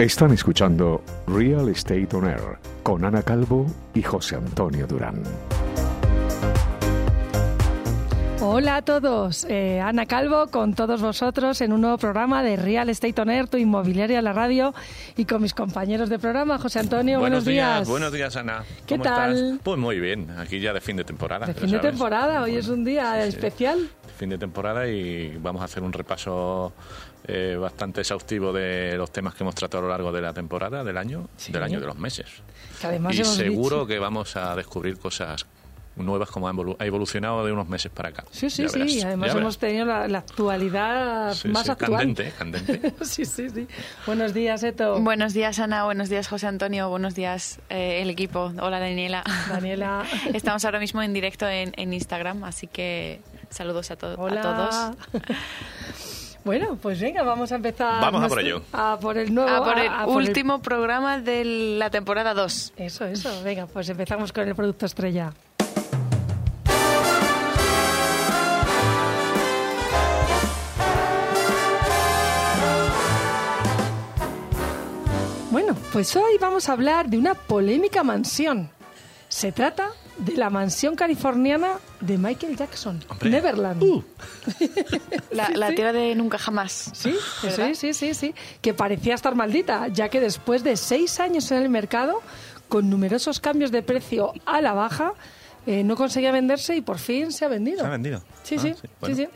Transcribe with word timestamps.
Están 0.00 0.32
escuchando 0.32 1.04
Real 1.26 1.68
Estate 1.68 2.08
On 2.14 2.24
Air 2.26 2.58
con 2.82 3.04
Ana 3.04 3.22
Calvo 3.22 3.66
y 3.92 4.00
José 4.00 4.36
Antonio 4.36 4.86
Durán. 4.86 5.22
Hola 8.42 8.76
a 8.76 8.82
todos, 8.82 9.44
eh, 9.50 9.78
Ana 9.80 10.06
Calvo 10.06 10.46
con 10.46 10.72
todos 10.72 11.02
vosotros 11.02 11.60
en 11.60 11.74
un 11.74 11.82
nuevo 11.82 11.98
programa 11.98 12.42
de 12.42 12.56
Real 12.56 12.88
Estate 12.88 13.20
On 13.20 13.28
Air, 13.28 13.48
tu 13.48 13.58
inmobiliaria 13.58 14.20
a 14.20 14.22
la 14.22 14.32
radio 14.32 14.72
y 15.18 15.26
con 15.26 15.42
mis 15.42 15.52
compañeros 15.52 16.08
de 16.08 16.18
programa, 16.18 16.56
José 16.58 16.78
Antonio, 16.78 17.20
buenos, 17.20 17.44
días. 17.44 17.86
Buenos 17.86 18.10
días, 18.10 18.34
Ana. 18.36 18.64
¿Qué 18.86 18.94
¿Cómo 18.94 19.04
tal? 19.04 19.34
estás? 19.34 19.58
Pues 19.62 19.78
muy 19.78 20.00
bien, 20.00 20.30
aquí 20.38 20.58
ya 20.58 20.72
de 20.72 20.80
fin 20.80 20.96
de 20.96 21.04
temporada. 21.04 21.44
De 21.44 21.52
fin 21.52 21.70
de 21.70 21.76
sabes. 21.76 21.90
temporada, 21.90 22.40
hoy 22.40 22.52
Bueno, 22.52 22.58
es 22.60 22.68
un 22.68 22.82
día 22.82 23.16
sí, 23.16 23.32
sí. 23.32 23.36
especial. 23.36 23.90
Fin 24.16 24.30
de 24.30 24.38
temporada 24.38 24.88
y 24.88 25.36
vamos 25.36 25.60
a 25.60 25.66
hacer 25.66 25.82
un 25.82 25.92
repaso 25.92 26.72
eh, 27.26 27.56
bastante 27.60 28.00
exhaustivo 28.00 28.52
de 28.52 28.96
los 28.96 29.10
temas 29.12 29.34
que 29.34 29.44
hemos 29.44 29.54
tratado 29.54 29.78
a 29.78 29.82
lo 29.86 29.88
largo 29.90 30.12
de 30.12 30.20
la 30.22 30.32
temporada, 30.32 30.82
del 30.84 30.96
año, 30.96 31.28
Sí. 31.36 31.52
del 31.52 31.62
año 31.62 31.80
de 31.80 31.86
los 31.86 31.98
meses. 31.98 32.26
Que 32.80 32.86
además 32.86 33.14
y 33.14 33.20
hemos 33.20 33.34
seguro 33.34 33.76
dicho- 33.76 33.86
que 33.88 33.98
vamos 33.98 34.36
a 34.36 34.56
descubrir 34.56 34.98
cosas 34.98 35.46
nuevas 35.96 36.30
como 36.30 36.48
ha 36.48 36.52
evolu- 36.52 36.76
ha 36.78 36.86
evolucionado 36.86 37.44
de 37.44 37.52
unos 37.52 37.68
meses 37.68 37.92
para 37.92 38.08
acá. 38.08 38.24
Sí, 38.30 38.48
sí, 38.48 38.66
sí, 38.70 39.02
además 39.02 39.34
hemos 39.34 39.58
tenido 39.58 39.84
la, 39.84 40.08
la 40.08 40.18
actualidad 40.18 41.34
Sí, 41.34 41.48
más 41.48 41.64
sí, 41.66 41.72
actual. 41.72 41.90
Candente, 41.98 42.32
candente. 42.38 42.94
sí, 43.04 43.26
sí, 43.26 43.50
sí. 43.50 43.66
Buenos 44.06 44.32
días, 44.32 44.62
Eto. 44.62 44.98
Buenos 45.00 45.34
días, 45.34 45.58
Ana. 45.58 45.84
Buenos 45.84 46.08
días, 46.08 46.26
José 46.26 46.46
Antonio. 46.46 46.88
Buenos 46.88 47.14
días, 47.14 47.58
eh, 47.68 48.00
el 48.00 48.08
equipo. 48.08 48.50
Hola, 48.60 48.78
Daniela. 48.80 49.22
Daniela. 49.50 50.04
Estamos 50.32 50.64
ahora 50.64 50.78
mismo 50.78 51.02
en 51.02 51.12
directo 51.12 51.46
en, 51.46 51.72
en 51.76 51.92
Instagram, 51.92 52.44
así 52.44 52.66
que 52.66 53.20
saludos 53.50 53.90
a, 53.90 53.96
to- 53.96 54.14
Hola. 54.16 54.40
a 54.40 54.42
todos. 54.42 54.96
Bueno, 56.44 56.78
pues 56.80 57.00
venga, 57.00 57.22
vamos 57.22 57.52
a 57.52 57.56
empezar. 57.56 58.00
Vamos 58.00 58.24
a 58.24 58.28
por 58.28 58.40
ello. 58.40 58.62
A 58.72 58.98
por 59.00 59.18
el 59.18 59.34
nuevo. 59.34 59.50
A 59.50 59.62
por 59.64 59.78
el 59.78 59.88
a- 59.88 60.02
a 60.02 60.04
por 60.06 60.22
el- 60.22 60.28
último 60.28 60.62
programa 60.62 61.18
de 61.18 61.44
la 61.44 61.90
temporada 61.90 62.32
2. 62.34 62.72
Eso, 62.76 63.04
eso. 63.04 63.30
Venga, 63.44 63.66
pues 63.66 63.88
empezamos 63.90 64.32
con 64.32 64.48
el 64.48 64.54
producto 64.54 64.86
estrella. 64.86 65.32
Bueno, 75.50 75.76
pues 75.92 76.14
hoy 76.16 76.38
vamos 76.40 76.68
a 76.68 76.72
hablar 76.72 77.08
de 77.08 77.18
una 77.18 77.34
polémica 77.34 78.04
mansión. 78.04 78.70
Se 79.30 79.52
trata 79.52 79.88
de 80.18 80.36
la 80.36 80.50
mansión 80.50 80.96
californiana 80.96 81.78
de 82.00 82.18
Michael 82.18 82.56
Jackson, 82.56 83.02
Hombre. 83.08 83.30
Neverland. 83.30 83.80
La, 85.30 85.46
Sí, 85.46 85.54
la 85.54 85.68
sí. 85.68 85.74
tierra 85.76 85.92
de 85.92 86.14
nunca 86.16 86.36
jamás. 86.36 86.90
Sí, 86.92 87.14
sí, 87.48 87.74
sí, 87.76 87.94
sí, 87.94 88.12
sí, 88.14 88.34
que 88.60 88.74
parecía 88.74 89.14
estar 89.14 89.34
maldita, 89.36 89.86
ya 89.88 90.08
que 90.08 90.20
después 90.20 90.64
de 90.64 90.76
seis 90.76 91.20
años 91.20 91.50
en 91.52 91.58
el 91.62 91.68
mercado, 91.68 92.20
con 92.68 92.90
numerosos 92.90 93.38
cambios 93.40 93.70
de 93.70 93.82
precio 93.82 94.32
a 94.46 94.60
la 94.60 94.72
baja, 94.72 95.14
eh, 95.66 95.84
no 95.84 95.94
conseguía 95.96 96.32
venderse 96.32 96.74
y 96.76 96.80
por 96.80 96.98
fin 96.98 97.30
se 97.32 97.44
ha 97.44 97.48
vendido. 97.48 97.78
¿Se 97.80 97.86
ha 97.86 97.90
vendido? 97.90 98.22
Sí, 98.42 98.56
Ah, 98.58 98.62
sí, 98.62 98.74
bueno. 99.00 99.14
sí, 99.16 99.22
sí. 99.24 99.28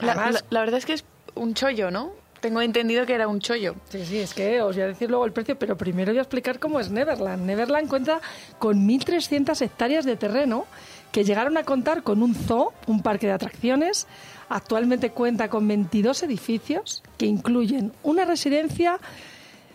La, 0.00 0.12
Además- 0.12 0.34
la- 0.34 0.44
la 0.50 0.60
verdad 0.60 0.78
es 0.78 0.86
que 0.86 0.92
es 0.94 1.04
un 1.36 1.54
chollo, 1.54 1.90
¿no? 1.92 2.12
Tengo 2.40 2.62
entendido 2.62 3.04
que 3.04 3.14
era 3.14 3.28
un 3.28 3.40
chollo. 3.40 3.74
Sí, 3.90 4.04
sí, 4.06 4.18
es 4.18 4.32
que 4.32 4.62
os 4.62 4.74
voy 4.74 4.84
a 4.84 4.88
decir 4.88 5.10
luego 5.10 5.26
el 5.26 5.32
precio, 5.32 5.58
pero 5.58 5.76
primero 5.76 6.12
voy 6.12 6.18
a 6.18 6.22
explicar 6.22 6.58
cómo 6.58 6.80
es 6.80 6.90
Neverland. 6.90 7.44
Neverland 7.44 7.88
cuenta 7.88 8.20
con 8.58 8.88
1.300 8.88 9.60
hectáreas 9.60 10.04
de 10.04 10.16
terreno 10.16 10.66
que 11.12 11.24
llegaron 11.24 11.56
a 11.58 11.64
contar 11.64 12.02
con 12.02 12.22
un 12.22 12.34
zoo, 12.34 12.72
un 12.86 13.02
parque 13.02 13.26
de 13.26 13.34
atracciones. 13.34 14.06
Actualmente 14.48 15.10
cuenta 15.10 15.48
con 15.48 15.68
22 15.68 16.22
edificios 16.22 17.02
que 17.18 17.26
incluyen 17.26 17.92
una 18.02 18.24
residencia 18.24 18.98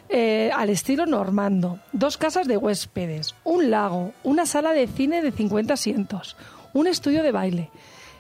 eh, 0.10 0.52
al 0.54 0.70
estilo 0.70 1.06
normando, 1.06 1.80
dos 1.92 2.18
casas 2.18 2.48
de 2.48 2.58
huéspedes, 2.58 3.34
un 3.44 3.72
lago, 3.72 4.14
una 4.24 4.46
sala 4.46 4.72
de 4.72 4.88
cine 4.88 5.24
de 5.24 5.32
50 5.32 5.74
asientos, 5.74 6.38
un 6.74 6.86
estudio 6.86 7.24
de 7.24 7.32
baile, 7.32 7.72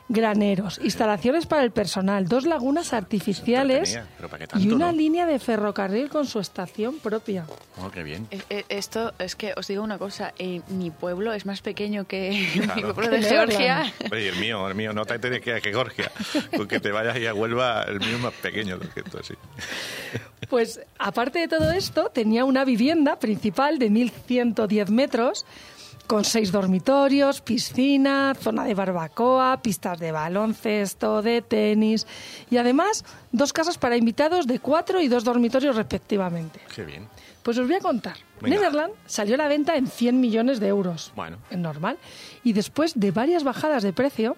graneros, 0.08 0.80
instalaciones 0.84 1.46
para 1.48 1.64
el 1.64 1.72
personal, 1.72 2.28
dos 2.28 2.46
lagunas 2.46 2.94
artificiales 2.94 3.90
tenía, 3.94 4.08
pero 4.18 4.30
¿para 4.30 4.46
qué 4.48 4.60
y 4.60 4.70
una 4.72 4.92
no? 4.92 4.98
línea 4.98 5.26
de 5.26 5.40
ferrocarril 5.40 6.10
con 6.10 6.28
su 6.28 6.40
estación 6.40 7.00
propia. 7.00 7.46
Oh, 7.84 7.90
qué 7.90 8.04
bien. 8.04 8.28
Eh, 8.30 8.40
eh, 8.50 8.66
Esto 8.70 9.14
es 9.18 9.36
que 9.36 9.54
os 9.58 9.68
digo 9.68 9.84
una 9.84 9.98
cosa, 9.98 10.34
eh, 10.38 10.62
mi 10.70 10.92
pueblo 10.92 11.34
es 11.34 11.46
más 11.48 11.62
pequeño 11.62 12.06
que 12.06 12.30
mi 12.56 12.62
Claro. 12.62 12.94
pueblo 12.94 13.16
de 13.18 13.24
Georgia. 13.24 13.92
Oye, 14.12 14.30
el 14.30 14.36
mío, 14.38 14.68
el 14.68 14.76
mío, 14.76 14.94
no 14.94 15.06
te 15.06 15.18
tienes 15.18 15.42
que 15.42 15.50
ir 15.50 15.56
a 15.56 15.60
Georgia. 15.62 16.12
Con 16.56 16.68
que 16.68 16.80
te 16.80 16.92
vayas 16.92 17.18
y 17.18 17.26
a 17.26 17.34
Huelva, 17.34 17.84
el 17.84 18.00
mío 18.00 18.16
es 18.16 18.20
más 18.22 18.34
pequeño 18.34 18.80
que 18.80 19.00
esto, 19.00 19.24
sí. 19.24 19.34
Pues 20.50 20.80
aparte 21.00 21.40
de 21.40 21.48
todo 21.48 21.72
esto, 21.72 22.10
tenía 22.14 22.46
una 22.46 22.64
vivienda 22.66 23.18
principal 23.18 23.80
de 23.80 23.90
1.110 23.90 24.90
metros 24.90 25.46
con 26.06 26.24
seis 26.24 26.52
dormitorios, 26.52 27.42
piscina, 27.42 28.34
zona 28.40 28.64
de 28.64 28.74
barbacoa, 28.74 29.62
pistas 29.62 30.00
de 30.00 30.12
baloncesto, 30.12 31.22
de 31.22 31.42
tenis 31.42 32.08
y 32.50 32.58
además 32.58 33.04
dos 33.32 33.54
casas 33.54 33.78
para 33.78 33.98
invitados 33.98 34.48
de 34.48 34.60
cuatro 34.60 35.02
y 35.02 35.08
dos 35.08 35.24
dormitorios 35.24 35.76
respectivamente. 35.76 36.60
Qué 36.74 36.84
bien. 36.84 37.08
Pues 37.44 37.58
os 37.58 37.68
voy 37.68 37.76
a 37.76 37.80
contar. 37.80 38.18
Venga. 38.42 38.58
Neverland 38.58 38.94
salió 39.06 39.36
a 39.36 39.38
la 39.38 39.48
venta 39.48 39.76
en 39.76 39.88
100 39.88 40.20
millones 40.20 40.60
de 40.60 40.68
euros. 40.68 41.12
Bueno. 41.16 41.38
Es 41.50 41.58
normal. 41.58 41.98
Y 42.44 42.54
después 42.54 42.94
de 43.00 43.12
varias 43.12 43.44
bajadas 43.44 43.84
de 43.84 43.94
precio, 43.94 44.36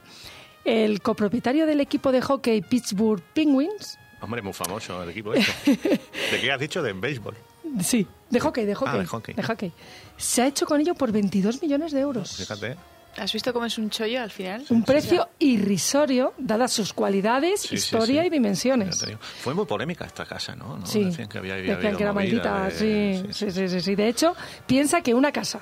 el 0.66 1.02
copropietario 1.02 1.66
del 1.66 1.80
equipo 1.80 2.12
de 2.12 2.22
hockey 2.22 2.62
Pittsburgh 2.62 3.22
Penguins, 3.34 3.98
Hombre, 4.20 4.42
muy 4.42 4.54
famoso 4.54 5.04
el 5.04 5.10
equipo 5.10 5.34
este. 5.34 5.72
¿De 6.32 6.42
qué 6.42 6.52
has 6.52 6.60
dicho? 6.60 6.82
De 6.82 6.92
béisbol. 6.94 7.36
Sí, 7.82 8.08
de 8.30 8.40
hockey, 8.40 8.66
de 8.66 8.76
hockey, 8.76 9.00
de 9.00 9.06
hockey. 9.06 9.36
hockey, 9.44 9.72
se 10.18 10.42
ha 10.42 10.48
hecho 10.48 10.66
con 10.66 10.82
ello 10.82 10.96
por 10.96 11.12
22 11.12 11.62
millones 11.62 11.92
de 11.92 12.00
euros. 12.02 12.36
Fíjate. 12.38 12.76
¿Has 13.18 13.34
visto 13.34 13.52
cómo 13.52 13.66
es 13.66 13.76
un 13.80 13.90
chollo 13.90 14.22
al 14.22 14.30
final? 14.30 14.64
Un 14.70 14.84
precio 14.84 15.28
irrisorio, 15.40 16.34
dadas 16.38 16.72
sus 16.72 16.94
cualidades, 16.94 17.72
historia 17.72 18.22
sí. 18.22 18.28
y 18.28 18.30
dimensiones. 18.30 19.04
Fue 19.40 19.56
muy 19.56 19.66
polémica 19.66 20.06
esta 20.06 20.24
casa, 20.26 20.56
¿no? 20.56 20.78
¿No? 20.78 20.86
Sí, 20.86 21.06
Decían 21.06 21.28
que 21.28 21.40
había, 21.40 21.56
había 21.56 21.78
decían 21.78 21.96
habido 21.96 21.98
que 21.98 22.04
era 22.04 22.14
maldita, 22.14 22.64
de- 22.70 23.24
sí, 23.28 23.34
sí, 23.34 23.52
sí, 23.52 23.70
sí, 23.70 23.82
sí. 23.82 23.96
De 23.96 24.08
hecho, 24.08 24.36
piensa 24.68 25.02
que 25.02 25.16
una 25.16 25.32
casa 25.32 25.62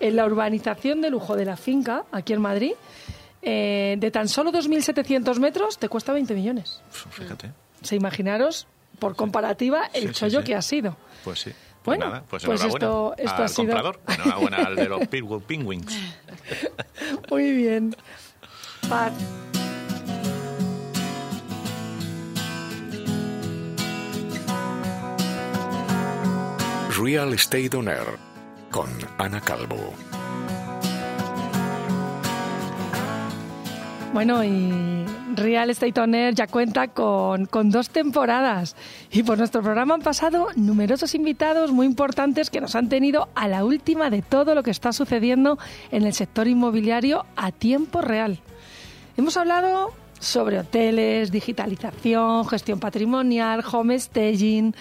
en 0.00 0.16
la 0.16 0.26
urbanización 0.26 1.00
de 1.00 1.08
lujo 1.08 1.34
de 1.34 1.46
la 1.46 1.56
finca, 1.56 2.04
aquí 2.12 2.34
en 2.34 2.42
Madrid, 2.42 2.72
eh, 3.40 3.96
de 3.98 4.10
tan 4.10 4.28
solo 4.28 4.52
2.700 4.52 5.38
metros, 5.38 5.78
te 5.78 5.88
cuesta 5.88 6.12
20 6.12 6.34
millones. 6.34 6.82
Fíjate. 6.90 7.52
O 7.82 7.84
sea, 7.86 7.96
imaginaros, 7.96 8.66
por 8.98 9.16
comparativa, 9.16 9.86
el 9.94 10.08
Sí, 10.08 10.14
chollo 10.14 10.40
sí. 10.40 10.44
que 10.46 10.54
ha 10.54 10.62
sido. 10.62 10.96
Pues 11.24 11.40
sí. 11.40 11.50
Pues 11.82 11.98
Bueno, 11.98 12.06
nada, 12.12 12.24
pues, 12.30 12.44
pues 12.44 12.62
esto- 12.62 13.14
esto 13.18 13.34
al 13.36 13.42
ha 13.44 13.48
sido- 13.48 13.66
comprador. 13.74 14.00
Enhorabuena 14.06 14.56
al 14.58 14.76
de 14.76 14.88
los 14.88 15.06
Penguins. 15.46 15.98
Muy 17.28 17.50
bien. 17.52 17.96
Paz. 18.88 19.12
Real 26.98 27.32
Estate 27.32 27.74
On 27.76 27.88
Air 27.88 28.18
con 28.70 28.88
Ana 29.18 29.40
Calvo. 29.40 29.92
Bueno, 34.12 34.44
y 34.44 35.04
Real 35.36 35.70
Estate 35.70 36.00
On 36.00 36.14
Air 36.14 36.34
ya 36.34 36.46
cuenta 36.46 36.88
con, 36.88 37.46
con 37.46 37.70
dos 37.70 37.90
temporadas. 37.90 38.76
Y 39.10 39.22
por 39.22 39.38
nuestro 39.38 39.62
programa 39.62 39.94
han 39.94 40.02
pasado 40.02 40.48
numerosos 40.56 41.14
invitados 41.14 41.72
muy 41.72 41.86
importantes 41.86 42.50
que 42.50 42.60
nos 42.60 42.74
han 42.74 42.88
tenido 42.88 43.28
a 43.34 43.48
la 43.48 43.64
última 43.64 44.10
de 44.10 44.22
todo 44.22 44.54
lo 44.54 44.62
que 44.62 44.70
está 44.70 44.92
sucediendo 44.92 45.58
en 45.90 46.04
el 46.04 46.14
sector 46.14 46.48
inmobiliario 46.48 47.26
a 47.36 47.52
tiempo 47.52 48.00
real. 48.00 48.40
Hemos 49.16 49.36
hablado 49.36 49.92
sobre 50.18 50.58
hoteles, 50.58 51.32
digitalización, 51.32 52.46
gestión 52.46 52.78
patrimonial, 52.78 53.64
home 53.70 53.98
staging, 53.98 54.74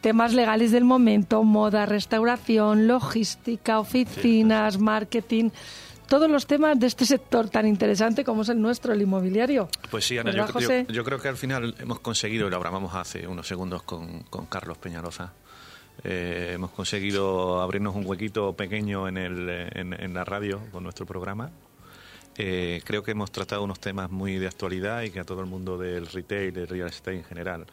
temas 0.00 0.32
legales 0.32 0.70
del 0.70 0.84
momento, 0.84 1.42
moda, 1.42 1.86
restauración, 1.86 2.86
logística, 2.86 3.80
oficinas, 3.80 4.78
marketing, 4.78 5.50
todos 6.08 6.30
los 6.30 6.46
temas 6.46 6.78
de 6.78 6.86
este 6.86 7.04
sector 7.06 7.48
tan 7.48 7.66
interesante 7.66 8.24
como 8.24 8.42
es 8.42 8.48
el 8.48 8.60
nuestro, 8.60 8.92
el 8.92 9.02
inmobiliario. 9.02 9.68
Pues 9.90 10.04
sí, 10.04 10.18
Ana, 10.18 10.30
yo, 10.32 10.46
¿Verdad, 10.46 10.84
yo- 10.86 10.92
yo 10.92 11.04
creo 11.04 11.20
que 11.20 11.28
al 11.28 11.36
final 11.36 11.74
hemos 11.78 12.00
conseguido, 12.00 12.46
y 12.46 12.50
lo 12.50 12.56
hablamos 12.56 12.94
hace 12.94 13.26
unos 13.26 13.46
segundos 13.48 13.82
con, 13.82 14.20
con 14.24 14.46
Carlos 14.46 14.78
Peñaloza, 14.78 15.32
eh, 16.02 16.52
hemos 16.54 16.70
conseguido 16.72 17.60
abrirnos 17.62 17.94
un 17.94 18.04
huequito 18.06 18.52
pequeño 18.54 19.06
en, 19.08 19.16
el, 19.16 19.48
en, 19.74 19.92
en 19.92 20.14
la 20.14 20.24
radio 20.24 20.60
con 20.72 20.82
nuestro 20.82 21.06
programa. 21.06 21.50
Eh, 22.36 22.82
creo 22.84 23.02
que 23.04 23.12
hemos 23.12 23.30
tratado 23.30 23.62
unos 23.62 23.78
temas 23.78 24.10
muy 24.10 24.38
de 24.38 24.48
actualidad 24.48 25.02
y 25.02 25.10
que 25.10 25.20
a 25.20 25.24
todo 25.24 25.40
el 25.40 25.46
mundo 25.46 25.78
del 25.78 26.06
retail, 26.08 26.52
del 26.52 26.66
real 26.66 26.88
estate 26.88 27.18
en 27.18 27.24
general, 27.24 27.64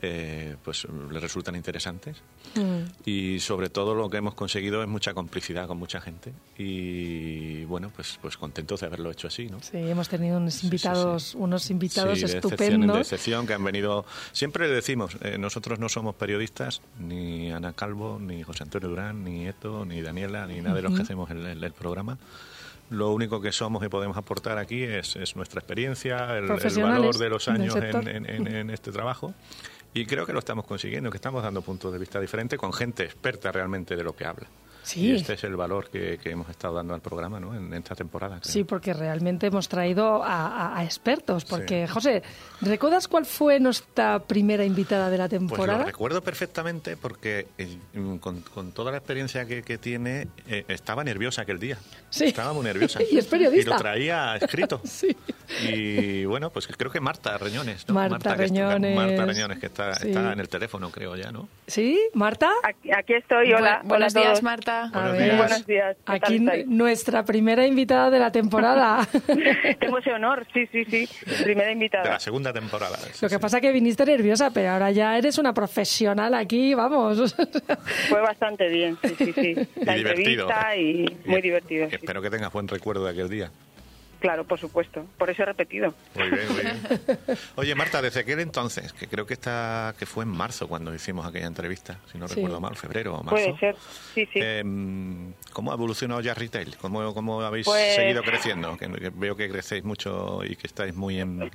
eh, 0.00 0.56
pues 0.64 0.86
le 1.10 1.18
resultan 1.20 1.56
interesantes. 1.56 2.16
Mm. 2.54 2.84
Y 3.04 3.40
sobre 3.40 3.68
todo 3.68 3.94
lo 3.94 4.08
que 4.08 4.18
hemos 4.18 4.34
conseguido 4.34 4.82
es 4.82 4.88
mucha 4.88 5.14
complicidad 5.14 5.66
con 5.66 5.78
mucha 5.78 6.00
gente. 6.00 6.32
Y 6.58 7.64
bueno, 7.64 7.90
pues, 7.94 8.18
pues 8.20 8.36
contentos 8.36 8.80
de 8.80 8.86
haberlo 8.86 9.10
hecho 9.10 9.28
así, 9.28 9.46
¿no? 9.48 9.60
Sí, 9.60 9.76
hemos 9.78 10.08
tenido 10.08 10.38
unos 10.38 10.54
Sí, 10.54 10.60
sí, 10.60 10.66
invitados, 10.66 11.22
sí. 11.22 11.36
unos 11.38 11.70
invitados 11.70 12.14
Sí, 12.18 12.20
de 12.26 12.26
excepción 12.38 12.52
estupendos. 12.52 12.96
de 12.96 13.02
excepción 13.02 13.46
que 13.46 13.54
han 13.54 13.64
venido. 13.64 14.04
Siempre 14.32 14.68
le 14.68 14.74
decimos, 14.74 15.16
eh, 15.22 15.36
nosotros 15.38 15.78
no 15.78 15.88
somos 15.88 16.14
periodistas, 16.14 16.80
ni 16.98 17.50
Ana 17.52 17.72
Calvo, 17.72 18.18
ni 18.20 18.42
José 18.42 18.62
Antonio 18.64 18.88
Durán, 18.88 19.24
ni 19.24 19.46
Eto, 19.46 19.84
ni 19.84 20.00
Daniela, 20.02 20.46
ni 20.46 20.60
nada 20.60 20.76
de 20.76 20.82
los 20.82 20.94
que 20.94 21.02
hacemos 21.02 21.30
el, 21.30 21.44
el- 21.46 21.64
el 21.64 21.72
programa. 21.72 22.18
Lo 22.90 23.10
único 23.12 23.40
que 23.42 23.52
somos 23.52 23.84
y 23.84 23.88
podemos 23.88 24.16
aportar 24.16 24.56
aquí 24.56 24.82
es, 24.82 25.14
es 25.16 25.36
nuestra 25.36 25.60
experiencia, 25.60 26.38
el, 26.38 26.46
valor 26.46 27.18
de 27.18 27.28
los 27.28 27.46
años 27.48 27.76
en- 27.76 28.24
en- 28.26 28.46
en 28.46 28.70
este 28.70 28.92
trabajo. 28.92 29.34
Y 29.98 30.06
creo 30.06 30.24
que 30.24 30.32
lo 30.32 30.38
estamos 30.38 30.64
consiguiendo, 30.64 31.10
que 31.10 31.16
estamos 31.16 31.42
dando 31.42 31.60
puntos 31.60 31.92
de 31.92 31.98
vista 31.98 32.20
diferentes 32.20 32.56
con 32.56 32.72
gente 32.72 33.02
experta 33.02 33.50
realmente 33.50 33.96
de 33.96 34.04
lo 34.04 34.14
que 34.14 34.26
habla. 34.26 34.46
Sí. 34.82 35.06
Y 35.08 35.16
este 35.16 35.34
es 35.34 35.44
el 35.44 35.54
valor 35.56 35.90
que, 35.90 36.18
que 36.22 36.30
hemos 36.30 36.48
estado 36.48 36.74
dando 36.74 36.94
al 36.94 37.00
programa 37.00 37.38
¿no? 37.38 37.54
en, 37.54 37.66
en 37.66 37.74
esta 37.74 37.94
temporada. 37.94 38.40
creo. 38.40 38.50
Sí, 38.52 38.64
porque 38.64 38.94
realmente 38.94 39.46
hemos 39.48 39.68
traído 39.68 40.22
a, 40.24 40.46
a- 40.46 40.78
a 40.78 40.84
expertos. 40.84 41.44
Porque, 41.44 41.86
Sí. 41.86 41.92
José, 41.92 42.22
¿recuerdas 42.62 43.06
cuál 43.08 43.26
fue 43.26 43.60
nuestra 43.60 44.18
primera 44.20 44.64
invitada 44.64 45.10
de 45.10 45.18
la 45.18 45.28
Pues 45.28 45.38
temporada? 45.40 45.78
lo 45.80 45.84
recuerdo 45.84 46.22
perfectamente 46.22 46.96
porque 46.96 47.48
eh, 47.58 47.76
mm, 47.94 48.16
con, 48.16 48.40
con 48.40 48.72
toda 48.72 48.90
la 48.92 48.98
experiencia 48.98 49.44
que, 49.46 49.62
que 49.62 49.76
tiene, 49.78 50.28
eh, 50.46 50.64
estaba 50.68 51.04
nerviosa 51.04 51.42
aquel 51.42 51.58
día. 51.58 51.78
Sí. 52.10 52.24
Estaba 52.26 52.52
muy 52.52 52.64
nerviosa. 52.64 53.00
Y 53.10 53.18
es 53.18 53.26
periodista. 53.26 53.70
Y 53.70 53.72
lo 53.74 53.78
traía 53.78 54.36
escrito. 54.36 54.80
Sí. 54.88 55.14
Y 55.62 56.24
bueno, 56.26 56.50
pues 56.50 56.66
creo 56.66 56.90
que 56.90 57.00
Marta 57.00 57.36
Reñones. 57.38 57.86
¿no? 57.88 57.94
Marta 57.94 58.18
que 58.18 58.24
está- 58.28 58.34
Reñones. 58.36 58.94
Marta 58.96 59.24
Reñones, 59.24 59.58
que 59.58 59.66
está, 59.66 59.94
Sí. 59.94 60.08
está 60.08 60.32
en 60.32 60.40
el 60.40 60.48
teléfono, 60.48 60.90
creo 60.90 61.16
ya, 61.16 61.30
¿no? 61.32 61.48
¿Sí? 61.66 61.98
¿Marta? 62.14 62.50
Aquí, 62.62 62.90
aquí 62.92 63.14
estoy, 63.14 63.52
hola. 63.52 63.80
Bu- 63.82 63.88
buenos 63.88 64.14
hola 64.14 64.24
días. 64.26 64.42
Marta. 64.42 64.77
A 64.84 64.88
Buenos 64.90 65.12
ver. 65.12 65.22
días. 65.24 65.36
Buenos 65.38 65.66
días. 65.66 65.96
¿qué 65.96 66.02
tal 66.04 66.16
Aquí 66.16 66.64
nuestra 66.66 67.24
primera 67.24 67.66
invitada 67.66 68.10
de 68.10 68.18
la 68.18 68.30
temporada. 68.32 69.06
Tengo 69.80 69.98
ese 69.98 70.12
honor, 70.12 70.46
sí, 70.52 70.66
sí, 70.72 70.84
sí. 70.84 71.08
Primera 71.42 71.66
De 71.68 71.72
invitada. 71.72 72.10
la 72.10 72.20
segunda 72.20 72.52
temporada. 72.52 72.96
sí, 72.96 73.18
Lo 73.22 73.28
que 73.28 73.34
sí. 73.36 73.40
pasa 73.40 73.60
que 73.60 73.72
viniste 73.72 74.04
nerviosa, 74.04 74.50
pero 74.50 74.70
ahora 74.70 74.90
ya 74.90 75.16
eres 75.18 75.38
una 75.38 75.52
profesional 75.52 76.34
aquí, 76.34 76.74
vamos. 76.74 77.34
Fue 78.08 78.20
bastante 78.20 78.68
bien, 78.68 78.96
sí, 79.02 79.14
sí, 79.18 79.32
sí. 79.32 79.54
La 79.84 79.94
Y 79.96 79.98
divertido. 79.98 80.48
y 80.76 81.16
muy 81.26 81.40
divertido. 81.42 81.88
sí. 81.88 81.96
Espero 81.96 82.22
que 82.22 82.30
tengas 82.30 82.52
buen 82.52 82.68
recuerdo 82.68 83.04
de 83.04 83.10
aquel 83.12 83.28
día. 83.28 83.50
Claro, 84.20 84.44
por 84.44 84.58
supuesto. 84.58 85.06
Por 85.16 85.30
eso 85.30 85.42
he 85.42 85.46
repetido. 85.46 85.94
Muy 86.16 86.28
bien, 86.30 86.48
muy 86.52 86.60
bien. 86.62 86.78
Oye, 87.56 87.74
Marta, 87.76 88.02
desde 88.02 88.20
aquel 88.20 88.40
entonces, 88.40 88.92
que 88.92 89.06
creo 89.06 89.26
que 89.26 89.34
está, 89.34 89.94
que 89.98 90.06
fue 90.06 90.24
en 90.24 90.30
marzo 90.30 90.66
cuando 90.68 90.92
hicimos 90.94 91.24
aquella 91.26 91.46
entrevista, 91.46 91.98
si 92.10 92.18
no 92.18 92.26
Sí. 92.26 92.34
recuerdo 92.36 92.60
mal, 92.60 92.74
febrero 92.76 93.14
o 93.14 93.22
marzo. 93.22 93.30
Puede 93.30 93.56
ser, 93.58 93.76
sí, 94.14 94.26
sí. 94.32 94.40
Eh, 94.42 94.62
¿Cómo 95.52 95.70
ha 95.70 95.74
evolucionado 95.74 96.20
ya 96.20 96.34
retail? 96.34 96.76
¿Cómo, 96.78 97.14
cómo 97.14 97.40
habéis 97.42 97.66
Pues- 97.66 97.94
seguido 97.94 98.22
creciendo? 98.22 98.76
Que, 98.76 98.90
que 98.90 99.10
veo 99.14 99.36
que 99.36 99.48
crecéis 99.48 99.84
mucho 99.84 100.40
y 100.44 100.56
que 100.56 100.66
estáis 100.66 100.94
muy 100.96 101.20
en, 101.20 101.50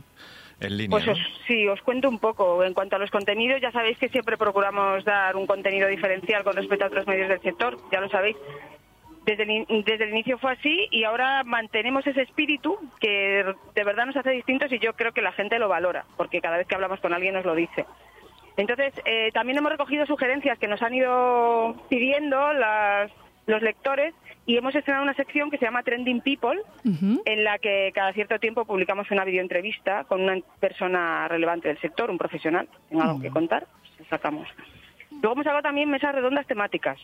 en 0.62 0.78
línea. 0.78 0.92
Pues 0.92 1.06
¿no? 1.06 1.12
os, 1.14 1.20
sí, 1.48 1.68
os 1.68 1.82
cuento 1.82 2.08
un 2.08 2.20
poco. 2.20 2.64
En 2.64 2.74
cuanto 2.74 2.96
a 2.96 3.00
los 3.00 3.12
contenidos, 3.12 3.60
ya 3.62 3.72
sabéis 3.74 3.98
que 3.98 4.08
siempre 4.08 4.38
procuramos 4.38 5.04
dar 5.04 5.36
un 5.36 5.46
contenido 5.48 5.88
diferencial 5.90 6.44
con 6.46 6.56
respecto 6.56 6.86
a 6.86 6.88
otros 6.88 7.06
medios 7.08 7.28
del 7.28 7.42
sector, 7.42 7.78
ya 7.92 8.00
lo 8.00 8.08
sabéis. 8.10 8.38
Desde 9.26 9.44
el, 9.44 9.66
desde 9.86 10.04
el 10.04 10.10
inicio 10.10 10.38
fue 10.38 10.52
así 10.52 10.88
y 10.92 11.06
ahora 11.06 11.44
mantenemos 11.46 12.06
ese 12.06 12.22
espíritu 12.24 12.78
que 13.00 13.46
de 13.74 13.84
verdad 13.84 14.06
nos 14.06 14.18
hace 14.18 14.32
distintos 14.32 14.72
y 14.72 14.80
yo 14.80 14.94
creo 14.94 15.14
que 15.14 15.22
la 15.22 15.32
gente 15.32 15.60
lo 15.60 15.70
valora, 15.70 16.06
porque 16.18 16.42
cada 16.42 16.58
vez 16.58 16.68
que 16.68 16.76
hablamos 16.76 17.00
con 17.00 17.14
alguien 17.14 17.34
nos 17.34 17.46
lo 17.46 17.56
dice. 17.56 17.86
Entonces, 18.58 18.94
eh, 19.06 19.30
también 19.34 19.58
hemos 19.58 19.72
recogido 19.72 20.06
sugerencias 20.06 20.60
que 20.60 20.68
nos 20.68 20.82
han 20.82 20.94
ido 20.94 21.76
pidiendo 21.90 22.54
las- 22.54 23.12
los 23.48 23.62
lectores 23.62 24.14
y 24.46 24.58
hemos 24.58 24.76
estrenado 24.76 25.04
una 25.04 25.16
sección 25.16 25.50
que 25.50 25.58
se 25.58 25.66
llama 25.66 25.84
Trending 25.84 26.22
People, 26.22 26.62
en 27.26 27.44
la 27.44 27.58
que 27.60 27.92
cada 27.96 28.14
cierto 28.14 28.40
tiempo 28.40 28.66
publicamos 28.66 29.10
una 29.10 29.24
videoentrevista 29.26 30.04
con 30.04 30.22
una 30.22 30.38
persona 30.60 31.28
relevante 31.30 31.70
del 31.70 31.80
sector, 31.80 32.10
un 32.12 32.18
profesional, 32.18 32.68
tenga 32.90 33.06
algo 33.06 33.22
que 33.22 33.30
contar, 33.32 33.68
pues 33.98 34.08
sacamos. 34.10 34.48
Luego 35.12 35.34
hemos 35.34 35.44
sacado 35.46 35.62
también 35.64 35.90
mesas 35.90 36.14
redondas 36.14 36.46
temáticas. 36.46 37.00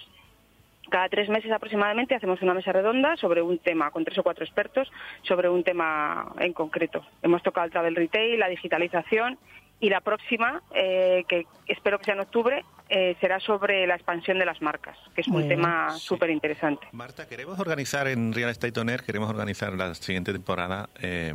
Cada 0.90 1.10
tres 1.10 1.30
meses 1.30 1.52
aproximadamente 1.52 2.16
hacemos 2.16 2.42
una 2.42 2.54
mesa 2.54 2.72
redonda 2.72 3.16
sobre 3.18 3.42
un 3.42 3.58
tema, 3.60 3.92
con 3.92 4.04
tres 4.06 4.18
o 4.18 4.24
cuatro 4.24 4.44
expertos, 4.44 4.92
sobre 5.24 5.50
un 5.50 5.64
tema 5.64 6.34
en 6.40 6.54
concreto. 6.54 7.06
Hemos 7.22 7.44
tocado 7.44 7.66
el 7.66 7.72
travel 7.72 7.96
retail, 7.96 8.40
la 8.40 8.48
digitalización 8.48 9.38
y 9.82 9.90
la 9.90 10.02
próxima, 10.02 10.62
eh, 10.76 11.24
que 11.28 11.46
espero 11.68 12.00
que 12.00 12.06
sea 12.06 12.14
en 12.16 12.20
octubre, 12.22 12.66
eh, 12.90 13.16
será 13.22 13.40
sobre 13.40 13.88
la 13.88 13.96
expansión 13.96 14.38
de 14.40 14.46
las 14.46 14.62
marcas, 14.62 14.98
que 15.16 15.22
es 15.22 15.28
un 15.28 15.38
bien. 15.38 15.50
tema 15.50 15.92
súper 15.98 16.32
interesante. 16.32 16.88
Marta, 16.92 17.28
queremos 17.30 17.58
organizar 17.60 18.08
en 18.08 18.34
Real 18.34 18.50
Estate 18.50 18.78
On 18.80 18.90
Air, 18.90 19.04
queremos 19.04 19.30
organizar 19.30 19.72
la 19.74 19.94
siguiente 19.96 20.34
temporada 20.34 20.90
eh, 21.02 21.34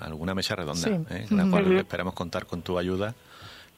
alguna 0.00 0.34
mesa 0.34 0.56
redonda, 0.56 0.80
Sí. 0.88 0.90
eh, 1.14 1.26
en 1.30 1.36
la 1.36 1.44
cual 1.48 1.76
esperamos 1.76 2.14
contar 2.14 2.46
con 2.46 2.62
tu 2.62 2.78
ayuda 2.78 3.14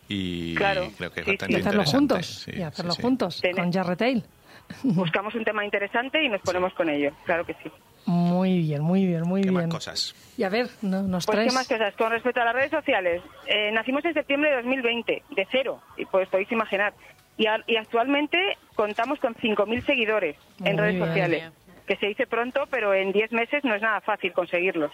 y 0.08 0.54
Claro. 0.54 0.88
creo 0.96 1.10
que 1.10 1.20
es 1.20 1.26
Sí, 1.26 1.32
bastante 1.32 1.52
Y 1.52 1.60
hacerlo 1.60 1.84
juntos. 1.84 2.26
Sí, 2.26 2.52
y 2.56 2.62
hacerlo 2.62 2.92
sí, 2.92 2.96
sí. 2.96 3.02
juntos, 3.02 3.42
con 3.54 3.72
Ya 3.72 3.82
Retail. 3.82 4.24
Buscamos 4.82 5.34
un 5.34 5.44
tema 5.44 5.64
interesante 5.64 6.22
y 6.22 6.28
nos 6.28 6.40
ponemos 6.42 6.72
con 6.74 6.88
ello, 6.88 7.10
claro 7.24 7.44
que 7.44 7.54
sí. 7.62 7.70
Muy 8.06 8.60
bien, 8.60 8.82
muy 8.82 9.04
bien, 9.04 9.22
muy 9.22 9.42
¿Qué 9.42 9.50
bien. 9.50 9.62
más 9.64 9.66
cosas? 9.74 10.14
Y 10.36 10.44
a 10.44 10.48
ver, 10.48 10.68
¿no- 10.82 11.02
¿nos 11.02 11.26
Pues 11.26 11.36
traes? 11.36 11.48
qué 11.50 11.54
más 11.54 11.66
cosas. 11.66 11.94
Con 11.96 12.10
respecto 12.12 12.40
a 12.40 12.44
las 12.44 12.54
redes 12.54 12.70
sociales, 12.70 13.22
eh, 13.46 13.72
nacimos 13.72 14.04
en 14.04 14.14
septiembre 14.14 14.50
de 14.50 14.56
2020, 14.56 15.22
de 15.28 15.48
cero, 15.50 15.80
y 15.96 16.04
pues 16.04 16.28
podéis 16.28 16.50
imaginar. 16.52 16.94
Y, 17.36 17.46
a- 17.46 17.62
y 17.66 17.76
actualmente 17.76 18.38
contamos 18.76 19.18
con 19.18 19.34
5.000 19.40 19.84
seguidores 19.86 20.36
en 20.60 20.72
Muy 20.76 20.80
redes 20.82 20.94
bien. 20.96 21.06
sociales, 21.08 21.52
que 21.86 21.96
se 21.96 22.06
dice 22.06 22.26
pronto, 22.26 22.64
pero 22.70 22.94
en 22.94 23.12
10 23.12 23.32
meses 23.32 23.64
no 23.64 23.74
es 23.74 23.82
nada 23.82 24.00
fácil 24.02 24.32
conseguirlos. 24.32 24.92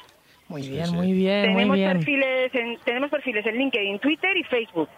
Muy 0.48 0.68
bien, 0.68 0.86
sí. 0.86 0.96
muy 0.96 1.12
bien, 1.12 1.42
muy 1.50 1.52
tenemos 1.54 1.76
bien. 1.76 1.92
perfiles 1.98 2.54
en, 2.54 2.78
tenemos 2.84 3.10
perfiles 3.10 3.44
en 3.46 3.56
LinkedIn, 3.58 3.98
Twitter 4.00 4.36
y 4.36 4.42
Facebook. 4.44 4.88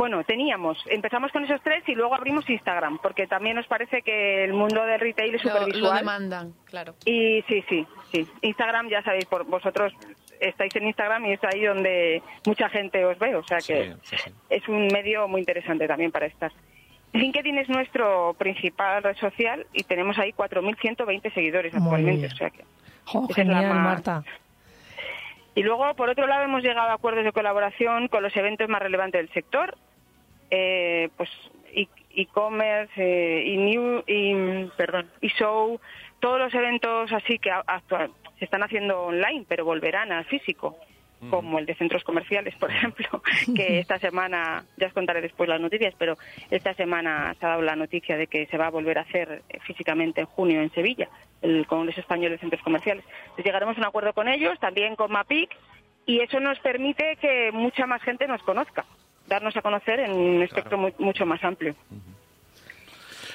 Bueno, 0.00 0.24
teníamos, 0.24 0.82
empezamos 0.86 1.30
con 1.30 1.44
esos 1.44 1.60
tres 1.60 1.86
y 1.86 1.94
luego 1.94 2.14
abrimos 2.14 2.48
Instagram, 2.48 3.00
porque 3.02 3.26
también 3.26 3.56
nos 3.56 3.66
parece 3.66 4.00
que 4.00 4.44
el 4.44 4.54
mundo 4.54 4.82
del 4.86 4.98
retail 4.98 5.34
es 5.34 5.44
Lo, 5.44 5.50
súper 5.58 5.76
lo 5.76 5.92
demandan, 5.92 6.54
claro. 6.64 6.94
Y 7.04 7.42
sí, 7.46 7.62
sí, 7.68 7.86
sí. 8.10 8.26
Instagram, 8.40 8.88
ya 8.88 9.02
sabéis, 9.02 9.26
por 9.26 9.44
vosotros 9.44 9.92
estáis 10.40 10.74
en 10.76 10.86
Instagram 10.86 11.26
y 11.26 11.32
es 11.34 11.44
ahí 11.44 11.66
donde 11.66 12.22
mucha 12.46 12.70
gente 12.70 13.04
os 13.04 13.18
ve, 13.18 13.34
o 13.36 13.42
sea 13.44 13.58
que 13.58 13.92
Sí, 14.04 14.16
sí, 14.16 14.16
sí. 14.24 14.30
es 14.48 14.66
un 14.68 14.86
medio 14.86 15.28
muy 15.28 15.40
interesante 15.40 15.86
también 15.86 16.10
para 16.10 16.24
estar. 16.24 16.50
LinkedIn 17.12 17.58
es 17.58 17.68
nuestro 17.68 18.34
principal 18.38 19.02
red 19.02 19.16
social 19.18 19.66
y 19.74 19.82
tenemos 19.84 20.18
ahí 20.18 20.32
4.120 20.32 21.34
seguidores 21.34 21.74
Muy 21.74 21.82
actualmente, 21.82 22.20
bien. 22.22 22.32
o 22.32 22.36
sea 22.36 22.48
que 22.48 22.62
esa 22.62 23.18
es 23.18 23.28
la 23.28 23.34
genial, 23.34 23.66
más- 23.74 23.84
Marta. 24.06 24.24
y 25.54 25.62
luego, 25.62 25.92
por 25.94 26.08
otro 26.08 26.26
lado, 26.26 26.44
hemos 26.44 26.62
llegado 26.62 26.88
a 26.88 26.94
acuerdos 26.94 27.22
de 27.24 27.32
colaboración 27.32 28.08
con 28.08 28.22
los 28.22 28.34
eventos 28.34 28.66
más 28.70 28.80
relevantes 28.80 29.20
del 29.20 29.34
sector, 29.34 29.76
eh, 30.50 31.08
pues 31.16 31.30
e- 31.74 31.88
e-commerce, 32.10 32.92
eh, 32.96 33.44
y 33.46 33.56
new, 33.56 34.02
y, 34.06 34.66
perdón, 34.76 35.10
y 35.20 35.28
show, 35.28 35.80
todos 36.18 36.38
los 36.38 36.52
eventos 36.54 37.12
así 37.12 37.38
que 37.38 37.50
actual, 37.50 38.10
se 38.38 38.44
están 38.44 38.62
haciendo 38.62 39.02
online, 39.02 39.44
pero 39.48 39.64
volverán 39.64 40.12
al 40.12 40.24
físico, 40.24 40.76
como 41.28 41.58
el 41.58 41.66
de 41.66 41.74
centros 41.74 42.02
comerciales, 42.02 42.54
por 42.56 42.70
ejemplo, 42.70 43.22
que 43.54 43.78
esta 43.78 43.98
semana, 43.98 44.64
ya 44.78 44.86
os 44.86 44.92
contaré 44.94 45.20
después 45.20 45.50
las 45.50 45.60
noticias, 45.60 45.94
pero 45.98 46.16
esta 46.50 46.72
semana 46.72 47.34
se 47.38 47.44
ha 47.44 47.50
dado 47.50 47.62
la 47.62 47.76
noticia 47.76 48.16
de 48.16 48.26
que 48.26 48.46
se 48.46 48.56
va 48.56 48.68
a 48.68 48.70
volver 48.70 48.96
a 48.96 49.02
hacer 49.02 49.42
eh, 49.50 49.58
físicamente 49.60 50.22
en 50.22 50.26
junio 50.28 50.62
en 50.62 50.72
Sevilla, 50.72 51.10
el 51.42 51.66
Congreso 51.66 52.00
Español 52.00 52.32
de 52.32 52.38
Centros 52.38 52.62
Comerciales. 52.62 53.04
Entonces 53.20 53.44
llegaremos 53.44 53.76
a 53.76 53.80
un 53.80 53.86
acuerdo 53.86 54.14
con 54.14 54.28
ellos, 54.28 54.58
también 54.60 54.96
con 54.96 55.12
MAPIC, 55.12 55.50
y 56.06 56.20
eso 56.20 56.40
nos 56.40 56.58
permite 56.60 57.16
que 57.16 57.52
mucha 57.52 57.86
más 57.86 58.02
gente 58.02 58.26
nos 58.26 58.42
conozca, 58.42 58.86
darnos 59.30 59.56
a 59.56 59.62
conocer 59.62 60.00
en 60.00 60.10
un 60.12 60.42
espectro 60.42 60.76
mu- 60.76 60.92
mucho 60.98 61.24
más 61.24 61.42
amplio. 61.44 61.74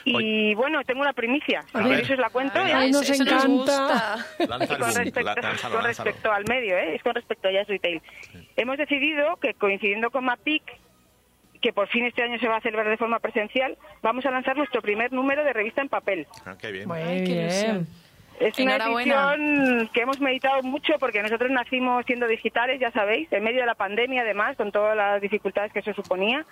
Y 0.08 0.54
bueno, 0.54 0.84
tengo 0.84 1.02
una 1.02 1.14
primicia, 1.14 1.62
A 1.74 1.82
ver. 1.88 2.04
os 2.04 2.20
la 2.20 2.30
cuento. 2.30 2.60
Ay. 2.60 2.72
Ay, 2.76 2.92
nos 2.92 3.10
Eso- 3.10 3.24
eso 3.24 3.26
nos 3.26 3.44
encanta. 3.46 4.18
con 4.38 4.60
respecto, 4.60 5.22
la- 5.22 5.34
lánzalo, 5.36 5.76
con 5.78 5.84
respecto 5.86 6.32
al 6.32 6.44
medio, 6.48 6.78
¿eh? 6.78 6.96
es 6.96 7.02
con 7.02 7.16
respecto 7.16 7.48
a 7.48 7.52
Jazz 7.52 7.68
Retail. 7.68 8.02
Hemos 8.56 8.78
decidido 8.78 9.38
que 9.38 9.56
coincidiendo 9.56 10.12
con 10.12 10.26
MAPIC, 10.26 10.62
que 11.60 11.74
por 11.74 11.88
fin 11.88 12.06
este 12.06 12.22
año 12.22 12.38
se 12.38 12.48
va 12.48 12.58
a 12.58 12.62
celebrar 12.62 12.88
de 12.88 12.98
forma 12.98 13.18
presencial, 13.20 13.76
vamos 14.04 14.24
a 14.28 14.32
lanzar 14.32 14.56
nuestro 14.56 14.84
primer 14.84 15.12
número 15.12 15.44
de 15.44 15.54
revista 15.54 15.82
en 15.82 15.90
papel. 15.90 16.28
Ah, 16.46 16.56
qué 16.60 16.72
bien. 16.72 16.88
Muy 16.88 17.00
Ay, 17.00 17.24
qué 17.24 17.32
bien. 17.34 17.40
ilusión. 17.46 17.88
Es 18.40 18.60
una 18.60 18.78
decisión 18.78 19.90
que 19.94 20.02
hemos 20.02 20.20
meditado 20.20 20.62
mucho 20.64 20.94
porque 21.00 21.22
nosotros 21.22 21.50
nacimos 21.52 22.06
siendo 22.06 22.28
digitales, 22.28 22.80
ya 22.80 22.92
sabéis, 22.92 23.32
en 23.32 23.44
medio 23.44 23.62
de 23.62 23.66
la 23.66 23.76
pandemia 23.76 24.24
además, 24.24 24.58
con 24.58 24.72
todas 24.72 24.96
las 24.96 25.22
dificultades 25.22 25.72
que 25.72 25.80
eso 25.80 25.94
suponía, 25.94 26.46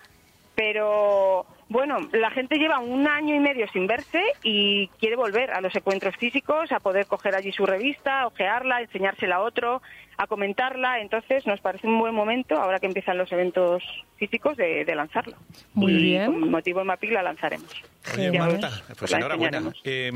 pero 0.55 1.45
Bueno, 1.69 1.97
la 2.11 2.29
gente 2.31 2.57
lleva 2.57 2.79
un 2.79 3.07
año 3.07 3.35
y 3.35 3.39
medio 3.39 3.67
sin 3.71 3.87
verse 3.87 4.21
y 4.43 4.87
quiere 4.99 5.15
volver 5.15 5.51
a 5.51 5.61
los 5.61 5.75
encuentros 5.75 6.15
físicos, 6.17 6.71
a 6.71 6.79
poder 6.79 7.07
coger 7.07 7.35
allí 7.35 7.51
su 7.51 7.65
revista, 7.65 8.27
ojearla, 8.27 8.81
enseñársela 8.81 9.37
a 9.37 9.41
otro, 9.41 9.81
a 10.17 10.27
comentarla. 10.27 10.99
Entonces, 10.99 11.47
nos 11.47 11.59
parece 11.61 11.87
un 11.87 11.99
buen 11.99 12.13
momento, 12.13 12.55
ahora 12.55 12.79
que 12.79 12.87
empiezan 12.87 13.17
los 13.17 13.31
eventos 13.31 13.83
físicos, 14.17 14.55
de, 14.57 14.85
de 14.85 14.95
lanzarla. 14.95 15.37
Muy 15.73 15.93
y 15.93 16.03
bien. 16.03 16.25
Con 16.25 16.51
motivo 16.51 16.79
de 16.79 16.85
MAPIC 16.85 17.11
la 17.11 17.23
lanzaremos. 17.23 17.83
Oye. 18.13 18.37
Marta, 18.37 18.69
pues 18.99 19.11
La 19.11 19.17
enhorabuena. 19.17 19.61
Eh, 19.83 20.11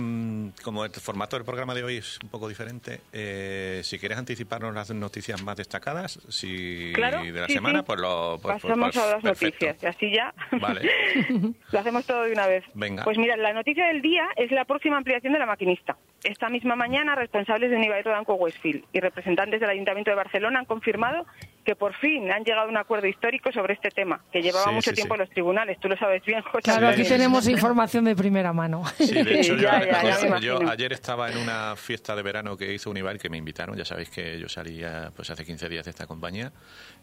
como 0.61 0.83
el 0.85 0.91
formato 0.91 1.37
del 1.37 1.45
programa 1.45 1.73
de 1.73 1.83
hoy 1.83 1.97
es 1.97 2.19
un 2.21 2.29
poco 2.29 2.47
diferente, 2.49 2.99
eh, 3.13 3.79
si 3.83 3.97
quieres 3.97 4.17
anticiparnos 4.17 4.73
las 4.75 4.91
noticias 4.91 5.41
más 5.41 5.55
destacadas 5.55 6.19
si 6.27 6.91
Claro, 6.93 7.23
de 7.23 7.31
la 7.31 7.47
sí, 7.47 7.53
semana, 7.53 7.79
sí. 7.79 7.85
pues 7.87 7.99
lo 8.01 8.39
pues, 8.41 8.61
Pasamos 8.61 8.91
pues, 8.93 9.05
a 9.05 9.11
las 9.11 9.21
perfecto. 9.23 9.65
noticias, 9.65 9.83
y 9.83 9.85
así 9.85 10.11
ya 10.13 10.33
Vale. 10.59 10.89
lo 11.71 11.79
hacemos 11.79 12.05
todo 12.05 12.23
de 12.23 12.31
una 12.31 12.47
vez. 12.47 12.63
Venga. 12.73 13.03
Pues 13.03 13.17
mira, 13.17 13.37
la 13.37 13.53
noticia 13.53 13.87
del 13.87 14.01
día 14.01 14.27
es 14.35 14.51
la 14.51 14.65
próxima 14.65 14.97
ampliación 14.97 15.33
de 15.33 15.39
la 15.39 15.45
maquinista. 15.45 15.97
Esta 16.23 16.49
misma 16.49 16.75
mañana, 16.75 17.15
responsables 17.15 17.69
de 17.69 17.77
Univair 17.77 18.05
Rodanco 18.05 18.35
Westfield 18.35 18.83
y 18.91 18.99
representantes 18.99 19.59
del 19.59 19.69
Ayuntamiento 19.69 20.11
de 20.11 20.15
Barcelona 20.15 20.59
han 20.59 20.65
confirmado 20.65 21.25
que 21.67 21.75
por 21.75 21.93
fin 21.95 22.31
han 22.31 22.45
llegado 22.45 22.67
a 22.67 22.69
un 22.69 22.77
acuerdo 22.77 23.07
histórico 23.07 23.51
sobre 23.51 23.73
este 23.73 23.89
tema, 23.89 24.21
que 24.31 24.41
llevaba 24.41 24.69
Sí, 24.69 24.73
mucho 24.75 24.91
sí, 24.91 24.95
tiempo 24.95 25.15
sí. 25.15 25.17
en 25.17 25.19
los 25.25 25.29
tribunales. 25.31 25.77
Tú 25.81 25.89
lo 25.89 25.97
sabes 25.97 26.23
bien, 26.23 26.41
José. 26.43 26.61
Claro, 26.63 26.87
aquí 26.87 27.03
Sí. 27.03 27.09
tenemos 27.09 27.45
información 27.49 28.05
de 28.05 28.15
primera 28.15 28.53
mano. 28.53 28.83
Sí, 28.97 29.11
de 29.21 29.21
hecho, 29.41 29.55
yo, 29.55 29.63
Ya, 29.63 29.83
ya, 29.85 30.17
ya 30.21 30.29
me 30.29 30.39
yo 30.39 30.59
ayer 30.69 30.93
estaba 30.93 31.29
en 31.29 31.37
una 31.39 31.75
fiesta 31.75 32.15
de 32.15 32.23
verano 32.23 32.55
que 32.55 32.73
hizo 32.73 32.89
Unival, 32.89 33.19
que 33.19 33.29
me 33.29 33.35
invitaron. 33.35 33.75
Ya 33.75 33.83
sabéis 33.83 34.09
que 34.09 34.39
yo 34.39 34.47
salía 34.47 35.11
pues 35.13 35.29
hace 35.29 35.43
15 35.43 35.67
días 35.67 35.83
de 35.83 35.91
esta 35.91 36.07
compañía 36.07 36.53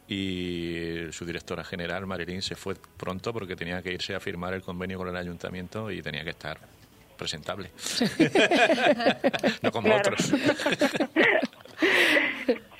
y 0.09 1.09
su 1.11 1.26
directora 1.26 1.62
general, 1.62 2.06
Marilyn, 2.06 2.40
se 2.40 2.56
fue 2.56 2.75
pronto 2.97 3.35
porque 3.35 3.56
tenía 3.56 3.83
que 3.83 3.92
irse 3.92 4.14
a 4.14 4.21
firmar 4.21 4.54
el 4.54 4.62
convenio 4.62 4.97
con 4.97 5.09
el 5.09 5.16
ayuntamiento 5.16 5.90
y 5.90 6.00
tenía 6.00 6.25
que 6.25 6.30
estar 6.30 6.59
presentable. 7.18 7.71
no 9.62 9.71
como 9.71 9.88
Claro. 9.88 10.00
otros. 10.14 10.33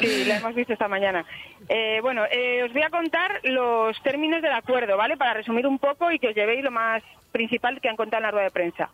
Sí, 0.05 0.25
la 0.25 0.37
hemos 0.39 0.55
visto 0.55 0.73
esta 0.73 0.89
mañana. 0.89 1.25
Eh, 1.69 1.99
bueno, 2.03 2.25
eh, 2.31 2.63
os 2.65 2.73
voy 2.73 2.83
a 2.83 2.91
contar 2.91 3.41
los 3.45 4.01
términos 4.03 4.43
del 4.43 4.53
acuerdo, 4.53 4.97
¿vale? 4.97 5.17
Para 5.17 5.35
resumir 5.35 5.67
un 5.67 5.79
poco 5.79 6.11
y 6.11 6.19
que 6.19 6.29
os 6.29 6.35
llevéis 6.35 6.63
lo 6.65 6.71
más 6.71 7.03
principal 7.33 7.81
que 7.81 7.89
han 7.89 7.97
contado 7.97 8.19
en 8.19 8.25
la 8.25 8.31
rueda 8.31 8.45
de 8.45 8.51
prensa. 8.51 8.91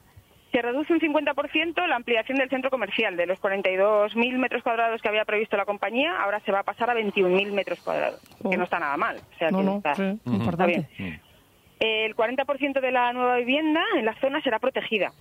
Se 0.52 0.60
reduce 0.62 0.92
un 0.92 1.00
50% 1.00 1.86
la 1.86 1.94
ampliación 1.96 2.38
del 2.38 2.48
centro 2.50 2.70
comercial. 2.70 3.16
De 3.16 3.24
los 3.26 3.38
42.000 3.40 4.36
metros 4.38 4.62
cuadrados 4.64 5.00
que 5.00 5.08
había 5.08 5.24
previsto 5.24 5.56
la 5.56 5.64
compañía, 5.64 6.20
ahora 6.20 6.40
se 6.40 6.50
va 6.50 6.60
a 6.60 6.64
pasar 6.64 6.90
a 6.90 6.94
21.000 6.94 7.52
metros 7.52 7.78
cuadrados, 7.80 8.20
Oh. 8.42 8.50
que 8.50 8.56
no 8.56 8.64
está 8.64 8.80
nada 8.80 8.96
mal. 8.96 9.16
O 9.34 9.38
sea, 9.38 9.50
No, 9.50 9.58
que 9.58 9.64
no, 9.64 9.76
está- 9.76 9.94
sí, 9.94 10.02
está 10.02 10.30
importante. 10.30 10.88
bien. 10.98 11.20
El 11.78 12.14
40% 12.16 12.80
de 12.80 12.90
la 12.90 13.12
nueva 13.12 13.36
vivienda 13.36 13.82
en 13.96 14.04
la 14.04 14.14
zona 14.20 14.40
será 14.42 14.58
protegida. 14.58 15.12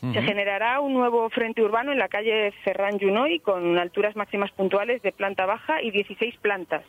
Se 0.00 0.22
generará 0.22 0.80
un 0.80 0.94
nuevo 0.94 1.28
frente 1.30 1.62
urbano 1.62 1.92
en 1.92 1.98
la 1.98 2.08
calle 2.08 2.52
Ferran 2.62 2.98
Junoy 2.98 3.40
con 3.40 3.78
alturas 3.78 4.14
máximas 4.14 4.52
puntuales 4.52 5.02
de 5.02 5.12
planta 5.12 5.44
baja 5.44 5.82
y 5.82 5.90
16 5.90 6.36
plantas, 6.36 6.84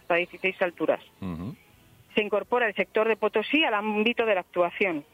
hasta 0.00 0.14
16 0.14 0.62
alturas. 0.62 1.00
Se 2.14 2.22
incorpora 2.22 2.66
el 2.66 2.74
sector 2.74 3.08
de 3.08 3.16
Potosí 3.16 3.62
al 3.64 3.74
ámbito 3.74 4.24
de 4.24 4.34
la 4.34 4.40
actuación. 4.40 5.04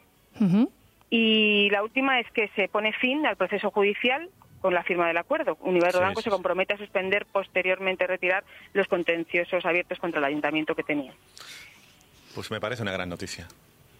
Y 1.09 1.69
la 1.69 1.83
última 1.83 2.19
es 2.19 2.31
que 2.31 2.47
se 2.55 2.69
pone 2.69 2.93
fin 2.93 3.25
al 3.25 3.35
proceso 3.35 3.71
judicial 3.71 4.29
con 4.61 4.73
la 4.73 4.83
firma 4.83 5.07
del 5.07 5.17
acuerdo. 5.17 5.57
Univer 5.61 5.91
Sí, 5.91 5.97
Rodanco 5.97 6.21
sí, 6.21 6.23
se 6.23 6.29
compromete 6.29 6.73
a 6.73 6.77
suspender 6.77 7.25
posteriormente 7.25 8.07
retirar 8.07 8.45
los 8.71 8.87
contenciosos 8.87 9.65
abiertos 9.65 9.99
contra 9.99 10.19
el 10.19 10.25
ayuntamiento 10.25 10.73
que 10.73 10.83
tenía. 10.83 11.13
Pues 12.33 12.49
me 12.49 12.61
parece 12.61 12.81
una 12.81 12.93
gran 12.93 13.09
noticia. 13.09 13.47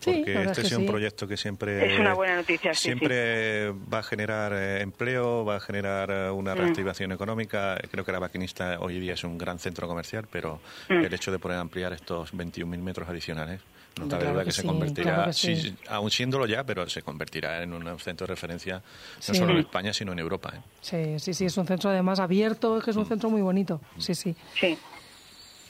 Sí, 0.04 0.12
Porque 0.18 0.34
verdad 0.34 0.48
este 0.52 0.62
es 0.62 0.68
es 0.68 0.74
un 0.78 0.84
sí. 0.84 0.88
proyecto 0.90 1.28
que 1.28 1.38
siempre 1.38 1.94
Es 1.94 2.00
una 2.00 2.14
buena 2.14 2.36
noticia, 2.36 2.74
sí, 2.74 2.82
siempre 2.84 3.72
va 3.72 4.00
a 4.00 4.04
generar 4.04 4.52
eh, 4.54 4.82
empleo, 4.82 5.46
va 5.46 5.56
a 5.58 5.60
generar 5.60 6.10
eh, 6.12 6.30
Mm. 6.32 6.36
una 6.38 6.56
reactivación 6.56 7.12
económica. 7.12 7.78
Creo 7.90 8.04
que 8.04 8.12
la 8.12 8.20
maquinista 8.20 8.78
hoy 8.80 9.00
día 9.00 9.14
es 9.14 9.24
un 9.24 9.38
gran 9.38 9.60
centro 9.60 9.88
comercial, 9.88 10.26
pero 10.32 10.60
Mm. 10.90 11.06
el 11.06 11.14
hecho 11.14 11.32
de 11.32 11.40
poder 11.40 11.58
ampliar 11.60 11.94
estos 11.94 12.34
21.000 12.34 12.82
metros 12.82 13.08
adicionales, 13.08 13.62
no 13.98 14.08
cabe 14.10 14.22
claro 14.24 14.34
duda 14.34 14.42
que 14.44 14.48
que 14.48 14.52
se 14.54 14.62
sí, 14.62 14.68
convertirá, 14.68 15.14
claro 15.14 15.28
que 15.28 15.34
sí. 15.34 15.56
sí, 15.56 15.76
aún 15.88 16.10
siéndolo 16.12 16.46
ya, 16.48 16.64
pero 16.64 16.90
se 16.90 17.02
convertirá 17.04 17.62
en 17.64 17.74
un 17.74 18.00
centro 18.00 18.26
de 18.28 18.34
referencia 18.34 18.78
no 18.78 18.82
Sí. 19.20 19.36
solo 19.36 19.54
en 19.54 19.60
España, 19.60 19.94
sino 19.94 20.12
en 20.12 20.20
Europa. 20.20 20.52
¿eh? 20.56 20.60
Sí, 20.82 21.20
sí, 21.20 21.34
sí, 21.34 21.46
es 21.46 21.56
un 21.58 21.66
centro 21.68 21.90
además 21.92 22.20
abierto, 22.20 22.82
que 22.82 22.92
es 22.92 22.98
un 22.98 23.06
centro 23.06 23.30
muy 23.30 23.42
bonito. 23.42 23.80
Sí, 24.00 24.16
sí. 24.16 24.36
Sí. 24.60 24.78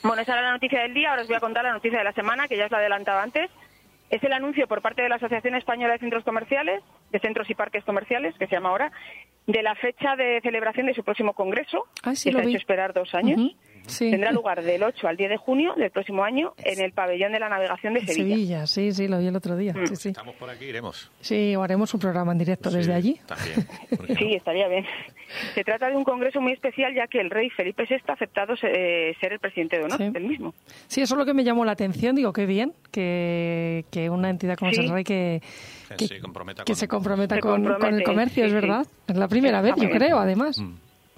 Bueno, 0.01 0.21
esa 0.21 0.33
era 0.33 0.41
la 0.41 0.51
noticia 0.53 0.81
del 0.81 0.93
día. 0.93 1.11
Ahora 1.11 1.21
os 1.21 1.27
voy 1.29 1.37
a 1.37 1.39
contar 1.39 1.63
la 1.63 1.71
noticia 1.73 1.97
de 1.99 2.03
la 2.03 2.11
semana, 2.13 2.47
que 2.47 2.57
ya 2.57 2.65
os 2.65 2.71
la 2.71 2.79
adelantaba 2.79 3.23
antes. 3.23 3.49
Es 4.10 4.24
el 4.24 4.33
anuncio 4.33 4.67
por 4.67 4.81
parte 4.81 5.01
de 5.01 5.10
la 5.10 5.15
Asociación 5.15 5.55
Española 5.55 5.93
de 5.93 6.00
Centros 6.00 6.24
Comerciales, 6.24 6.83
de 7.12 7.19
Centros 7.19 7.50
y 7.50 7.55
Parques 7.55 7.83
Comerciales, 7.83 8.36
que 8.38 8.45
se 8.48 8.55
llama 8.55 8.69
ahora, 8.69 8.91
de 9.48 9.63
la 9.63 9.75
fecha 9.75 10.15
de 10.15 10.39
celebración 10.41 10.86
de 10.86 10.93
su 10.93 11.03
próximo 11.03 11.33
congreso, 11.33 11.86
Ah, 12.03 12.15
sí, 12.15 12.29
que 12.29 12.33
lo 12.33 12.39
se 12.39 12.45
ha 12.45 12.50
hecho 12.50 12.57
esperar 12.57 12.93
dos 12.93 13.13
años. 13.15 13.39
Sí. 13.87 14.11
Tendrá 14.11 14.31
lugar 14.31 14.63
del 14.63 14.83
8 14.83 15.07
al 15.07 15.17
10 15.17 15.29
de 15.29 15.37
junio 15.37 15.73
del 15.75 15.91
próximo 15.91 16.23
año 16.23 16.53
en 16.63 16.81
el 16.81 16.91
Pabellón 16.91 17.31
de 17.31 17.39
la 17.39 17.49
Navegación 17.49 17.93
de 17.93 18.01
En 18.01 18.07
Sevilla. 18.07 18.35
Sevilla, 18.35 18.67
sí, 18.67 18.91
sí, 18.91 19.07
lo 19.07 19.19
vi 19.19 19.27
el 19.27 19.35
otro 19.35 19.55
día. 19.55 19.73
Sí, 19.85 19.95
sí. 19.95 20.09
Estamos 20.09 20.35
por 20.35 20.49
aquí, 20.49 20.65
iremos. 20.65 21.09
Sí, 21.21 21.55
o 21.55 21.63
haremos 21.63 21.93
un 21.93 21.99
programa 21.99 22.31
en 22.31 22.37
directo 22.37 22.69
desde 22.71 22.93
allí. 22.93 23.19
También. 23.25 23.67
Sí, 24.17 24.33
estaría 24.35 24.67
bien. 24.67 24.85
Se 25.55 25.63
trata 25.63 25.89
de 25.89 25.95
un 25.95 26.03
congreso 26.03 26.39
muy 26.41 26.53
especial, 26.53 26.93
ya 26.93 27.07
que 27.07 27.19
el 27.19 27.29
rey 27.29 27.49
Felipe 27.49 27.85
VI 27.89 27.95
ha 28.07 28.13
aceptado 28.13 28.53
eh, 28.63 29.15
ser 29.19 29.33
el 29.33 29.39
presidente 29.39 29.77
de 29.77 29.83
honor 29.85 29.97
Sí. 29.97 30.09
del 30.09 30.23
mismo. 30.25 30.53
Sí, 30.87 31.01
eso 31.01 31.15
es 31.15 31.17
lo 31.17 31.25
que 31.25 31.33
me 31.33 31.43
llamó 31.43 31.65
la 31.65 31.71
atención. 31.71 32.15
Digo, 32.15 32.33
qué 32.33 32.45
bien 32.45 32.73
que, 32.91 33.85
que 33.91 34.09
una 34.09 34.29
entidad 34.29 34.57
como 34.57 34.71
es 34.71 34.77
Sí. 34.77 34.83
el 34.83 34.89
Rey 34.91 35.03
que, 35.03 35.41
Que 35.97 36.07
se 36.07 36.19
comprometa 36.19 36.63
que 36.63 36.71
con- 36.73 36.79
se 36.79 36.87
comprometa 36.87 37.35
Se 37.35 37.41
con, 37.41 37.63
con 37.65 37.93
el 37.95 38.03
comercio, 38.03 38.43
sí, 38.43 38.47
es 38.47 38.49
sí. 38.49 38.53
verdad. 38.55 38.85
Es 39.07 39.15
la 39.15 39.27
primera 39.27 39.61
vez, 39.61 39.73
yo 39.77 39.89
creo, 39.89 40.17
además. 40.19 40.59
Mm. 40.59 40.73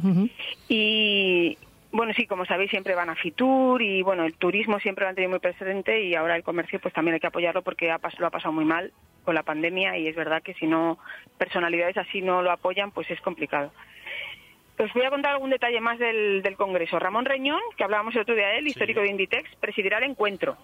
Ujú. 0.10 0.30
Y 0.70 1.58
bueno, 1.96 2.14
sí, 2.14 2.28
como 2.28 2.46
sabéis, 2.46 2.70
siempre 2.72 2.94
van 2.96 3.10
a 3.10 3.16
Fitur 3.16 3.82
y 3.82 4.02
bueno, 4.02 4.26
el 4.26 4.34
turismo 4.36 4.80
siempre 4.80 5.04
lo 5.06 5.10
han 5.10 5.16
tenido 5.16 5.30
muy 5.32 5.40
presente 5.40 6.04
y 6.04 6.14
ahora 6.16 6.36
el 6.36 6.44
comercio 6.44 6.80
pues 6.80 6.94
también 6.94 7.14
hay 7.16 7.20
que 7.20 7.28
apoyarlo 7.28 7.62
porque 7.62 7.90
ha 7.92 8.00
pas- 8.00 8.18
lo 8.20 8.28
ha 8.28 8.32
pasado 8.32 8.52
muy 8.54 8.66
mal 8.66 8.92
con 9.24 9.34
la 9.36 9.44
pandemia 9.44 9.98
y 9.98 10.08
es 10.08 10.16
verdad 10.16 10.44
que 10.44 10.54
si 10.56 10.68
no 10.68 11.00
personalidades 11.38 11.98
así 11.98 12.22
no 12.22 12.42
lo 12.42 12.52
apoyan, 12.52 12.92
pues 12.92 13.10
es 13.10 13.20
complicado. 13.22 13.72
Os 14.78 14.92
voy 14.94 15.04
a 15.04 15.10
contar 15.10 15.32
algún 15.32 15.50
detalle 15.52 15.80
más 15.80 15.98
del, 15.98 16.42
del 16.44 16.58
Congreso. 16.58 17.00
Ramón 17.00 17.24
Reñón, 17.26 17.62
que 17.78 17.84
hablábamos 17.86 18.14
el 18.16 18.22
otro 18.22 18.36
día 18.36 18.48
de 18.50 18.58
él, 18.60 18.68
histórico 18.68 19.00
de 19.00 19.08
Inditex, 19.10 19.56
presidirá 19.56 20.00
el 20.00 20.04
encuentro. 20.04 20.58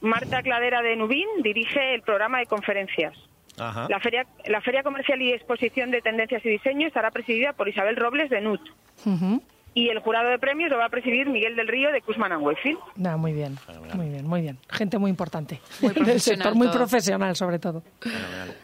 Marta 0.00 0.42
Cladera 0.42 0.82
de 0.82 0.96
Nubín 0.96 1.28
dirige 1.42 1.94
el 1.94 2.02
programa 2.02 2.38
de 2.40 2.46
conferencias. 2.46 3.16
Ajá. 3.58 3.86
La 3.88 4.00
feria, 4.00 4.26
la 4.46 4.60
feria 4.62 4.82
comercial 4.82 5.20
y 5.22 5.32
exposición 5.32 5.90
de 5.92 6.00
tendencias 6.02 6.44
y 6.44 6.48
diseño 6.48 6.88
estará 6.88 7.10
presidida 7.12 7.52
por 7.52 7.68
Isabel 7.68 7.96
Robles 7.96 8.30
de 8.30 8.40
NUT. 8.40 8.60
Ujú. 9.06 9.42
Y 9.74 9.88
el 9.88 10.00
jurado 10.00 10.28
de 10.30 10.38
premios 10.38 10.70
lo 10.70 10.78
va 10.78 10.86
a 10.86 10.88
presidir 10.88 11.28
Miguel 11.28 11.54
del 11.56 11.68
Río 11.68 11.92
de 11.92 12.00
Kuzman 12.02 12.32
and 12.32 12.42
Wakefield. 12.42 12.78
Nah, 12.96 13.16
muy 13.16 13.32
bien, 13.32 13.56
muy 13.94 14.08
bien, 14.08 14.26
muy 14.26 14.40
bien. 14.40 14.58
Gente 14.70 14.98
muy 14.98 15.10
importante. 15.10 15.60
Muy 15.80 15.92
Del 15.94 16.02
profesional 16.04 16.20
sector, 16.42 16.54
muy 16.56 16.66
todo. 16.66 16.76
profesional, 16.78 17.36
sobre 17.36 17.58
todo. 17.60 17.82
Fenomenal. 18.00 18.54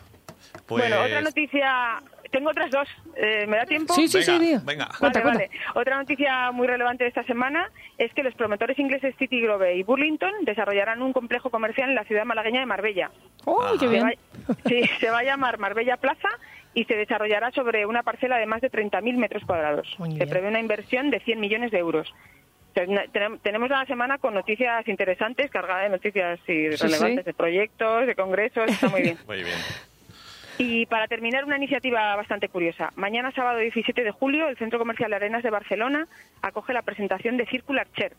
Pues- 0.67 0.83
Bueno, 0.83 1.03
otra 1.03 1.21
noticia. 1.21 2.03
Tengo 2.33 2.51
otras 2.51 2.71
dos. 2.73 2.89
Eh, 3.15 3.47
¿Me 3.47 3.57
da 3.57 3.65
tiempo? 3.67 3.95
Sí, 3.95 4.09
sí, 4.09 4.19
Venga, 4.19 4.59
sí, 4.59 4.65
venga. 4.67 4.87
Cuenta, 4.99 5.21
Vale, 5.21 5.23
cuenta. 5.23 5.31
vale. 5.39 5.51
Otra 5.77 5.97
noticia 5.97 6.51
muy 6.51 6.67
relevante 6.67 7.05
de 7.05 7.09
esta 7.09 7.23
semana 7.23 7.71
es 7.99 8.13
que 8.15 8.25
los 8.25 8.35
promotores 8.35 8.77
ingleses 8.79 9.15
City 9.17 9.41
Grove 9.41 9.77
y 9.77 9.85
Burlington 9.85 10.33
desarrollarán 10.43 11.03
un 11.03 11.13
complejo 11.13 11.51
comercial 11.51 11.89
en 11.91 11.95
la 11.95 12.03
ciudad 12.05 12.25
malagueña 12.25 12.59
de 12.61 12.67
Marbella. 12.67 13.13
¡Uy, 13.45 13.79
qué 13.79 13.87
Se 13.87 13.89
bien! 13.93 14.05
va, 14.05 14.55
sí, 14.67 14.83
se 14.99 15.09
va 15.11 15.21
a 15.21 15.23
llamar 15.23 15.59
Marbella 15.59 15.97
Plaza 15.99 16.29
y 16.77 16.85
se 16.85 16.95
desarrollará 16.95 17.51
sobre 17.53 17.87
una 17.87 18.03
parcela 18.03 18.37
de 18.37 18.45
más 18.45 18.61
de 18.61 18.71
30.000 18.71 19.17
metros 19.17 19.43
cuadrados. 19.47 19.89
Se 20.19 20.27
prevé 20.27 20.47
una 20.49 20.61
inversión 20.61 21.09
de 21.11 21.21
100 21.21 21.41
millones 21.41 21.71
de 21.71 21.79
euros. 21.79 22.15
O 22.71 22.75
sea, 22.75 22.85
Tenemos 23.43 23.71
una 23.71 23.87
semana 23.87 24.19
con 24.19 24.35
noticias 24.35 24.87
interesantes, 24.87 25.51
cargada 25.51 25.85
de 25.85 25.89
noticias 25.89 26.39
Sí, 26.45 26.69
relevantes, 26.69 27.25
sí. 27.25 27.31
de 27.31 27.33
proyectos, 27.33 28.07
de 28.07 28.15
congresos, 28.15 28.71
está 28.71 28.91
muy 28.91 29.01
bien. 29.01 29.17
Muy 29.27 29.39
bien. 29.43 29.57
Y 30.59 30.85
para 30.87 31.09
terminar, 31.09 31.47
una 31.47 31.57
iniciativa 31.57 32.15
bastante 32.15 32.51
curiosa. 32.51 32.93
Mañana, 32.97 33.33
sábado 33.33 33.59
17 33.59 34.05
de 34.05 34.11
julio, 34.11 34.49
el 34.49 34.59
Centro 34.59 34.79
Comercial 34.79 35.15
Arenas 35.15 35.43
de 35.43 35.51
Barcelona 35.51 36.07
acoge 36.43 36.75
la 36.75 36.83
presentación 36.83 37.39
de 37.39 37.47
Circular 37.47 37.87
Chair. 37.97 38.13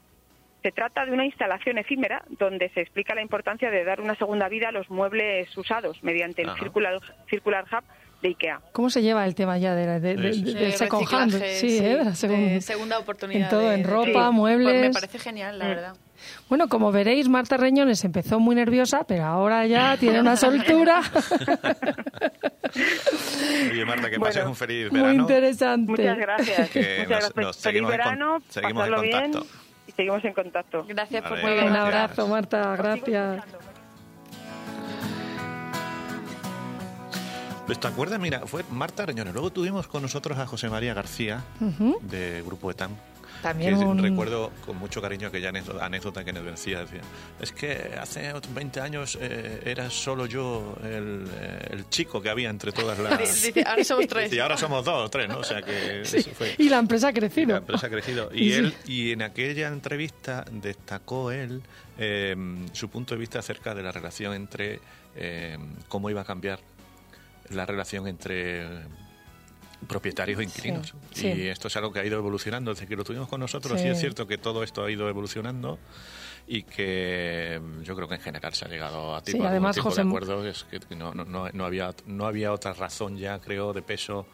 Se 0.64 0.72
trata 0.72 1.06
de 1.06 1.12
una 1.12 1.26
instalación 1.26 1.78
efímera 1.78 2.24
donde 2.40 2.70
se 2.70 2.82
explica 2.82 3.14
la 3.14 3.22
importancia 3.22 3.70
de 3.70 3.84
dar 3.84 4.02
una 4.02 4.16
segunda 4.16 4.50
vida 4.50 4.70
a 4.70 4.72
los 4.72 4.90
muebles 4.90 5.56
usados 5.56 6.04
mediante 6.04 6.42
el. 6.42 6.50
Circular, 6.56 7.00
Circular 7.30 7.66
Hub 7.72 7.84
de 8.22 8.30
IKEA. 8.30 8.62
¿Cómo 8.72 8.90
se 8.90 9.02
lleva 9.02 9.26
el 9.26 9.36
tema 9.36 9.58
ya 9.58 9.76
de, 9.76 10.00
de- 10.00 10.16
de- 10.16 10.34
Sí, 10.34 10.40
sí, 10.40 10.46
de- 10.46 10.52
sí. 10.52 10.58
del 10.58 10.74
second 10.74 11.08
hand? 11.14 11.32
reciclaje, 11.34 11.60
Sí, 11.60 11.78
¿eh? 11.78 11.82
de 11.98 12.06
la 12.06 12.16
segun- 12.16 12.50
de 12.50 12.62
segunda 12.62 13.00
oportunidad. 13.00 13.44
En 13.44 13.50
todo, 13.50 13.70
de- 13.70 13.76
en 13.76 13.84
ropa, 13.84 14.30
Sí. 14.30 14.34
muebles. 14.36 14.74
Pues 14.74 14.82
me 14.88 14.94
parece 14.94 15.20
genial, 15.20 15.60
la 15.60 15.68
verdad. 15.68 15.96
Bueno, 16.50 16.68
como 16.68 16.92
veréis, 16.92 17.30
Marta 17.30 17.58
Reñones 17.58 18.04
empezó 18.04 18.40
muy 18.40 18.56
nerviosa, 18.56 19.04
pero 19.08 19.26
ahora 19.26 19.68
ya 19.68 19.98
tiene 19.98 20.20
una 20.20 20.36
soltura. 20.36 21.02
Oye, 23.72 23.86
Marta, 23.86 24.10
que 24.10 24.18
Bueno, 24.18 24.34
pases 24.34 24.46
un 24.46 24.56
feliz 24.56 24.92
muy 24.92 25.02
verano. 25.02 25.22
interesante. 25.22 25.92
Muchas 25.92 26.18
gracias. 26.18 26.70
Que 26.72 26.80
Muchas 26.80 27.00
nos- 27.00 27.08
gracias. 27.08 27.36
nos 27.36 27.58
Feliz 27.58 27.64
seguimos 27.64 27.92
en 27.94 27.98
con- 28.00 28.06
verano, 28.06 28.42
seguimos 28.50 28.72
en 28.72 28.78
pasadlo 28.92 29.02
bien 29.02 29.32
contacto. 29.32 29.48
y 29.88 29.92
seguimos 29.92 30.26
en 30.26 30.34
contacto. 30.34 30.86
Gracias 30.88 31.22
por 31.22 31.32
Vale, 31.42 31.62
muy 31.62 31.70
Un 31.70 31.76
abrazo, 31.76 32.28
Marta, 32.28 32.72
Os 32.72 32.78
sigo 32.78 32.84
gracias. 32.84 33.67
Pues 37.68 37.80
te 37.80 37.88
acuerdas, 37.88 38.20
mira, 38.20 38.48
fue 38.48 38.64
Marta 38.72 39.06
Reñones. 39.06 39.34
Luego 39.34 39.52
tuvimos 39.52 39.88
con 39.88 40.02
nosotros 40.02 40.38
a 40.40 40.48
José 40.48 40.70
María 40.70 40.94
García, 40.94 41.44
Ujú. 41.60 42.00
de 42.02 42.42
Grupo 42.46 42.72
ETAM. 42.72 42.92
También 43.42 43.78
que 43.78 43.86
un- 43.86 44.02
recuerdo 44.02 44.52
con 44.66 44.78
mucho 44.78 45.00
cariño 45.00 45.28
aquella 45.28 45.52
anécdota, 45.82 46.24
que 46.24 46.34
nos 46.34 46.44
decía, 46.44 46.80
decía, 46.80 47.02
es 47.40 47.52
que 47.52 47.92
hace 48.00 48.34
20 48.56 48.80
años 48.82 49.16
eh, 49.22 49.62
era 49.66 49.92
solo 49.92 50.26
yo 50.26 50.76
el, 50.82 51.28
eh, 51.40 51.68
el 51.72 51.90
chico 51.90 52.20
que 52.20 52.30
había 52.32 52.50
entre 52.50 52.72
todas 52.72 52.98
las... 52.98 53.20
Dice, 53.44 53.64
ahora 53.68 53.84
somos 53.84 54.08
tres. 54.10 54.34
Y 54.34 54.40
ahora 54.40 54.58
somos 54.58 54.84
dos 54.84 55.06
o 55.06 55.10
tres, 55.10 55.28
¿no? 55.30 55.38
O 55.40 55.44
sea 55.44 55.62
que 55.62 56.02
Sí. 56.06 56.18
eso 56.18 56.32
fue... 56.32 56.56
Y 56.58 56.70
la 56.70 56.80
empresa 56.80 57.10
ha 57.10 57.12
Y 57.12 57.14
crecido. 57.14 57.52
la 57.52 57.58
empresa 57.58 57.88
ha 57.88 57.90
crecido. 57.92 58.30
Y 58.34 58.48
Y, 58.48 58.52
sí. 58.54 58.58
él, 58.58 58.74
y 58.88 59.12
en 59.12 59.22
aquella 59.22 59.68
entrevista 59.68 60.44
destacó 60.50 61.32
él 61.32 61.62
eh, 62.00 62.36
su 62.72 62.90
punto 62.90 63.14
de 63.14 63.20
vista 63.20 63.40
acerca 63.40 63.76
de 63.76 63.84
la 63.84 63.92
relación 63.92 64.34
entre 64.34 64.80
eh, 65.16 65.58
cómo 65.90 66.10
iba 66.10 66.22
a 66.22 66.26
cambiar 66.26 66.60
la 67.52 67.66
relación 67.66 68.08
entre 68.08 68.66
propietarios 69.88 70.40
e 70.40 70.44
inquilinos. 70.44 70.94
Sí, 71.14 71.22
sí. 71.22 71.28
Y 71.28 71.48
esto 71.48 71.68
es 71.68 71.78
algo 71.78 71.92
que 71.94 72.00
ha 72.00 72.06
ido 72.06 72.18
evolucionando 72.18 72.74
desde 72.74 72.88
que 72.88 72.96
lo 72.96 73.04
tuvimos 73.04 73.28
con 73.28 73.40
nosotros. 73.40 73.80
Sí. 73.80 73.88
Y 73.88 73.92
es 73.92 74.00
cierto 74.00 74.28
que 74.28 74.38
todo 74.38 74.64
esto 74.64 74.84
ha 74.84 74.92
ido 74.92 75.08
evolucionando 75.08 75.78
y 76.48 76.64
que 76.64 77.62
mm, 77.62 77.82
yo 77.84 77.96
creo 77.96 78.08
que 78.08 78.16
en 78.16 78.22
general 78.22 78.54
se 78.54 78.66
ha 78.66 78.68
llegado 78.70 79.16
a 79.16 79.20
Sí, 79.20 79.26
tipo, 79.34 79.38
algún 79.44 79.52
además, 79.52 79.76
tipo 79.76 79.90
José- 79.90 80.02
de 80.04 80.08
acuerdo. 80.08 80.48
Es 80.48 80.64
que 80.66 80.96
no, 80.96 81.14
no, 81.14 81.50
no 81.52 81.66
había, 81.66 81.94
no 82.08 82.26
había 82.26 82.52
otra 82.54 82.74
razón 82.74 83.18
ya, 83.18 83.40
creo, 83.40 83.74
de 83.74 83.82
peso 83.82 84.26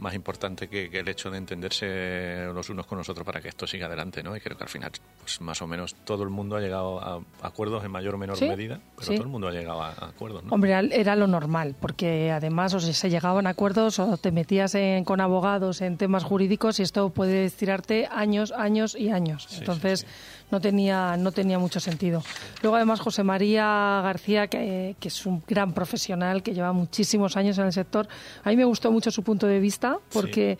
más 0.00 0.14
importante 0.14 0.68
que, 0.68 0.88
que 0.90 1.00
el 1.00 1.08
hecho 1.08 1.30
de 1.30 1.38
entenderse 1.38 2.46
los 2.52 2.68
unos 2.70 2.86
con 2.86 2.98
los 2.98 3.08
otros 3.08 3.24
para 3.24 3.40
que 3.40 3.48
esto 3.48 3.66
siga 3.66 3.86
adelante, 3.86 4.22
¿no? 4.22 4.36
Y 4.36 4.40
creo 4.40 4.56
que 4.56 4.64
al 4.64 4.68
final, 4.68 4.90
pues 5.20 5.40
más 5.40 5.60
o 5.62 5.66
menos 5.66 5.94
todo 6.04 6.22
el 6.22 6.30
mundo 6.30 6.56
ha 6.56 6.60
llegado 6.60 7.00
a 7.00 7.20
acuerdos 7.42 7.84
en 7.84 7.90
mayor 7.90 8.14
o 8.14 8.18
menor 8.18 8.36
Sí, 8.36 8.46
medida, 8.48 8.80
pero 8.96 9.06
sí. 9.06 9.14
todo 9.14 9.24
el 9.24 9.30
mundo 9.30 9.48
ha 9.48 9.52
llegado 9.52 9.82
a, 9.82 9.90
a 9.90 10.06
acuerdos, 10.08 10.44
¿no? 10.44 10.52
Hombre, 10.52 10.72
era 10.92 11.16
lo 11.16 11.26
normal, 11.26 11.74
porque 11.80 12.30
además 12.30 12.74
o 12.74 12.80
sea, 12.80 12.92
se 12.92 13.10
llegaban 13.10 13.46
a 13.46 13.50
acuerdos 13.50 13.98
o 13.98 14.16
te 14.16 14.32
metías 14.32 14.74
en- 14.74 15.04
con 15.04 15.20
abogados 15.20 15.80
en 15.80 15.96
temas 15.96 16.24
jurídicos 16.24 16.80
y 16.80 16.82
esto 16.82 17.10
puede 17.10 17.44
estirarte 17.44 18.08
años, 18.10 18.52
años 18.52 18.96
y 18.98 19.10
años. 19.10 19.46
Sí, 19.48 19.58
Entonces. 19.58 20.06
No 20.50 20.60
tenía 20.60 21.16
no 21.16 21.32
tenía 21.32 21.58
mucho 21.58 21.80
sentido. 21.80 22.22
Luego 22.62 22.76
además 22.76 23.00
José 23.00 23.22
María 23.22 24.00
García, 24.02 24.46
que, 24.48 24.96
que 24.98 25.08
es 25.08 25.26
un 25.26 25.42
gran 25.46 25.72
profesional, 25.72 26.42
que 26.42 26.52
lleva 26.54 26.72
muchísimos 26.72 27.36
años 27.36 27.58
en 27.58 27.66
el 27.66 27.72
sector, 27.72 28.08
a 28.44 28.50
mí 28.50 28.56
me 28.56 28.64
gustó 28.64 28.90
mucho 28.90 29.10
su 29.10 29.22
punto 29.22 29.46
de 29.46 29.60
vista, 29.60 29.98
porque... 30.12 30.58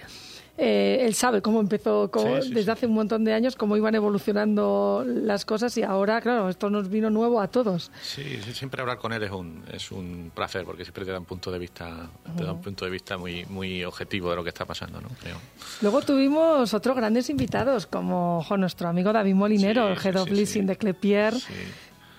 eh, 0.62 1.06
él 1.06 1.14
sabe 1.14 1.40
cómo 1.40 1.58
empezó 1.60 2.10
cómo- 2.10 2.36
Sí, 2.36 2.48
sí, 2.48 2.54
desde 2.54 2.72
hace 2.72 2.86
un 2.86 2.92
montón 2.94 3.24
de 3.24 3.32
años, 3.32 3.56
cómo 3.56 3.76
iban 3.76 3.94
evolucionando 3.94 5.04
las 5.06 5.44
cosas 5.44 5.76
y 5.78 5.82
ahora, 5.82 6.20
claro, 6.20 6.48
esto 6.48 6.68
nos 6.70 6.88
vino 6.88 7.08
nuevo 7.10 7.40
a 7.40 7.48
todos. 7.48 7.90
Sí, 8.02 8.22
sí, 8.44 8.52
siempre 8.52 8.80
hablar 8.80 8.98
con 8.98 9.12
él 9.12 9.22
es 9.22 9.30
un, 9.30 9.64
es 9.72 9.90
un 9.90 10.30
placer 10.34 10.64
porque 10.64 10.84
siempre 10.84 11.04
te 11.04 11.12
da 11.12 11.18
un 11.18 11.24
punto 11.24 11.50
de 11.50 11.58
vista, 11.58 12.10
te 12.36 12.44
da 12.44 12.52
un 12.52 12.60
punto 12.60 12.84
de 12.84 12.90
vista 12.90 13.16
muy, 13.16 13.44
muy 13.46 13.84
objetivo 13.84 14.30
de 14.30 14.36
lo 14.36 14.42
que 14.42 14.50
está 14.50 14.64
pasando, 14.66 15.00
¿no? 15.00 15.08
Creo. 15.22 15.36
Luego 15.82 16.02
tuvimos 16.02 16.74
otros 16.74 16.94
grandes 16.96 17.30
invitados, 17.30 17.86
como 17.86 18.44
jo, 18.46 18.56
nuestro 18.56 18.88
amigo 18.88 19.12
David 19.12 19.34
Molinero, 19.34 19.88
el 19.88 19.98
Head 19.98 20.16
of 20.16 20.30
Leasing 20.30 20.66
de 20.66 20.76
Clepier, 20.76 21.34
Sí. 21.34 21.54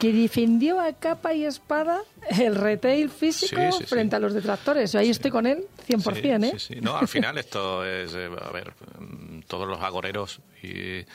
Que 0.01 0.12
defendió 0.12 0.79
a 0.79 0.93
capa 0.93 1.31
y 1.36 1.46
espada 1.46 2.01
el 2.39 2.55
retail 2.55 3.12
físico 3.12 3.62
Sí, 3.62 3.72
sí, 3.72 3.77
sí. 3.81 3.86
frente 3.86 4.15
a 4.15 4.20
los 4.20 4.34
detractores. 4.34 4.91
Yo 4.91 5.00
ahí 5.00 5.12
estoy 5.12 5.29
con 5.29 5.46
él 5.46 5.65
100%, 5.88 6.43
¿eh? 6.43 6.51
Sí, 6.58 6.74
sí. 6.74 6.81
No, 6.81 6.98
al 6.98 7.08
final 7.15 7.38
esto 7.38 7.86
es, 7.86 8.15
eh, 8.15 8.27
a 8.41 8.50
ver, 8.50 8.74
mm, 8.98 9.41
todos 9.41 9.67
los 9.67 9.79
agoreros 9.79 10.39
y, 10.63 11.05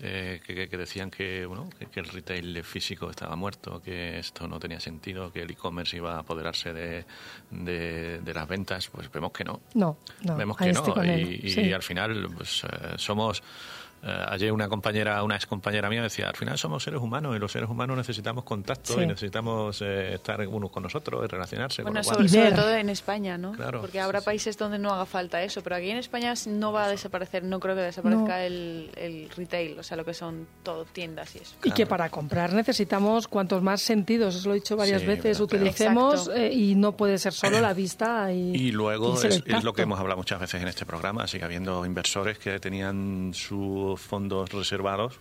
eh, 0.00 0.40
que, 0.46 0.76
decían 0.76 1.10
que, 1.10 1.46
bueno, 1.46 1.70
que, 1.78 1.86
que 1.86 2.00
el 2.00 2.06
retail 2.06 2.62
físico 2.64 3.08
estaba 3.08 3.34
muerto, 3.34 3.80
que 3.80 4.18
esto 4.18 4.46
no 4.46 4.60
tenía 4.60 4.78
sentido, 4.78 5.32
que 5.32 5.40
el 5.40 5.50
e-commerce 5.50 5.96
iba 5.96 6.16
a 6.16 6.18
apoderarse 6.18 6.74
de, 6.74 7.06
de, 7.50 8.20
de 8.20 8.34
las 8.34 8.46
ventas, 8.46 8.88
pues 8.88 9.10
vemos 9.10 9.32
que 9.32 9.44
no. 9.44 9.62
No, 9.72 9.96
no, 10.20 10.36
Vemos 10.36 10.58
que 10.58 10.70
no. 10.70 11.02
Y, 11.02 11.72
al 11.72 11.82
final 11.82 12.28
pues, 12.36 12.64
eh, 12.64 12.94
somos... 12.98 13.42
eh, 14.06 14.24
ayer 14.28 14.52
una 14.52 14.68
compañera, 14.68 15.22
una 15.22 15.36
ex 15.36 15.46
compañera 15.46 15.88
mía 15.88 16.02
decía, 16.02 16.28
al 16.28 16.36
final 16.36 16.58
somos 16.58 16.82
seres 16.82 17.00
humanos 17.00 17.34
y 17.36 17.38
los 17.38 17.50
seres 17.50 17.70
humanos 17.70 17.96
necesitamos 17.96 18.44
contacto 18.44 18.94
Sí. 18.94 19.00
y 19.02 19.06
necesitamos 19.06 19.80
eh, 19.82 20.14
estar 20.14 20.46
unos 20.46 20.70
con 20.70 20.82
nosotros 20.82 21.24
y 21.24 21.28
relacionarse. 21.28 21.82
con 21.82 21.92
Bueno, 21.92 22.04
cual- 22.04 22.16
sobre, 22.16 22.26
Y 22.26 22.28
sobre 22.28 22.52
todo 22.52 22.74
en 22.74 22.88
España, 22.90 23.38
¿no? 23.38 23.52
Claro, 23.52 23.80
Porque 23.80 24.00
habrá 24.00 24.20
sí, 24.20 24.24
sí. 24.24 24.26
países 24.26 24.58
donde 24.58 24.78
no 24.78 24.90
haga 24.92 25.06
falta 25.06 25.42
eso, 25.42 25.62
pero 25.62 25.76
aquí 25.76 25.90
en 25.90 25.96
España 25.98 26.34
no 26.46 26.72
va 26.72 26.84
a 26.84 26.88
desaparecer, 26.88 27.44
no 27.44 27.60
creo 27.60 27.74
que 27.74 27.82
desaparezca 27.82 28.36
No. 28.36 28.42
el, 28.42 28.90
el 28.96 29.30
retail, 29.30 29.78
o 29.78 29.82
sea, 29.82 29.96
lo 29.96 30.04
que 30.04 30.12
son 30.14 30.46
todo 30.62 30.84
tiendas 30.84 31.34
y 31.36 31.38
eso. 31.38 31.54
Y 31.64 31.70
que 31.72 31.86
para 31.86 32.10
comprar 32.10 32.52
necesitamos 32.52 33.26
cuantos 33.28 33.62
más 33.62 33.80
sentidos, 33.80 34.36
os 34.36 34.44
lo 34.46 34.52
he 34.52 34.56
dicho 34.56 34.76
varias 34.76 35.00
Sí, 35.00 35.06
veces, 35.06 35.40
utilicemos 35.40 36.30
eh, 36.34 36.52
y 36.52 36.74
no 36.74 36.92
puede 36.92 37.16
ser 37.18 37.32
solo 37.32 37.60
la 37.60 37.72
vista 37.72 38.32
y, 38.32 38.54
Y 38.54 38.72
luego 38.72 39.14
y 39.22 39.26
es, 39.26 39.42
es 39.46 39.64
lo 39.64 39.72
que 39.72 39.82
hemos 39.82 39.98
hablado 39.98 40.18
muchas 40.18 40.40
veces 40.40 40.60
en 40.62 40.68
este 40.68 40.84
programa, 40.84 41.26
sigue 41.26 41.44
habiendo 41.44 41.84
inversores 41.86 42.38
que 42.38 42.58
tenían 42.60 43.32
sus 43.34 43.93
fondos 44.00 44.50
reservados. 44.50 45.18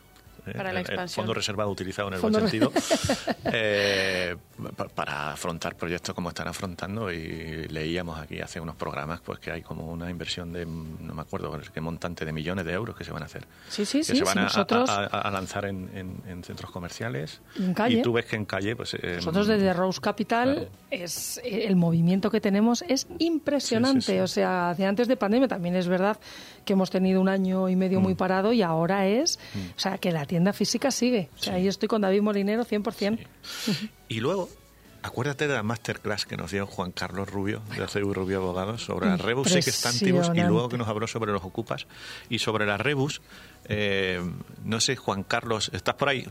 Eh, 0.48 0.54
Para 0.56 0.74
la 0.74 0.80
el 0.82 0.86
expansión. 0.86 1.24
fondo 1.24 1.34
reservado 1.34 1.70
utilizado 1.70 2.08
en 2.10 2.16
el 2.16 2.20
Fondo 2.20 2.40
buen 2.40 2.50
sentido 2.52 2.72
eh, 3.46 4.36
pa- 4.76 4.88
para 4.88 5.32
afrontar 5.34 5.76
proyectos 5.76 6.14
como 6.16 6.30
están 6.30 6.48
afrontando 6.48 7.12
y 7.12 7.68
leíamos 7.70 8.20
aquí 8.20 8.40
hace 8.42 8.60
unos 8.60 8.76
programas 8.76 9.22
pues 9.22 9.40
que 9.40 9.52
hay 9.52 9.62
como 9.62 9.92
una 9.92 10.10
inversión 10.10 10.52
de 10.54 10.66
no 10.66 11.14
me 11.14 11.22
acuerdo 11.22 11.60
qué 11.74 11.82
montante 11.82 12.26
de 12.26 12.32
millones 12.32 12.66
de 12.66 12.74
euros 12.74 12.96
que 12.96 13.04
se 13.04 13.12
van 13.12 13.24
a 13.24 13.26
hacer 13.26 13.46
Sí, 13.70 13.86
sí, 13.86 14.00
que 14.00 14.04
sí, 14.06 14.16
se 14.18 14.24
van 14.24 14.38
a, 14.40 14.44
nosotros- 14.44 14.90
a- 14.90 15.04
a- 15.06 15.22
a 15.22 15.32
lanzar 15.32 15.66
en, 15.66 15.90
en- 15.94 16.22
en 16.28 16.44
centros 16.44 16.72
comerciales 16.72 17.42
Y 17.58 17.64
en 17.66 17.74
calle. 17.74 18.00
y 18.00 18.02
tú 18.02 18.14
ves 18.14 18.26
que 18.26 18.36
en 18.36 18.46
calle 18.46 18.76
pues 18.76 18.94
eh, 18.96 19.14
Nosotros 19.18 19.48
desde 19.48 19.74
Rose 19.74 20.00
Capital 20.02 20.54
claro. 20.54 20.70
es 20.92 21.40
el 21.44 21.76
movimiento 21.76 22.30
que 22.32 22.42
tenemos 22.42 22.84
es 22.88 23.08
impresionante. 23.20 24.02
Sí, 24.02 24.08
sí, 24.08 24.14
sí. 24.14 24.20
O 24.20 24.28
sea, 24.28 24.70
antes 24.72 25.08
de 25.08 25.16
pandemia 25.18 25.48
también 25.48 25.76
es 25.76 25.88
verdad 25.88 26.18
que 26.66 26.74
hemos 26.74 26.90
tenido 26.90 27.20
un 27.22 27.30
año 27.30 27.70
y 27.70 27.76
medio 27.76 28.00
Mm. 28.00 28.04
muy 28.04 28.16
parado 28.16 28.54
y 28.54 28.62
ahora 28.62 29.06
es, 29.08 29.40
o 29.76 29.80
sea, 29.80 29.98
que 29.98 30.12
la 30.12 30.26
tienda 30.34 30.52
física 30.52 30.90
sigue. 30.90 31.30
O 31.36 31.38
sea, 31.38 31.54
Sí. 31.54 31.60
ahí 31.60 31.68
estoy 31.68 31.88
con 31.88 32.02
David 32.02 32.22
Molinero 32.24 32.66
100%. 32.66 33.20
Y 34.08 34.20
luego, 34.20 34.50
acuérdate 35.04 35.48
de 35.48 35.54
la 35.54 35.62
masterclass 35.62 36.26
que 36.26 36.38
nos 36.38 36.50
dio 36.50 36.66
Juan 36.66 36.92
Carlos 36.92 37.30
Rubio, 37.30 37.62
de 37.78 37.84
ACU 37.84 38.12
Rubio 38.16 38.38
Abogados, 38.40 38.84
sobre 38.84 39.06
las 39.08 39.22
Rebus 39.22 39.50
Sic 39.52 39.62
Stantibus 39.68 40.32
y 40.34 40.42
luego 40.42 40.70
que 40.70 40.78
nos 40.80 40.88
habló 40.88 41.06
sobre 41.06 41.32
los 41.32 41.44
Ocupas. 41.44 41.86
Y 42.30 42.40
sobre 42.40 42.66
las 42.66 42.82
Rebus, 42.82 43.22
eh, 43.66 44.20
no 44.64 44.80
sé, 44.80 44.96
Juan 44.96 45.22
Carlos, 45.24 45.70
¿estás 45.72 45.94
por 45.96 46.10
ahí? 46.10 46.26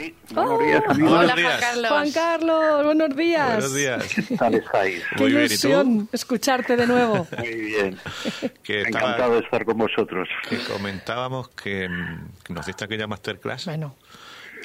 Sí, 0.00 0.14
buenos 0.30 0.58
días, 0.60 0.82
amigos. 0.88 1.10
Buenos 1.10 1.24
Hola, 1.24 1.34
días. 1.36 1.50
Juan 1.50 1.60
Carlos. 1.60 1.90
Juan 1.90 2.12
Carlos, 2.12 2.84
buenos 2.84 3.16
días. 3.16 3.46
Buenos 3.52 3.74
días. 3.74 4.14
¿Qué 4.28 4.36
tal 4.36 4.54
estáis? 4.54 5.02
Qué 5.16 5.22
Muy 5.22 5.32
bien, 5.32 5.44
¿y 5.44 5.48
tú? 5.48 5.52
ilusión 5.68 6.08
escucharte 6.10 6.76
de 6.76 6.86
nuevo. 6.86 7.26
Muy 7.38 7.54
bien. 7.54 7.98
Que, 8.62 8.80
estaba- 8.82 9.04
Encantado 9.08 9.34
de 9.34 9.40
estar 9.40 9.64
con 9.66 9.76
vosotros. 9.76 10.26
que 10.48 10.56
comentábamos 10.64 11.48
que, 11.50 11.88
que 12.44 12.52
nos 12.54 12.64
diste 12.64 12.84
aquella 12.86 13.06
masterclass 13.06 13.66
bueno, 13.66 13.94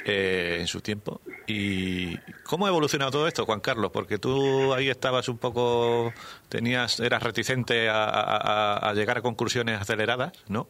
eh, 0.06 0.56
en 0.60 0.66
su 0.68 0.80
tiempo. 0.80 1.20
¿Y 1.46 2.16
cómo 2.44 2.64
ha 2.64 2.70
evolucionado 2.70 3.10
todo 3.10 3.28
esto, 3.28 3.44
Juan 3.44 3.60
Carlos? 3.60 3.90
Porque 3.92 4.18
tú 4.18 4.72
ahí 4.72 4.88
estabas 4.88 5.28
un 5.28 5.36
poco, 5.36 6.14
tenías, 6.48 6.98
eras 7.00 7.22
reticente 7.22 7.90
a, 7.90 8.04
a- 8.04 8.36
a- 8.78 8.88
a 8.90 8.94
llegar 8.94 9.18
a 9.18 9.20
conclusiones 9.20 9.78
aceleradas, 9.80 10.32
¿no? 10.48 10.68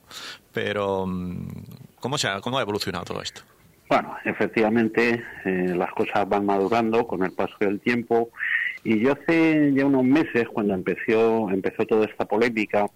Pero 0.53 1.07
mm, 1.07 1.49
¿cómo, 2.01 2.19
se 2.19 2.27
ha, 2.27 2.41
cómo 2.41 2.59
ha 2.59 2.63
evolucionado 2.63 3.05
todo 3.05 3.23
esto? 3.23 3.43
Bueno, 3.89 4.17
efectivamente, 4.25 5.23
eh, 5.45 5.75
las 5.77 5.93
cosas 5.93 6.29
van 6.29 6.45
madurando 6.45 7.07
con 7.07 7.23
el 7.23 7.33
paso 7.33 7.55
del 7.61 7.81
tiempo. 7.81 8.31
Y 8.83 8.99
yo 9.01 9.13
hace 9.13 9.73
ya 9.75 9.87
unos 9.87 10.05
meses, 10.05 10.49
cuando 10.49 10.75
empezó, 10.75 11.51
empezó 11.51 11.87
toda 11.87 12.07
esta 12.07 12.25
polémica, 12.25 12.87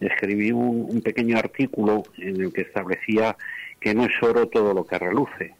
escribí 0.00 0.52
un, 0.52 0.86
un 0.88 1.02
pequeño 1.02 1.36
artículo 1.36 2.04
en 2.18 2.40
el 2.40 2.52
que 2.52 2.62
establecía 2.62 3.36
que 3.80 3.94
no 3.94 4.04
es 4.04 4.22
oro 4.22 4.46
todo 4.48 4.72
lo 4.72 4.84
que 4.84 4.98
reluce. 4.98 5.54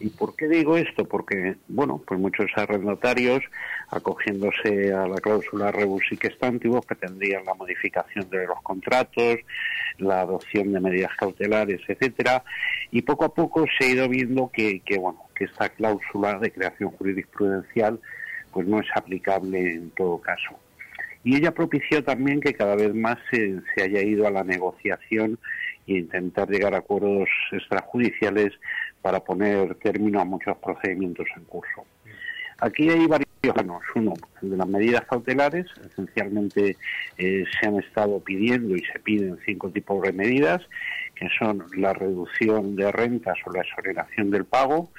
¿Y 0.00 0.08
por 0.08 0.36
qué 0.36 0.48
digo 0.48 0.76
esto? 0.76 1.04
Porque, 1.04 1.56
bueno, 1.68 2.02
pues 2.06 2.18
muchos 2.20 2.46
arrendatarios, 2.56 3.42
acogiéndose 3.90 4.92
a 4.92 5.06
la 5.06 5.16
cláusula 5.16 5.70
rebus 5.70 6.04
sic 6.08 6.32
stantibus, 6.34 6.84
pretendían 6.86 7.44
la 7.44 7.54
modificación 7.54 8.28
de 8.30 8.46
los 8.46 8.60
contratos, 8.62 9.38
la 9.98 10.20
adopción 10.20 10.72
de 10.72 10.80
medidas 10.80 11.12
cautelares, 11.16 11.80
etcétera, 11.86 12.44
y 12.90 13.02
poco 13.02 13.24
a 13.24 13.34
poco 13.34 13.64
se 13.78 13.86
ha 13.86 13.88
ido 13.90 14.08
viendo 14.08 14.50
que, 14.52 14.80
que, 14.80 14.98
bueno, 14.98 15.26
que 15.34 15.44
esta 15.44 15.68
cláusula 15.68 16.38
de 16.38 16.52
creación 16.52 16.90
jurisprudencial 16.90 18.00
pues 18.52 18.66
no 18.66 18.80
es 18.80 18.86
aplicable 18.94 19.74
en 19.74 19.90
todo 19.90 20.20
caso. 20.20 20.58
Y 21.24 21.36
ella 21.36 21.52
propició 21.52 22.02
también 22.02 22.40
que 22.40 22.54
cada 22.54 22.74
vez 22.74 22.94
más 22.94 23.18
se, 23.30 23.60
se 23.74 23.82
haya 23.82 24.02
ido 24.02 24.26
a 24.26 24.30
la 24.30 24.44
negociación 24.44 25.38
e 25.86 25.94
intentar 25.94 26.48
llegar 26.48 26.74
a 26.74 26.78
acuerdos 26.78 27.28
extrajudiciales 27.52 28.52
para 29.02 29.20
poner 29.20 29.74
término 29.76 30.20
a 30.20 30.24
muchos 30.24 30.56
procedimientos 30.58 31.26
en 31.36 31.44
curso. 31.44 31.84
Aquí 32.58 32.88
hay 32.88 33.06
varios 33.06 33.28
planos. 33.40 33.82
Uno, 33.96 34.14
el 34.40 34.50
de 34.50 34.56
las 34.56 34.68
medidas 34.68 35.04
cautelares. 35.06 35.66
Esencialmente 35.90 36.76
eh, 37.18 37.44
se 37.60 37.66
han 37.66 37.76
estado 37.80 38.20
pidiendo 38.20 38.76
y 38.76 38.84
se 38.84 39.00
piden 39.00 39.36
cinco 39.44 39.70
tipos 39.70 40.00
de 40.02 40.12
medidas, 40.12 40.62
que 41.16 41.28
son 41.38 41.64
la 41.76 41.92
reducción 41.92 42.76
de 42.76 42.92
rentas 42.92 43.36
o 43.44 43.52
la 43.52 43.62
exoneración 43.62 44.30
del 44.30 44.44
pago, 44.44 44.90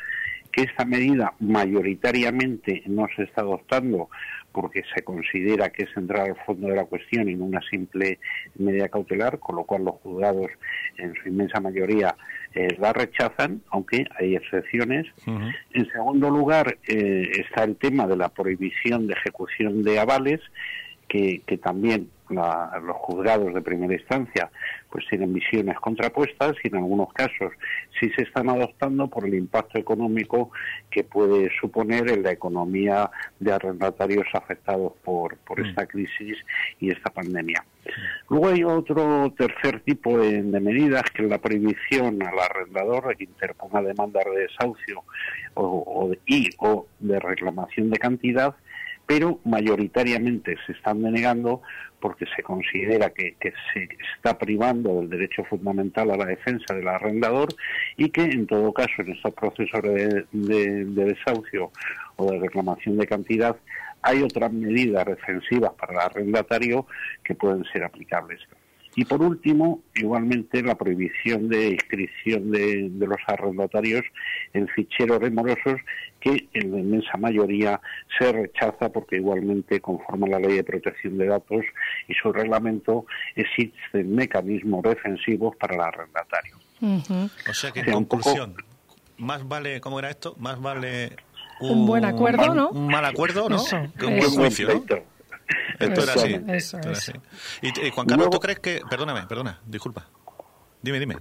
que 0.52 0.64
esta 0.64 0.86
medida 0.86 1.34
mayoritariamente 1.40 2.84
no 2.86 3.08
se 3.16 3.24
está 3.24 3.42
adoptando 3.42 4.10
porque 4.52 4.84
se 4.94 5.04
considera 5.04 5.70
que 5.70 5.84
es 5.84 5.98
entrar 5.98 6.30
al 6.30 6.36
fondo 6.46 6.68
de 6.68 6.76
la 6.76 6.86
cuestión 6.86 7.28
en 7.28 7.42
una 7.42 7.60
simple 7.70 8.20
medida 8.56 8.88
cautelar, 8.88 9.40
con 9.40 9.56
lo 9.56 9.64
cual 9.64 9.84
los 9.84 9.96
juzgados 9.96 10.52
en 10.98 11.16
su 11.16 11.28
inmensa 11.28 11.60
mayoría 11.60 12.16
eh, 12.56 12.76
la 12.80 12.94
rechazan, 12.94 13.62
aunque 13.70 14.06
hay 14.20 14.36
excepciones. 14.36 15.08
En 15.26 15.92
segundo 15.92 16.30
lugar 16.30 16.78
eh, 16.88 17.32
está 17.40 17.64
el 17.64 17.76
tema 17.76 18.08
de 18.08 18.18
la 18.18 18.30
prohibición 18.30 19.08
de 19.08 19.14
ejecución 19.14 19.84
de 19.84 20.00
avales, 20.00 20.40
que, 21.08 21.42
que 21.46 21.58
también 21.58 22.10
los 22.34 22.96
juzgados 22.98 23.54
de 23.54 23.62
primera 23.62 23.94
instancia 23.94 24.50
pues 24.90 25.06
tienen 25.10 25.34
visiones 25.34 25.80
contrapuestas 25.80 26.54
y 26.64 26.68
en 26.68 26.76
algunos 26.76 27.12
casos 27.14 27.52
sí 28.00 28.12
se 28.16 28.24
están 28.24 28.50
adoptando 28.50 29.08
por 29.08 29.26
el 29.26 29.34
impacto 29.34 29.80
económico 29.80 30.52
que 30.92 31.04
puede 31.04 31.50
suponer 31.60 32.12
en 32.12 32.24
la 32.24 32.32
economía 32.32 33.10
de 33.40 33.52
arrendatarios 33.52 34.28
afectados 34.34 34.94
por, 35.04 35.38
por 35.38 35.60
mm. 35.60 35.66
esta 35.66 35.86
crisis 35.88 36.38
y 36.80 36.92
esta 36.92 37.10
pandemia. 37.10 37.66
Luego 38.30 38.48
hay 38.50 38.64
otro 38.64 39.34
tercer 39.38 39.82
tipo 39.82 40.18
de, 40.18 40.42
medidas 40.42 41.04
que 41.14 41.24
es 41.24 41.30
la 41.30 41.40
prohibición 41.40 42.22
al 42.24 42.40
arrendador 42.40 43.08
de 43.08 43.16
que 43.16 43.24
interponga 43.26 43.82
demandas 43.82 44.24
de 44.26 44.42
desahucio 44.44 45.04
o, 45.56 46.12
y 46.26 46.50
o 46.60 46.88
de 47.00 47.20
reclamación 47.20 47.90
de 47.90 47.98
cantidad 47.98 48.56
pero 49.06 49.40
mayoritariamente 49.44 50.58
se 50.66 50.74
están 50.74 51.02
denegando 51.02 51.62
porque 52.00 52.26
se 52.36 52.44
considera 52.44 53.10
que, 53.12 53.36
se 53.74 53.90
está 54.18 54.38
privando 54.38 55.00
del 55.00 55.10
derecho 55.10 55.44
fundamental 55.46 56.12
a 56.12 56.18
la 56.18 56.26
defensa 56.26 56.74
del 56.74 56.88
arrendador 56.88 57.50
y 57.96 58.10
que 58.10 58.24
en 58.24 58.46
todo 58.46 58.74
caso 58.74 58.94
en 59.00 59.12
estos 59.12 59.34
procesos 59.34 59.82
de, 59.82 60.26
de 60.32 61.06
desahucio 61.06 61.72
o 62.18 62.32
de 62.32 62.40
reclamación 62.40 62.98
de 62.98 63.08
cantidad 63.08 63.56
hay 64.02 64.22
otras 64.22 64.52
medidas 64.52 65.06
defensivas 65.06 65.72
para 65.74 65.94
el 65.94 66.00
arrendatario 66.00 66.86
que 67.24 67.36
pueden 67.36 67.64
ser 67.72 67.84
aplicables. 67.84 68.42
Y 68.96 69.06
por 69.06 69.22
último, 69.22 69.82
igualmente 69.96 70.62
la 70.62 70.76
prohibición 70.76 71.50
de 71.50 71.70
inscripción 71.70 72.52
de, 72.52 72.92
los 73.00 73.18
arrendatarios 73.28 74.04
en 74.54 74.68
ficheros 74.68 75.20
remorosos 75.20 75.80
que 76.20 76.48
en 76.54 76.72
la 76.72 76.80
inmensa 76.80 77.18
mayoría 77.18 77.82
se 78.18 78.32
rechaza 78.32 78.90
porque 78.90 79.18
igualmente 79.18 79.82
conforme 79.82 80.28
a 80.28 80.40
la 80.40 80.48
ley 80.48 80.58
de 80.58 80.64
protección 80.64 81.18
de 81.18 81.28
datos 81.28 81.66
y 82.08 82.14
su 82.14 82.32
reglamento 82.32 83.06
existen 83.36 84.16
mecanismos 84.16 84.84
defensivos 84.84 85.56
para 85.58 85.76
el 85.76 85.82
arrendatario. 85.82 86.58
O 87.50 87.54
sea 87.54 87.72
que 87.72 87.80
en 87.80 87.92
conclusión, 87.92 88.56
más 89.18 89.48
vale, 89.48 89.82
¿cómo 89.82 90.00
era 90.00 90.10
esto? 90.10 90.36
Más 90.38 90.62
vale 90.62 91.16
un, 91.60 91.86
buen 91.86 92.06
acuerdo, 92.06 92.54
¿no? 92.54 92.70
Un 92.70 92.88
mal 92.88 93.06
acuerdo, 93.06 93.50
¿no? 93.50 93.64
que 93.98 94.06
un 94.06 94.18
buen 94.18 94.32
juicio, 94.32 94.68
¿no? 94.68 95.13
Esto 95.80 96.04
era 96.04 96.92
así. 96.92 97.12
Y, 97.62 97.90
Juan 97.90 98.08
Carlos, 98.08 98.30
¿tú 98.30 98.40
crees 98.40 98.60
que... 98.60 98.82
Perdóname, 98.90 99.24
perdona, 99.28 99.60
disculpa. 99.66 100.08
Dime, 100.82 101.00
dime. 101.00 101.18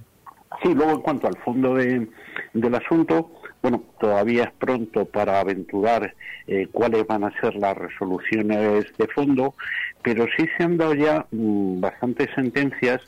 Sí, 0.62 0.74
luego 0.74 0.92
en 0.92 1.00
cuanto 1.00 1.26
al 1.26 1.37
fondo 1.38 1.74
de, 1.74 2.08
del 2.52 2.74
asunto, 2.74 3.32
bueno, 3.62 3.82
todavía 3.98 4.44
es 4.44 4.52
pronto 4.52 5.04
para 5.04 5.40
aventurar 5.40 6.14
eh, 6.46 6.68
cuáles 6.70 7.06
van 7.06 7.24
a 7.24 7.40
ser 7.40 7.54
las 7.54 7.76
resoluciones 7.76 8.87
de 8.96 9.08
fondo, 9.08 9.54
pero 10.02 10.26
sí 10.37 10.46
se 10.56 10.64
han 10.64 10.76
dado 10.76 10.94
ya 10.94 11.26
mm, 11.30 11.80
bastantes 11.80 12.28
sentencias 12.35 13.00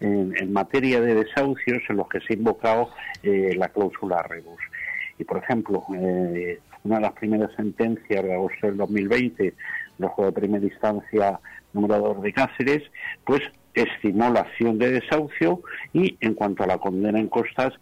en, 0.00 0.52
materia 0.52 1.00
de 1.00 1.14
desahucios 1.14 1.82
en 1.88 1.96
los 1.96 2.08
que 2.08 2.20
se 2.20 2.32
ha 2.32 2.36
invocado 2.36 2.90
eh, 3.22 3.54
la 3.56 3.68
cláusula 3.68 4.22
rebus. 4.22 4.60
Y, 5.18 5.24
por 5.24 5.38
ejemplo, 5.38 5.84
eh, 5.96 6.60
una 6.84 6.96
de 6.96 7.02
las 7.02 7.12
primeras 7.12 7.50
sentencias 7.56 8.22
de 8.22 8.32
agosto 8.32 8.66
del 8.66 8.76
2020 8.76 9.54
juego 10.06 10.30
de 10.30 10.40
primera 10.40 10.64
instancia 10.64 11.40
numerador 11.72 12.20
de 12.20 12.32
Cáceres, 12.32 12.82
pues 13.24 13.42
estimó 13.74 14.30
la 14.30 14.40
acción 14.40 14.78
de 14.78 14.92
desahucio 14.92 15.60
y 15.92 16.16
en 16.20 16.34
cuanto 16.34 16.62
a 16.62 16.66
la 16.66 16.78
condena 16.78 17.18
en 17.18 17.28
costas 17.28 17.72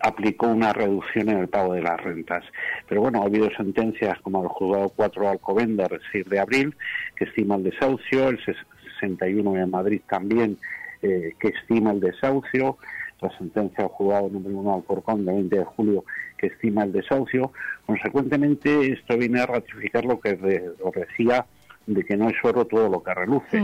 aplicó 0.00 0.48
una 0.48 0.72
reducción 0.72 1.30
en 1.30 1.38
el 1.38 1.48
pago 1.48 1.74
de 1.74 1.82
las 1.82 2.00
rentas. 2.00 2.44
Pero 2.88 3.00
bueno, 3.00 3.22
ha 3.22 3.26
habido 3.26 3.48
sentencias 3.56 4.18
como 4.20 4.42
el 4.42 4.48
juzgado 4.48 4.90
4 4.90 5.22
de 5.22 5.28
Alcobendas, 5.28 5.90
el 5.90 6.00
6 6.12 6.28
de 6.28 6.38
abril, 6.38 6.76
que 7.16 7.24
estima 7.24 7.56
el 7.56 7.64
desahucio, 7.64 8.28
el 8.28 8.38
61 8.44 9.52
de 9.54 9.66
Madrid 9.66 10.00
también, 10.08 10.58
eh, 11.02 11.32
que 11.38 11.48
estima 11.48 11.92
el 11.92 12.00
desahucio, 12.00 12.78
la 13.20 13.36
sentencia 13.38 13.84
del 13.84 13.92
juzgado 13.92 14.28
número 14.28 14.58
1 14.58 14.70
de 14.70 14.76
Alcorcón 14.76 15.24
de 15.24 15.32
20 15.32 15.58
de 15.58 15.64
julio, 15.64 16.04
que 16.36 16.48
estima 16.48 16.84
el 16.84 16.92
desahucio. 16.92 17.52
Consecuentemente, 17.86 18.92
esto 18.92 19.16
viene 19.16 19.40
a 19.40 19.46
ratificar 19.46 20.04
lo 20.04 20.20
que 20.20 20.38
os 20.82 20.94
decía 20.94 21.46
de 21.86 22.04
que 22.04 22.16
no 22.16 22.28
es 22.28 22.34
oro 22.42 22.64
todo 22.66 22.88
lo 22.88 23.02
que 23.02 23.14
reluce. 23.14 23.62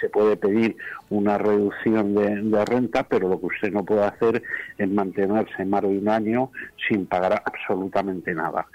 Se 0.00 0.08
puede 0.08 0.36
pedir 0.36 0.76
una 1.08 1.36
reducción 1.36 2.14
de, 2.14 2.64
renta, 2.64 3.02
pero 3.02 3.28
lo 3.28 3.40
que 3.40 3.46
usted 3.46 3.72
no 3.72 3.84
puede 3.84 4.04
hacer 4.04 4.42
es 4.78 4.88
mantenerse 4.88 5.64
más 5.64 5.82
de 5.82 5.88
un 5.88 6.08
año 6.08 6.50
sin 6.88 7.06
pagar 7.06 7.42
absolutamente 7.44 8.34
nada. 8.34 8.66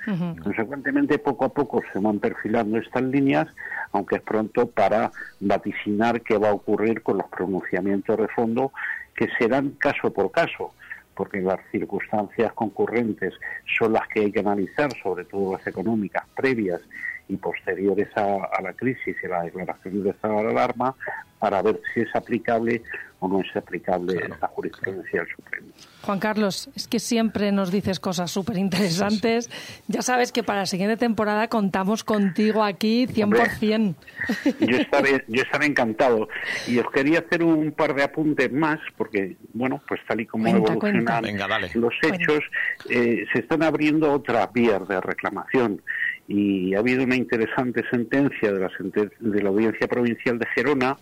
Consecuentemente, 0.43 1.19
poco 1.19 1.45
a 1.45 1.49
poco 1.49 1.81
se 1.93 1.99
van 1.99 2.19
perfilando 2.19 2.77
estas 2.77 3.03
líneas, 3.03 3.47
aunque 3.93 4.17
es 4.17 4.21
pronto 4.21 4.67
para 4.67 5.11
vaticinar 5.39 6.21
qué 6.21 6.37
va 6.37 6.49
a 6.49 6.53
ocurrir 6.53 7.01
con 7.01 7.17
los 7.17 7.27
pronunciamientos 7.27 8.17
de 8.17 8.27
fondo, 8.27 8.73
que 9.15 9.27
serán 9.37 9.71
caso 9.71 10.11
por 10.13 10.31
caso 10.31 10.73
porque 11.15 11.39
las 11.39 11.59
circunstancias 11.71 12.51
concurrentes 12.53 13.33
son 13.77 13.93
las 13.93 14.07
que 14.09 14.21
hay 14.21 14.31
que 14.31 14.41
analizar, 14.41 14.89
sobre 15.01 15.23
todo 15.25 15.53
las 15.53 15.65
económicas 15.65 16.23
previas 16.35 16.81
y 17.27 17.37
posteriores 17.37 18.09
a, 18.15 18.61
la 18.61 18.73
crisis 18.73 19.15
y 19.21 19.25
a 19.25 19.29
la 19.29 19.43
declaración 19.43 20.03
de 20.03 20.11
estado 20.11 20.43
de 20.43 20.49
alarma 20.49 20.93
para 21.39 21.61
ver 21.61 21.81
si 21.93 22.01
es 22.01 22.15
aplicable 22.15 22.83
o 23.25 23.27
no 23.27 23.41
es 23.41 23.55
aplicable 23.55 24.15
esta 24.17 24.47
jurisprudencia 24.47 25.21
del 25.21 25.29
Supremo. 25.35 25.67
Juan 26.03 26.19
Carlos, 26.19 26.69
es 26.75 26.87
que 26.87 26.99
siempre 26.99 27.51
nos 27.51 27.71
dices 27.71 27.99
cosas 27.99 28.29
súper 28.29 28.57
interesantes. 28.57 29.49
Ya 29.87 30.03
sabes 30.03 30.31
que 30.31 30.43
para 30.43 30.59
la 30.59 30.65
siguiente 30.67 30.97
temporada 30.97 31.47
contamos 31.47 32.03
contigo 32.03 32.63
aquí 32.63 33.07
100%. 33.07 33.95
yo, 34.59 34.77
estaré, 34.77 35.25
yo 35.27 35.41
estaré 35.41 35.65
encantado. 35.65 36.29
Y 36.67 36.77
os 36.77 36.89
quería 36.91 37.19
hacer 37.19 37.43
un 37.43 37.71
par 37.71 37.95
de 37.95 38.03
apuntes 38.03 38.51
más, 38.51 38.79
porque, 38.97 39.37
bueno, 39.53 39.81
pues 39.87 39.99
tal 40.07 40.21
y 40.21 40.27
como 40.27 40.47
evolucionan 40.47 41.25
los 41.73 41.93
hechos, 42.03 42.43
eh, 42.89 43.25
se 43.33 43.39
están 43.39 43.63
abriendo 43.63 44.11
otras 44.11 44.53
vías 44.53 44.87
de 44.87 45.01
reclamación 45.01 45.81
y 46.27 46.73
ha 46.73 46.79
habido 46.79 47.03
una 47.03 47.15
interesante 47.15 47.83
sentencia 47.89 48.51
de 48.51 48.59
la, 48.59 48.71
de 49.19 49.43
la 49.43 49.49
Audiencia 49.49 49.87
Provincial 49.87 50.39
de 50.39 50.47
Gerona 50.55 50.97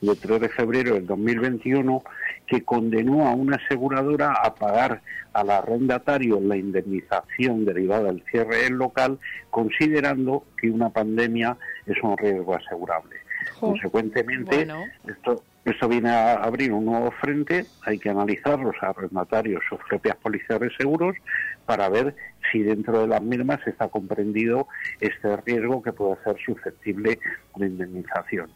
de 0.00 0.14
3 0.14 0.40
de 0.40 0.48
febrero 0.48 0.94
del 0.94 1.06
2021 1.06 2.02
que 2.46 2.62
condenó 2.62 3.26
a 3.26 3.34
una 3.34 3.56
aseguradora 3.56 4.32
a 4.32 4.54
pagar 4.54 5.02
al 5.32 5.50
arrendatario 5.50 6.40
la 6.40 6.56
indemnización 6.56 7.64
derivada 7.64 8.04
del 8.04 8.22
cierre 8.30 8.64
del 8.64 8.74
local, 8.74 9.18
considerando 9.50 10.44
que 10.56 10.70
una 10.70 10.90
pandemia 10.90 11.56
es 11.86 11.96
un 12.02 12.16
riesgo 12.16 12.54
asegurable. 12.54 13.16
Consecuentemente, 13.58 14.66
esto, 15.06 15.42
esto 15.64 15.88
viene 15.88 16.10
a 16.10 16.34
abrir 16.34 16.72
un 16.72 16.86
nuevo 16.86 17.10
frente, 17.10 17.66
hay 17.82 17.98
que 17.98 18.10
analizar 18.10 18.58
los 18.58 18.74
arrendatarios, 18.80 19.62
sus 19.68 19.78
propias 19.88 20.16
policías 20.16 20.60
de 20.60 20.70
seguros, 20.76 21.16
para 21.64 21.88
ver 21.88 22.14
si 22.50 22.62
dentro 22.62 23.00
de 23.00 23.08
las 23.08 23.22
mismas 23.22 23.64
está 23.66 23.88
comprendido 23.88 24.68
este 25.00 25.36
riesgo 25.38 25.82
que 25.82 25.92
puede 25.92 26.16
ser 26.22 26.36
susceptible 26.44 27.18
de 27.56 27.66
indemnización. 27.66 28.50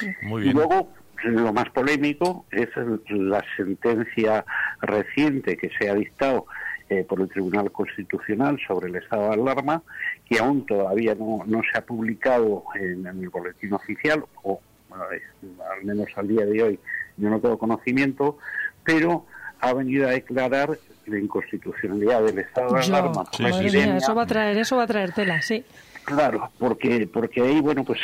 Y 0.00 0.52
luego, 0.52 0.88
lo 1.24 1.52
más 1.52 1.70
polémico 1.70 2.46
es 2.50 2.68
la 3.08 3.42
sentencia 3.56 4.44
reciente 4.80 5.56
que 5.56 5.70
se 5.78 5.88
ha 5.88 5.94
dictado 5.94 6.46
eh, 6.88 7.04
por 7.08 7.20
el 7.20 7.28
Tribunal 7.28 7.72
Constitucional 7.72 8.60
sobre 8.66 8.88
el 8.88 8.96
estado 8.96 9.28
de 9.28 9.34
alarma, 9.34 9.82
que 10.28 10.38
aún 10.38 10.64
todavía 10.66 11.16
no, 11.16 11.42
no 11.44 11.60
se 11.70 11.78
ha 11.78 11.80
publicado 11.80 12.64
en, 12.74 13.06
el 13.06 13.28
boletín 13.28 13.72
oficial, 13.72 14.24
o 14.44 14.60
al 14.92 15.84
menos 15.84 16.06
al 16.14 16.28
día 16.28 16.46
de 16.46 16.62
hoy 16.62 16.78
yo 17.16 17.28
no 17.28 17.40
tengo 17.40 17.58
conocimiento, 17.58 18.38
pero 18.84 19.26
ha 19.60 19.72
venido 19.74 20.06
a 20.06 20.12
declarar 20.12 20.78
la 21.06 21.18
inconstitucionalidad 21.18 22.22
del 22.22 22.38
estado 22.38 22.74
de 22.74 22.82
alarma. 22.82 23.24
eso 23.96 24.14
va 24.14 24.22
a 24.22 24.26
traer, 24.26 24.56
eso 24.58 24.76
va 24.76 24.84
a 24.84 24.86
traer 24.86 25.12
tela, 25.12 25.42
sí. 25.42 25.64
Claro, 26.06 26.52
porque 26.60 27.08
porque 27.12 27.42
ahí, 27.42 27.60
bueno, 27.60 27.82
pues 27.82 27.98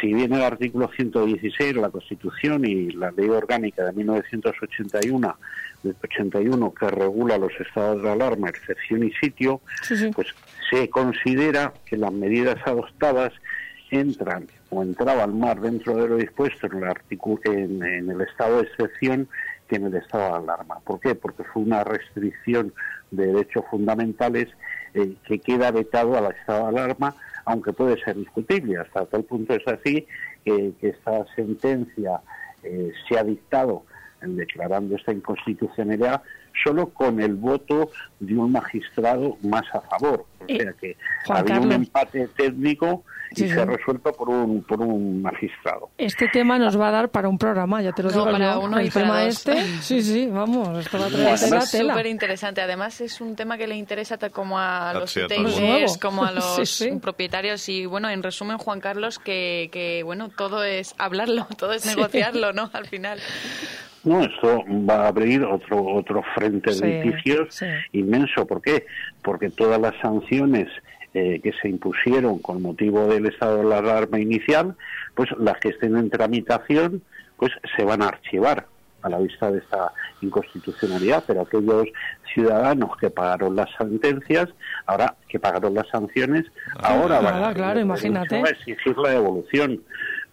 si 0.00 0.14
viene 0.14 0.36
el 0.36 0.44
artículo 0.44 0.88
116 0.94 1.74
de 1.74 1.80
la 1.80 1.90
Constitución 1.90 2.64
y 2.64 2.92
la 2.92 3.10
Ley 3.10 3.28
Orgánica 3.28 3.84
de 3.84 3.92
1981, 3.92 5.36
de 5.82 5.94
81 6.00 6.74
que 6.74 6.86
regula 6.86 7.38
los 7.38 7.52
estados 7.58 8.04
de 8.04 8.08
alarma, 8.08 8.50
excepción 8.50 9.02
y 9.02 9.10
sitio, 9.14 9.60
pues 10.14 10.28
se 10.70 10.88
considera 10.90 11.74
que 11.86 11.96
las 11.96 12.12
medidas 12.12 12.56
adoptadas 12.64 13.32
entran 13.90 14.46
o 14.68 14.84
entraban 14.84 15.36
más 15.36 15.60
dentro 15.60 15.96
de 15.96 16.08
lo 16.08 16.16
dispuesto 16.18 16.68
en 16.68 16.76
el, 16.76 16.84
artículo, 16.84 17.40
en, 17.46 17.82
el 17.82 18.20
estado 18.20 18.58
de 18.58 18.68
excepción 18.68 19.28
que 19.68 19.74
en 19.74 19.86
el 19.86 19.96
estado 19.96 20.38
de 20.38 20.44
alarma. 20.44 20.78
¿Por 20.84 21.00
qué? 21.00 21.16
Porque 21.16 21.42
fue 21.42 21.64
una 21.64 21.82
restricción 21.82 22.72
de 23.10 23.26
derechos 23.26 23.64
fundamentales 23.68 24.46
eh, 24.94 25.16
que 25.26 25.40
queda 25.40 25.72
vetado 25.72 26.16
al 26.16 26.32
estado 26.32 26.70
de 26.70 26.78
alarma 26.80 27.16
aunque 27.50 27.72
puede 27.72 28.00
ser 28.02 28.16
discutible. 28.16 28.78
Hasta 28.78 29.06
tal 29.06 29.24
punto 29.24 29.54
es 29.54 29.66
así 29.66 30.06
que, 30.44 30.72
que 30.80 30.88
esta 30.90 31.24
sentencia 31.34 32.20
eh, 32.62 32.92
se 33.08 33.18
ha 33.18 33.24
dictado 33.24 33.84
declarando 34.22 34.96
esta 34.96 35.12
inconstitucionalidad 35.12 36.22
solo 36.62 36.90
con 36.90 37.20
el 37.20 37.34
voto 37.36 37.90
de 38.20 38.36
un 38.36 38.52
magistrado 38.52 39.36
más 39.42 39.64
a 39.74 39.80
favor. 39.80 40.26
O 40.40 40.44
Eh, 40.46 40.58
sea 40.60 40.72
que 40.74 40.96
Juan 41.26 41.38
había 41.38 41.60
un 41.60 41.72
empate 41.72 42.28
técnico 42.36 43.02
y 43.32 43.36
Sí, 43.36 43.48
se 43.48 43.54
sí. 43.54 43.60
ha 43.60 43.64
resuelto 43.64 44.12
por 44.12 44.28
un, 44.28 44.62
por 44.64 44.80
un 44.80 45.22
magistrado. 45.22 45.90
Este 45.98 46.28
tema 46.28 46.58
nos 46.58 46.78
va 46.78 46.88
a 46.88 46.90
dar 46.90 47.08
para 47.10 47.28
un 47.28 47.38
programa, 47.38 47.80
ya 47.80 47.92
te 47.92 48.02
lo 48.02 48.08
No, 48.10 48.14
digo 48.14 48.24
para 48.32 48.54
yo. 48.54 48.60
uno 48.60 48.80
y 48.80 48.86
El 48.86 48.92
para 48.92 49.04
tema 49.06 49.20
dos. 49.20 49.28
este, 49.28 49.62
sí, 49.82 50.02
sí, 50.02 50.26
vamos, 50.26 50.78
esto 50.84 50.98
va 50.98 51.06
a 51.06 51.08
traer 51.08 51.34
Es 51.62 51.70
súper 51.70 52.06
interesante. 52.06 52.60
Además, 52.60 53.00
es 53.00 53.20
un 53.20 53.36
tema 53.36 53.56
que 53.56 53.66
le 53.66 53.76
interesa 53.76 54.18
como 54.30 54.58
a 54.58 54.92
los 54.94 55.10
Sí, 55.12 55.20
como 56.00 56.24
a 56.24 56.32
los 56.32 56.56
Sí, 56.56 56.66
sí. 56.90 56.90
propietarios. 57.00 57.68
Y 57.68 57.86
bueno, 57.86 58.08
en 58.10 58.22
resumen, 58.22 58.58
Juan 58.58 58.80
Carlos, 58.80 59.18
que, 59.18 59.68
que 59.72 60.02
bueno, 60.02 60.30
todo 60.36 60.64
es 60.64 60.94
hablarlo, 60.98 61.46
todo 61.58 61.72
es 61.72 61.86
negociarlo, 61.86 62.52
¿no? 62.52 62.70
Al 62.72 62.86
final. 62.86 63.18
No, 64.02 64.22
esto 64.24 64.64
va 64.88 65.04
a 65.04 65.08
abrir 65.08 65.44
otro 65.44 65.84
otro 65.84 66.22
frente 66.34 66.72
Sí, 66.72 66.80
de 66.80 67.04
litigios 67.04 67.54
sí. 67.54 67.66
inmenso. 67.92 68.46
¿Por 68.46 68.62
qué? 68.62 68.86
Porque 69.22 69.50
todas 69.50 69.78
las 69.80 69.94
sanciones 70.00 70.68
eh, 71.14 71.40
que 71.42 71.52
se 71.60 71.68
impusieron 71.68 72.38
con 72.38 72.62
motivo 72.62 73.06
del 73.06 73.26
estado 73.26 73.68
de 73.68 73.74
alarma 73.74 74.20
inicial, 74.20 74.76
pues 75.14 75.28
las 75.38 75.58
que 75.58 75.70
estén 75.70 75.96
en 75.96 76.10
tramitación, 76.10 77.02
pues 77.36 77.52
se 77.76 77.84
van 77.84 78.02
a 78.02 78.08
archivar 78.08 78.66
a 79.02 79.08
la 79.08 79.18
vista 79.18 79.50
de 79.50 79.58
esta 79.58 79.92
inconstitucionalidad, 80.20 81.24
pero 81.26 81.42
aquellos 81.42 81.86
ciudadanos 82.32 82.96
que 82.98 83.10
pagaron 83.10 83.56
las 83.56 83.70
sentencias, 83.76 84.48
ahora 84.86 85.16
que 85.28 85.40
pagaron 85.40 85.74
las 85.74 85.88
sanciones, 85.88 86.44
ahora 86.76 87.20
van 87.20 87.40
Nada, 87.40 87.54
claro, 87.54 87.80
imagínate. 87.80 88.36
a 88.36 88.50
exigir 88.50 88.96
la 88.98 89.10
devolución. 89.10 89.82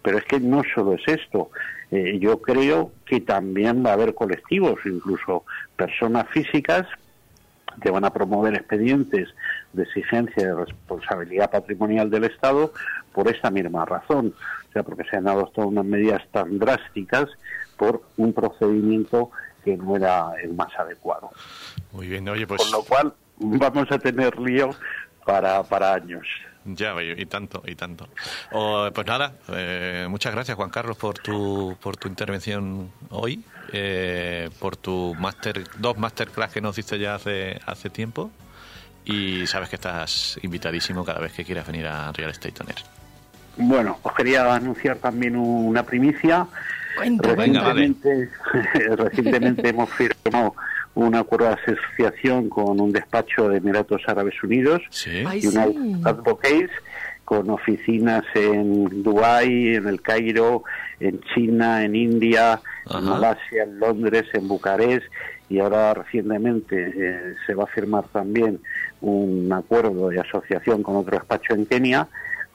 Pero 0.02 0.18
es 0.18 0.24
que 0.24 0.38
no 0.38 0.62
solo 0.74 0.94
es 0.94 1.02
esto. 1.06 1.50
Eh, 1.90 2.18
yo 2.20 2.40
creo 2.40 2.92
que 3.04 3.20
también 3.20 3.84
va 3.84 3.90
a 3.90 3.92
haber 3.94 4.14
colectivos, 4.14 4.78
incluso 4.84 5.44
personas 5.76 6.26
físicas, 6.28 6.86
que 7.80 7.90
van 7.90 8.04
a 8.04 8.12
promover 8.12 8.54
expedientes 8.54 9.28
de 9.72 9.82
exigencia 9.82 10.46
de 10.46 10.54
responsabilidad 10.54 11.50
patrimonial 11.50 12.10
del 12.10 12.24
Estado 12.24 12.72
por 13.12 13.28
esta 13.28 13.50
misma 13.50 13.84
razón. 13.84 14.34
O 14.68 14.72
sea, 14.72 14.82
porque 14.82 15.04
se 15.04 15.16
han 15.16 15.28
adoptado 15.28 15.68
unas 15.68 15.84
medidas 15.84 16.22
tan 16.32 16.58
drásticas 16.58 17.26
por 17.76 18.02
un 18.16 18.32
procedimiento 18.32 19.30
que 19.64 19.76
no 19.76 19.96
era 19.96 20.32
el 20.42 20.54
más 20.54 20.76
adecuado. 20.78 21.30
Muy 21.92 22.08
bien, 22.08 22.28
oye, 22.28 22.46
pues 22.46 22.62
Con 22.62 22.72
lo 22.72 22.82
cual 22.82 23.14
vamos 23.38 23.90
a 23.90 23.98
tener 23.98 24.38
lío 24.38 24.70
para, 25.24 25.62
para 25.62 25.94
años. 25.94 26.26
Ya, 26.76 26.94
y 27.02 27.26
tanto, 27.26 27.62
y 27.66 27.74
tanto. 27.74 28.08
Oh, 28.52 28.88
pues 28.94 29.06
nada, 29.06 29.34
eh, 29.52 30.06
muchas 30.08 30.32
gracias 30.34 30.56
Juan 30.56 30.70
Carlos 30.70 30.96
por 30.96 31.18
tu, 31.18 31.76
por 31.80 31.96
tu 31.96 32.08
intervención 32.08 32.90
hoy, 33.10 33.42
eh, 33.72 34.50
por 34.58 34.76
tu 34.76 35.14
máster, 35.18 35.64
dos 35.78 35.98
masterclass 35.98 36.52
que 36.52 36.60
nos 36.60 36.76
diste 36.76 36.98
ya 36.98 37.14
hace, 37.16 37.58
hace 37.66 37.90
tiempo. 37.90 38.30
Y 39.04 39.46
sabes 39.46 39.70
que 39.70 39.76
estás 39.76 40.38
invitadísimo 40.42 41.04
cada 41.04 41.20
vez 41.20 41.32
que 41.32 41.44
quieras 41.44 41.66
venir 41.66 41.86
a 41.86 42.12
Real 42.12 42.30
Estate 42.30 42.54
On 42.62 42.68
Air. 42.68 42.76
Bueno, 43.56 43.98
os 44.02 44.12
quería 44.14 44.54
anunciar 44.54 44.98
también 44.98 45.34
una 45.34 45.82
primicia. 45.82 46.46
Cuenta, 46.96 47.28
Venga, 47.28 47.34
cuenta. 47.36 47.62
vale. 47.62 47.80
Recientemente, 47.88 48.96
recientemente 48.96 49.68
hemos 49.70 49.90
firmado 49.90 50.54
un 50.94 51.14
acuerdo 51.14 51.46
de 51.46 51.54
asociación 51.74 52.48
con 52.48 52.80
un 52.80 52.92
despacho 52.92 53.48
de 53.48 53.58
Emiratos 53.58 54.02
Árabes 54.06 54.34
Unidos, 54.42 54.82
Sí. 54.90 55.22
Ay, 55.26 55.40
United 55.46 55.72
sí. 56.42 56.66
Con 57.24 57.50
oficinas 57.50 58.24
en 58.34 59.02
Dubái, 59.02 59.74
en 59.74 59.86
el 59.86 60.00
Cairo, 60.00 60.64
en 60.98 61.20
China, 61.34 61.84
en 61.84 61.94
India, 61.94 62.58
Ajá. 62.86 62.98
en 62.98 63.04
Malasia, 63.04 63.62
en 63.64 63.78
Londres, 63.78 64.24
en 64.32 64.48
Bucarest 64.48 65.04
y 65.50 65.58
ahora 65.60 65.94
recientemente 65.94 66.92
eh, 66.96 67.34
se 67.46 67.54
va 67.54 67.64
a 67.64 67.66
firmar 67.68 68.04
también 68.08 68.60
un 69.00 69.50
acuerdo 69.52 70.08
de 70.08 70.20
asociación 70.20 70.82
con 70.82 70.96
otro 70.96 71.16
despacho 71.18 71.54
en 71.54 71.66
Kenia, 71.66 72.08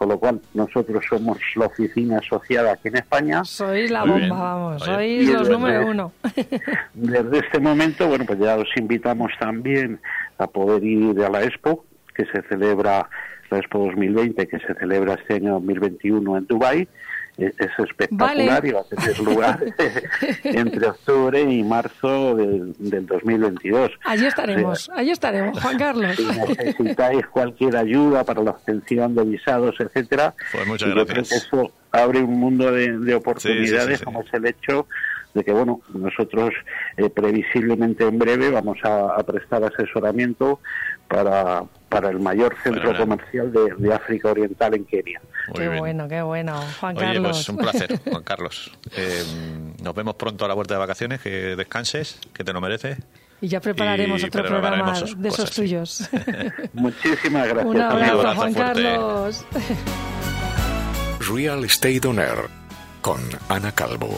con 0.04 0.10
lo 0.10 0.20
cual 0.20 0.42
nosotros 0.54 1.02
somos 1.10 1.38
la 1.56 1.68
oficina 1.68 2.18
asociada 2.18 2.74
aquí 2.74 2.90
en 2.90 2.98
España. 2.98 3.44
Sois 3.46 3.90
la 3.90 4.02
bomba, 4.02 4.18
bien. 4.18 4.30
vamos, 4.30 4.84
sois 4.84 5.30
los 5.30 5.40
desde- 5.48 5.54
número 5.54 5.88
uno. 5.88 6.12
Desde 6.94 7.40
este 7.40 7.60
momento, 7.60 8.08
bueno, 8.08 8.26
pues 8.26 8.38
ya 8.40 8.58
os 8.58 8.68
invitamos 8.76 9.32
también 9.40 10.00
a 10.38 10.48
poder 10.48 10.84
ir 10.84 11.24
a 11.24 11.30
la 11.30 11.44
Expo, 11.44 11.86
que 12.14 12.26
se 12.26 12.42
celebra, 12.50 13.08
la 13.50 13.58
Expo 13.60 13.80
2020, 13.86 14.46
que 14.48 14.60
se 14.60 14.74
celebra 14.76 15.14
este 15.14 15.36
año 15.36 15.54
2021 15.54 16.38
en 16.38 16.48
Dubái. 16.48 16.88
Es 17.36 17.56
espectacular 17.80 18.62
Vale. 18.62 18.68
y 18.68 18.72
va 18.72 18.82
a 18.82 18.84
tener 18.84 19.20
lugar 19.20 19.60
entre 20.44 20.88
octubre 20.88 21.42
y 21.42 21.64
marzo 21.64 22.36
del, 22.36 22.76
del 22.78 23.06
2022. 23.08 23.92
Allí 24.06 24.26
estaremos, 24.28 24.90
allí 24.94 25.10
estaremos, 25.10 25.60
Juan 25.60 25.78
Carlos. 25.80 26.16
Si 26.16 26.26
necesitáis 26.26 27.26
cualquier 27.28 27.76
ayuda 27.78 28.24
para 28.24 28.44
la 28.44 28.52
obtención 28.52 29.16
de 29.16 29.24
visados, 29.24 29.76
etcétera, 29.80 30.36
Pues 30.52 30.68
muchas 30.68 30.92
creo 30.92 31.06
gracias. 31.06 31.30
que 31.30 31.36
eso 31.38 31.72
abre 31.92 32.20
un 32.22 32.40
mundo 32.40 32.72
de, 32.72 32.98
de 33.00 33.16
oportunidades, 33.16 33.72
Sí, 33.72 33.80
sí, 33.80 33.92
sí, 33.94 33.98
sí. 33.98 34.04
como 34.06 34.22
es 34.22 34.34
el 34.34 34.46
hecho 34.46 34.88
de 35.34 35.44
que, 35.44 35.52
bueno, 35.52 35.82
nosotros 35.96 36.54
eh, 36.98 37.10
previsiblemente 37.10 38.04
en 38.08 38.20
breve 38.20 38.52
vamos 38.52 38.78
a, 38.84 39.16
a 39.16 39.24
prestar 39.24 39.64
asesoramiento 39.64 40.60
para, 41.08 41.64
para 41.94 42.10
el 42.10 42.20
mayor 42.20 42.56
centro 42.64 42.96
comercial 42.98 43.52
de, 43.52 43.74
de 43.78 43.94
África 43.94 44.30
Oriental 44.32 44.74
en 44.74 44.86
Kenia. 44.86 45.22
Muy 45.50 45.56
Qué 45.58 45.68
bien. 45.68 45.80
bueno, 45.80 46.08
qué 46.08 46.22
bueno, 46.22 46.60
Juan 46.80 46.98
Oye, 46.98 47.06
Carlos. 47.06 47.32
pues 47.38 47.50
un 47.50 47.58
placer, 47.58 48.00
Juan 48.10 48.24
Carlos. 48.24 48.72
Eh, 48.96 49.24
nos 49.82 49.94
vemos 49.94 50.16
pronto 50.16 50.46
a 50.46 50.48
la 50.48 50.54
vuelta 50.54 50.74
de 50.74 50.80
vacaciones, 50.80 51.22
que 51.22 51.56
descanses, 51.56 52.20
que 52.34 52.44
te 52.44 52.52
lo 52.54 52.62
mereces. 52.62 52.98
Y 53.42 53.48
ya 53.50 53.60
prepararemos 53.60 54.22
Y 54.22 54.26
otro 54.26 54.44
programa 54.46 54.94
de 55.18 55.30
esos 55.30 55.52
tuyos. 55.52 56.10
Muchísimas 56.74 57.48
gracias. 57.48 57.66
Un 57.66 57.82
abrazo, 57.82 57.98
amigos. 58.04 58.20
abrazo 58.20 58.36
Juan 58.38 58.54
fuerte. 58.54 58.84
Carlos. 58.84 59.46
Real 61.30 61.64
Estate 61.66 62.08
On 62.08 62.20
Air 62.20 62.50
con 63.02 63.20
Ana 63.50 63.72
Calvo. 63.74 64.10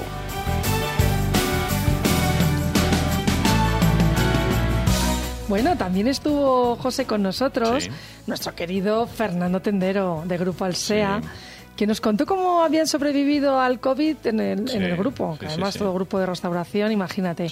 Bueno, 5.48 5.78
también 5.78 6.08
estuvo 6.08 6.76
José 6.76 7.06
con 7.06 7.22
nosotros, 7.22 7.84
Sí. 7.84 7.90
nuestro 8.26 8.56
querido 8.56 9.06
Fernando 9.06 9.62
Tendero 9.62 10.24
de 10.26 10.38
Grupo 10.38 10.66
Alsea, 10.66 11.20
Sí. 11.22 11.28
que 11.76 11.86
nos 11.86 12.02
contó 12.02 12.26
cómo 12.26 12.64
habían 12.64 12.88
sobrevivido 12.88 13.60
al 13.60 13.80
COVID 13.80 14.18
en 14.26 14.40
el, 14.40 14.68
Sí, 14.70 14.78
en 14.78 14.84
el 14.84 14.98
grupo, 14.98 15.34
que 15.40 15.46
sí, 15.46 15.54
además 15.54 15.74
sí. 15.74 15.80
todo 15.80 15.94
grupo 15.94 16.18
de 16.20 16.26
restauración, 16.26 16.92
imagínate. 16.92 17.52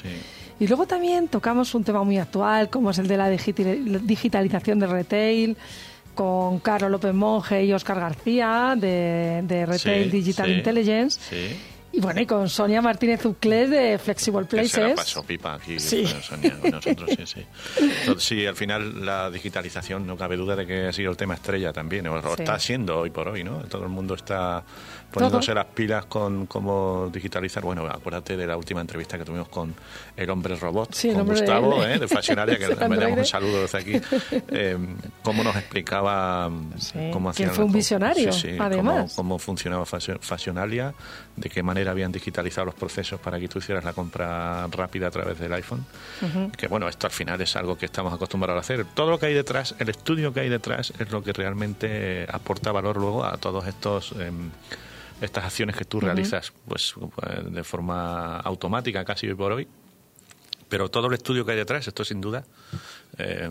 Y 0.60 0.67
luego 0.67 0.88
también 0.88 1.27
tocamos 1.27 1.75
un 1.75 1.84
tema 1.84 2.03
muy 2.03 2.17
actual, 2.17 2.69
como 2.69 2.89
es 2.91 2.97
el 2.97 3.08
de 3.08 3.17
la 3.17 3.29
digitalización 3.29 4.79
de 4.79 4.88
retail, 4.88 5.58
con 6.15 6.60
Carlos 6.60 6.89
López 6.91 7.13
Monge 7.13 7.63
y 7.65 7.73
Óscar 7.73 7.99
García 7.99 8.75
de, 8.77 9.41
de 9.47 9.65
Retail 9.65 10.10
Digital 10.12 10.45
sí, 10.47 10.53
Intelligence. 10.53 11.19
Y 11.95 11.99
bueno, 12.01 12.19
y 12.21 12.25
con 12.25 12.49
Sonia 12.49 12.82
Martínez 12.82 13.23
Uclés 13.23 13.69
de 13.69 13.99
Flexible 13.99 14.47
Que 14.47 14.67
se 14.67 14.82
la 14.82 14.88
Places. 14.88 14.95
pasó 15.13 15.23
pipa 15.23 15.53
aquí 15.53 15.79
Sí. 15.79 16.03
con 16.03 16.23
Sonia, 16.23 16.60
con 16.60 16.71
nosotros, 16.71 17.10
sí, 17.15 17.25
sí. 17.27 17.45
Entonces, 18.01 18.23
sí, 18.27 18.45
al 18.47 18.56
final 18.56 19.06
la 19.06 19.29
digitalización 19.29 20.08
no 20.08 20.17
cabe 20.17 20.36
duda 20.36 20.56
de 20.56 20.65
que 20.65 20.88
ha 20.88 20.91
sido 20.93 21.12
el 21.12 21.17
tema 21.17 21.36
estrella 21.36 21.71
también, 21.71 22.08
o, 22.08 22.19
Sí. 22.19 22.27
está 22.41 22.58
siendo 22.60 22.99
hoy 22.99 23.12
por 23.12 23.27
hoy, 23.27 23.43
¿no? 23.43 23.60
Todo 23.65 23.84
el 23.84 23.89
mundo 23.89 24.15
está 24.15 24.63
poniéndose 25.12 25.45
Todo. 25.51 25.56
las 25.58 25.65
pilas 25.67 26.06
con 26.08 26.47
cómo 26.47 27.12
digitalizar. 27.13 27.62
Bueno, 27.63 27.86
acuérdate 27.86 28.36
de 28.36 28.47
la 28.47 28.58
última 28.58 28.82
entrevista 28.82 29.15
que 29.19 29.23
tuvimos 29.25 29.47
con 29.49 29.75
el 30.17 30.29
hombre 30.32 30.56
robot, 30.56 30.91
Sí, 30.95 31.10
el 31.10 31.13
con 31.13 31.21
hombre 31.21 31.36
de- 31.36 31.41
Gustavo, 31.41 31.86
¿eh? 31.86 31.99
de 31.99 32.08
Fashionaria, 32.08 32.58
que 32.58 32.67
le 32.69 32.75
damos 32.75 33.17
un 33.19 33.25
saludo 33.25 33.62
desde 33.62 33.77
aquí, 33.77 34.01
eh, 34.49 34.75
cómo 35.21 35.43
nos 35.43 35.56
explicaba 35.56 36.49
Sí, 36.79 36.97
cómo 37.13 37.29
hacían 37.29 37.51
fue 37.51 37.65
un 37.65 37.71
visionario, 37.71 38.32
además. 38.60 39.13
Cómo, 39.15 39.29
cómo 39.36 39.39
funcionaba 39.39 39.86
Fashion- 39.86 40.17
Fashionalia, 40.19 40.95
de 41.36 41.50
qué 41.50 41.63
manera 41.63 41.91
habían 41.91 42.12
digitalizado 42.12 42.65
los 42.65 42.76
procesos 42.76 43.19
para 43.19 43.39
que 43.39 43.48
tú 43.48 43.60
hicieras 43.60 43.84
la 43.84 43.93
compra 43.93 44.67
rápida 44.67 45.08
a 45.08 45.12
través 45.12 45.39
del 45.39 45.52
iPhone. 45.54 45.86
Que 46.56 46.67
bueno, 46.67 46.88
esto 46.88 47.08
al 47.08 47.13
final 47.13 47.41
es 47.41 47.56
algo 47.56 47.78
que 47.78 47.86
estamos 47.86 48.13
acostumbrados 48.13 48.60
a 48.60 48.62
hacer. 48.62 48.86
Todo 48.93 49.12
lo 49.12 49.19
que 49.19 49.28
hay 49.28 49.34
detrás, 49.34 49.76
el 49.80 49.89
estudio 49.89 50.34
que 50.34 50.41
hay 50.41 50.50
detrás, 50.50 50.93
es 51.00 51.12
lo 51.12 51.24
que 51.24 51.34
realmente 51.34 52.28
aporta 52.32 52.72
valor 52.72 52.98
luego 52.98 53.26
a 53.26 53.38
todos 53.38 53.67
estos. 53.67 54.13
em, 54.13 54.52
estas 55.22 55.46
acciones 55.46 55.78
que 55.78 55.86
tú 55.86 56.02
realizas 56.02 56.52
pues, 56.67 56.96
pues, 57.15 57.54
de 57.54 57.63
forma 57.63 58.39
automática 58.39 59.06
casi 59.06 59.28
hoy 59.28 59.36
por 59.36 59.54
hoy 59.54 59.67
pero 60.74 60.89
todo 60.89 61.06
el 61.06 61.13
estudio 61.13 61.46
que 61.46 61.52
hay 61.52 61.58
detrás, 61.60 61.88
esto 61.88 62.04
sin 62.04 62.19
duda, 62.19 62.46
eh, 63.17 63.49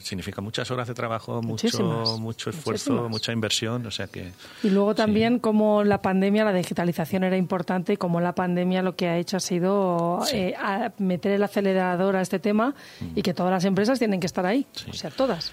significa 0.00 0.40
muchas 0.40 0.70
horas 0.70 0.88
de 0.88 0.94
trabajo, 0.94 1.42
mucho, 1.42 1.66
Muchísimas, 1.66 2.18
mucho 2.18 2.50
esfuerzo, 2.50 2.90
muchísimas. 2.90 3.10
mucha 3.10 3.32
inversión, 3.32 3.86
o 3.86 3.90
sea 3.90 4.06
que 4.06 4.32
Y 4.62 4.70
luego 4.70 4.94
también 4.94 5.38
como 5.38 5.84
la 5.84 6.02
pandemia, 6.02 6.44
la 6.44 6.52
digitalización 6.52 7.24
era 7.24 7.36
importante 7.36 7.94
y 7.94 7.96
como 7.96 8.20
la 8.20 8.34
pandemia 8.34 8.82
lo 8.82 8.96
que 8.96 9.08
ha 9.08 9.18
hecho 9.18 9.36
ha 9.36 9.40
sido 9.40 10.20
eh, 10.32 10.54
a 10.58 10.92
meter 10.98 11.32
el 11.32 11.42
acelerador 11.42 12.16
a 12.16 12.22
este 12.22 12.38
tema 12.38 12.74
y 13.14 13.22
que 13.22 13.34
todas 13.34 13.52
las 13.52 13.64
empresas 13.64 13.98
tienen 13.98 14.20
que 14.20 14.26
estar 14.26 14.46
ahí, 14.46 14.66
o 14.88 14.92
sea, 14.92 15.10
todas. 15.10 15.52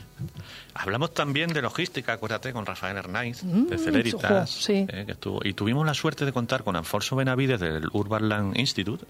Hablamos 0.74 1.14
también 1.14 1.52
de 1.52 1.62
logística, 1.62 2.14
acuérdate, 2.14 2.54
con 2.54 2.66
Rafael 2.66 2.98
Hernández, 2.98 3.22
Mm, 3.44 3.68
de 3.68 3.78
Celeritas, 3.78 4.70
ojo, 4.70 4.74
eh, 4.74 5.04
que 5.06 5.12
estuvo, 5.12 5.42
y 5.44 5.54
tuvimos 5.54 5.86
la 5.86 5.94
suerte 5.94 6.26
de 6.26 6.32
contar 6.32 6.64
con 6.64 6.76
Alfonso 6.76 7.16
Benavides 7.16 7.60
del 7.60 7.88
Urban 7.92 8.30
Land 8.30 8.58
Institute, 8.60 9.06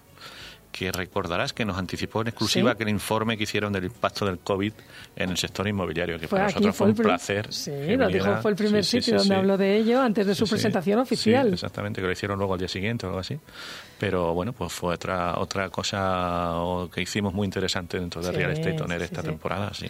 que 0.72 0.92
recordarás 0.92 1.54
que 1.54 1.66
nos 1.66 1.78
anticipó 1.78 2.22
en 2.22 2.28
exclusiva 2.30 2.72
Sí. 2.72 2.76
aquel 2.76 2.90
informe 2.90 3.38
que 3.38 3.44
hicieron 3.44 3.74
del 3.74 3.86
impacto 3.86 4.26
del 4.26 4.40
COVID 4.40 4.74
en 5.16 5.30
el 5.30 5.38
sector 5.38 5.68
inmobiliario, 5.68 6.18
que 6.20 6.28
Fue 6.28 6.38
para 6.40 6.48
nosotros 6.50 6.76
fue 6.76 6.88
un 6.88 6.96
placer. 6.96 7.54
Sí, 7.54 7.72
lo 7.98 8.08
dijo, 8.08 8.38
fue 8.42 8.52
el 8.52 8.58
primer 8.58 8.84
Sí, 8.86 9.02
sitio 9.02 9.20
sí, 9.20 9.28
donde 9.28 9.36
habló 9.36 9.58
de 9.58 9.78
ello 9.78 10.02
antes 10.02 10.26
de 10.26 10.34
su 10.36 10.48
presentación 10.48 11.00
oficial. 11.00 11.54
exactamente, 11.54 12.00
que 12.02 12.08
lo 12.08 12.14
hicieron 12.14 12.38
luego 12.38 12.54
al 12.54 12.60
día 12.60 12.70
siguiente 12.70 13.06
o 13.06 13.10
algo 13.10 13.20
así. 13.20 13.38
Pero 14.00 14.34
bueno, 14.34 14.54
pues 14.54 14.72
fue 14.72 14.96
otra 14.96 15.38
otra 15.40 15.70
cosa 15.70 16.54
que 16.94 17.02
hicimos 17.02 17.34
muy 17.34 17.46
interesante 17.46 18.00
dentro 18.00 18.22
de 18.22 18.32
Real 18.32 18.52
Estate 18.52 18.78
sí, 18.78 19.04
esta 19.04 19.22
temporada, 19.24 19.74
sí. 19.74 19.88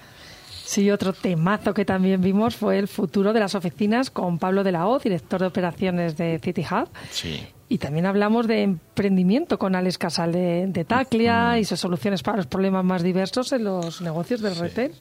Sí, 0.63 0.89
otro 0.89 1.11
temazo 1.13 1.73
que 1.73 1.83
también 1.85 2.21
vimos 2.21 2.55
fue 2.55 2.79
el 2.79 2.87
futuro 2.87 3.33
de 3.33 3.39
las 3.41 3.55
oficinas 3.55 4.09
con 4.09 4.39
Pablo 4.39 4.63
de 4.63 4.71
la 4.71 4.87
O, 4.87 4.99
director 4.99 5.41
de 5.41 5.47
operaciones 5.47 6.15
de 6.17 6.39
City 6.41 6.65
Hub. 6.71 6.87
Sí. 7.09 7.45
Y 7.71 7.77
también 7.77 8.05
hablamos 8.05 8.47
de 8.47 8.63
emprendimiento 8.63 9.57
con 9.57 9.75
Alex 9.75 9.97
Casal 9.97 10.33
de, 10.33 10.67
de 10.67 10.83
Taclia 10.83 11.57
y 11.57 11.63
sus 11.63 11.79
soluciones 11.79 12.21
para 12.21 12.35
los 12.35 12.47
problemas 12.47 12.83
más 12.83 13.01
diversos 13.01 13.53
en 13.53 13.63
los 13.63 14.01
negocios 14.01 14.41
del 14.41 14.57
retail. 14.57 14.91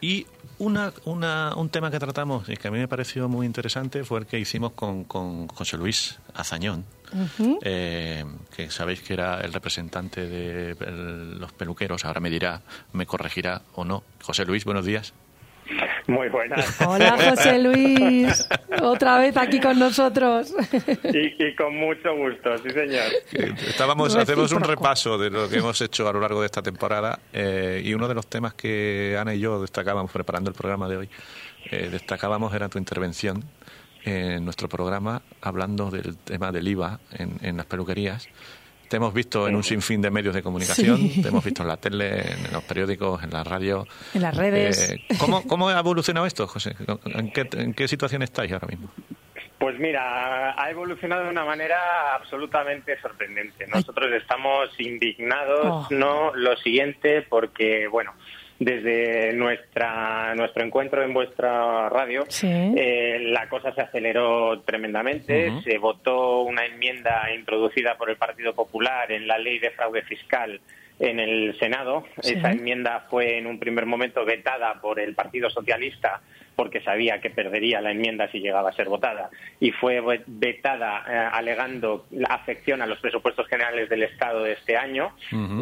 Y 0.00 0.26
una, 0.58 0.90
una, 1.04 1.54
un 1.54 1.68
tema 1.68 1.90
que 1.90 1.98
tratamos 1.98 2.48
y 2.48 2.56
que 2.56 2.68
a 2.68 2.70
mí 2.70 2.78
me 2.78 2.88
pareció 2.88 3.28
muy 3.28 3.44
interesante 3.44 4.04
fue 4.04 4.20
el 4.20 4.26
que 4.26 4.38
hicimos 4.38 4.72
con, 4.72 5.04
con 5.04 5.48
José 5.48 5.76
Luis 5.76 6.18
Azañón, 6.32 6.86
eh, 7.62 8.24
que 8.56 8.70
sabéis 8.70 9.02
que 9.02 9.12
era 9.12 9.42
el 9.42 9.52
representante 9.52 10.26
de 10.26 10.70
el- 10.80 11.38
los 11.38 11.52
peluqueros. 11.52 12.06
Ahora 12.06 12.20
me 12.20 12.30
dirá, 12.30 12.62
me 12.94 13.04
corregirá 13.04 13.60
o 13.74 13.84
no. 13.84 14.02
José 14.22 14.46
Luis, 14.46 14.64
buenos 14.64 14.86
días. 14.86 15.12
Muy 16.06 16.28
buenas. 16.28 16.80
Hola 16.80 17.16
José 17.30 17.58
Luis, 17.58 18.48
otra 18.82 19.18
vez 19.18 19.36
aquí 19.36 19.60
con 19.60 19.78
nosotros. 19.78 20.54
Y, 21.12 21.42
y 21.44 21.54
con 21.54 21.76
mucho 21.76 22.14
gusto, 22.16 22.56
sí 22.58 22.70
señor. 22.70 23.04
Eh, 23.32 23.52
Estábamos, 23.66 24.14
Recíproco. 24.14 24.42
hacemos 24.44 24.52
un 24.52 24.62
repaso 24.62 25.18
de 25.18 25.30
lo 25.30 25.48
que 25.48 25.58
hemos 25.58 25.80
hecho 25.80 26.08
a 26.08 26.12
lo 26.12 26.20
largo 26.20 26.40
de 26.40 26.46
esta 26.46 26.62
temporada 26.62 27.18
eh, 27.32 27.82
y 27.84 27.92
uno 27.94 28.08
de 28.08 28.14
los 28.14 28.26
temas 28.26 28.54
que 28.54 29.16
Ana 29.20 29.34
y 29.34 29.40
yo 29.40 29.60
destacábamos 29.60 30.10
preparando 30.10 30.50
el 30.50 30.56
programa 30.56 30.88
de 30.88 30.96
hoy, 30.96 31.08
eh, 31.70 31.88
destacábamos 31.90 32.54
era 32.54 32.68
tu 32.68 32.78
intervención 32.78 33.44
en 34.04 34.44
nuestro 34.44 34.68
programa 34.68 35.20
hablando 35.42 35.90
del 35.90 36.16
tema 36.18 36.50
del 36.52 36.66
IVA 36.68 36.98
en, 37.12 37.36
en 37.42 37.56
las 37.58 37.66
peluquerías. 37.66 38.28
Te 38.88 38.96
hemos 38.96 39.12
visto 39.12 39.46
en 39.48 39.54
un 39.56 39.62
sinfín 39.62 40.00
de 40.00 40.10
medios 40.10 40.34
de 40.34 40.42
comunicación, 40.42 40.96
Sí. 40.98 41.22
te 41.22 41.28
hemos 41.28 41.44
visto 41.44 41.62
en 41.62 41.68
la 41.68 41.76
tele, 41.76 42.32
en 42.32 42.52
los 42.52 42.64
periódicos, 42.64 43.22
en 43.22 43.30
la 43.30 43.44
radio. 43.44 43.86
En 44.14 44.22
las 44.22 44.36
redes. 44.36 44.90
Eh, 44.90 45.04
¿cómo, 45.18 45.42
¿Cómo 45.46 45.68
ha 45.68 45.78
evolucionado 45.78 46.26
esto, 46.26 46.46
José? 46.46 46.74
¿En 47.04 47.30
qué, 47.32 47.46
¿En 47.52 47.74
qué 47.74 47.86
situación 47.86 48.22
estáis 48.22 48.52
ahora 48.52 48.66
mismo? 48.68 48.90
Pues 49.58 49.76
mira, 49.78 50.54
ha 50.56 50.70
evolucionado 50.70 51.24
de 51.24 51.30
una 51.30 51.44
manera 51.44 51.76
absolutamente 52.14 52.98
sorprendente. 53.00 53.66
Nosotros 53.66 54.10
estamos 54.12 54.68
indignados, 54.78 55.60
Oh. 55.64 55.86
no 55.90 56.32
lo 56.34 56.56
siguiente, 56.58 57.22
porque, 57.28 57.88
bueno, 57.88 58.12
desde 58.58 59.32
nuestra 59.34 60.34
nuestro 60.34 60.64
encuentro 60.64 61.02
en 61.02 61.14
vuestra 61.14 61.88
radio, 61.88 62.24
Sí. 62.28 62.48
eh, 62.76 63.18
la 63.20 63.48
cosa 63.48 63.72
se 63.74 63.82
aceleró 63.82 64.60
tremendamente. 64.60 65.52
Se 65.62 65.78
votó 65.78 66.40
una 66.42 66.64
enmienda 66.66 67.32
introducida 67.34 67.96
por 67.96 68.10
el 68.10 68.16
Partido 68.16 68.54
Popular 68.54 69.12
en 69.12 69.26
la 69.28 69.38
ley 69.38 69.58
de 69.58 69.70
fraude 69.70 70.02
fiscal 70.02 70.60
en 70.98 71.20
el 71.20 71.56
Senado. 71.60 72.04
Sí. 72.20 72.34
Esa 72.34 72.50
enmienda 72.50 73.06
fue 73.08 73.38
en 73.38 73.46
un 73.46 73.60
primer 73.60 73.86
momento 73.86 74.24
vetada 74.24 74.80
por 74.80 74.98
el 74.98 75.14
Partido 75.14 75.48
Socialista 75.50 76.20
porque 76.58 76.80
sabía 76.80 77.20
que 77.20 77.30
perdería 77.30 77.80
la 77.80 77.92
enmienda 77.92 78.28
si 78.32 78.40
llegaba 78.40 78.70
a 78.70 78.72
ser 78.72 78.88
votada 78.88 79.30
y 79.60 79.70
fue 79.70 80.00
ve- 80.00 80.24
vetada 80.26 81.04
eh, 81.08 81.28
alegando 81.32 82.06
la 82.10 82.34
afección 82.34 82.82
a 82.82 82.86
los 82.86 82.98
presupuestos 82.98 83.46
generales 83.46 83.88
del 83.88 84.02
Estado 84.02 84.42
de 84.42 84.54
este 84.54 84.76
año, 84.76 85.12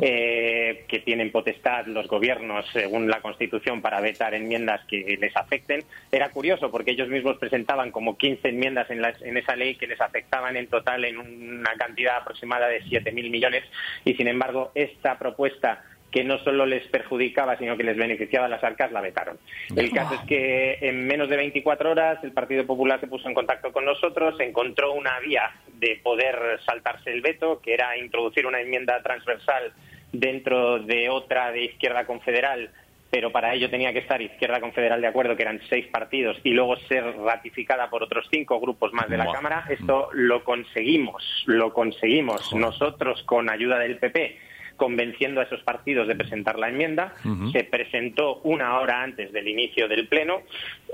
eh, 0.03 0.87
que 0.89 1.01
tienen 1.01 1.31
potestad 1.31 1.85
los 1.87 2.09
gobiernos 2.09 2.65
según 2.73 3.11
la 3.11 3.21
Constitución 3.21 3.83
para 3.83 4.01
vetar 4.01 4.33
enmiendas 4.33 4.81
que 4.87 5.19
les 5.21 5.37
afecten. 5.37 5.85
Era 6.11 6.31
curioso 6.31 6.71
porque 6.71 6.93
ellos 6.93 7.09
mismos 7.09 7.37
presentaban 7.37 7.91
como 7.91 8.17
15 8.17 8.49
enmiendas 8.49 8.89
en, 8.91 9.03
las- 9.03 9.21
en 9.21 9.37
esa 9.37 9.55
ley 9.55 9.75
que 9.75 9.87
les 9.87 10.01
afectaban 10.01 10.57
en 10.57 10.67
total 10.69 11.05
en 11.05 11.19
una 11.19 11.75
cantidad 11.77 12.17
aproximada 12.17 12.69
de 12.69 12.83
7.000 12.85 13.13
millones 13.31 13.65
y 14.07 14.15
sin 14.15 14.29
embargo 14.29 14.73
esta 14.75 15.19
propuesta 15.19 15.83
que 16.17 16.25
no 16.25 16.39
solo 16.39 16.65
les 16.65 16.89
perjudicaba, 16.89 17.59
sino 17.59 17.77
que 17.77 17.85
les 17.85 17.95
beneficiaba 17.95 18.47
a 18.47 18.49
las 18.49 18.65
arcas, 18.65 18.91
la 18.91 19.03
vetaron. 19.03 19.37
El 19.77 19.91
caso 19.91 20.15
es 20.15 20.21
que 20.23 20.79
en 20.81 21.07
menos 21.07 21.29
de 21.29 21.37
24 21.37 21.91
horas 21.91 22.25
el 22.25 22.33
Partido 22.33 22.65
Popular 22.65 22.99
se 23.01 23.07
puso 23.07 23.29
en 23.29 23.35
contacto 23.35 23.71
con 23.71 23.85
nosotros, 23.85 24.41
encontró 24.41 24.95
una 24.95 25.21
vía 25.21 25.43
de 25.75 26.01
poder 26.03 26.59
saltarse 26.65 27.13
el 27.13 27.21
veto, 27.21 27.61
que 27.61 27.75
era 27.75 27.99
introducir 27.99 28.47
una 28.47 28.63
enmienda 28.63 29.03
transversal 29.03 29.75
dentro 30.11 30.79
de 30.79 31.11
otra 31.11 31.53
de 31.53 31.65
Izquierda 31.65 32.07
Confederal 32.07 32.71
pero 33.09 33.31
para 33.31 33.55
ello 33.55 33.71
tenía 33.71 33.93
que 33.93 34.01
estar 34.01 34.21
Izquierda 34.21 34.61
Confederal 34.61 35.01
de 35.01 35.07
acuerdo, 35.07 35.37
que 35.37 35.43
eran 35.43 35.61
seis 35.69 35.87
partidos, 35.87 36.37
y 36.43 36.51
luego 36.51 36.77
ser 36.89 37.05
ratificada 37.19 37.89
por 37.89 38.03
otros 38.03 38.27
cinco 38.31 38.59
grupos 38.61 38.93
más 38.93 39.09
de 39.09 39.17
la. 39.17 39.31
Cámara. 39.33 39.65
Esto 39.71 40.09
lo 40.13 40.43
conseguimos, 40.43 41.23
lo 41.47 41.73
conseguimos 41.73 42.53
nosotros 42.53 43.23
con 43.23 43.49
ayuda 43.49 43.79
del 43.79 43.99
PP 43.99 44.37
convenciendo 44.77 45.41
a 45.41 45.45
esos 45.45 45.63
partidos 45.63 46.07
de 46.09 46.15
presentar 46.15 46.59
la 46.59 46.69
enmienda. 46.69 47.15
Se 47.53 47.65
presentó 47.65 48.41
una 48.45 48.79
hora 48.79 49.03
antes 49.03 49.33
del 49.33 49.49
inicio 49.49 49.89
del 49.89 50.07
Pleno. 50.07 50.43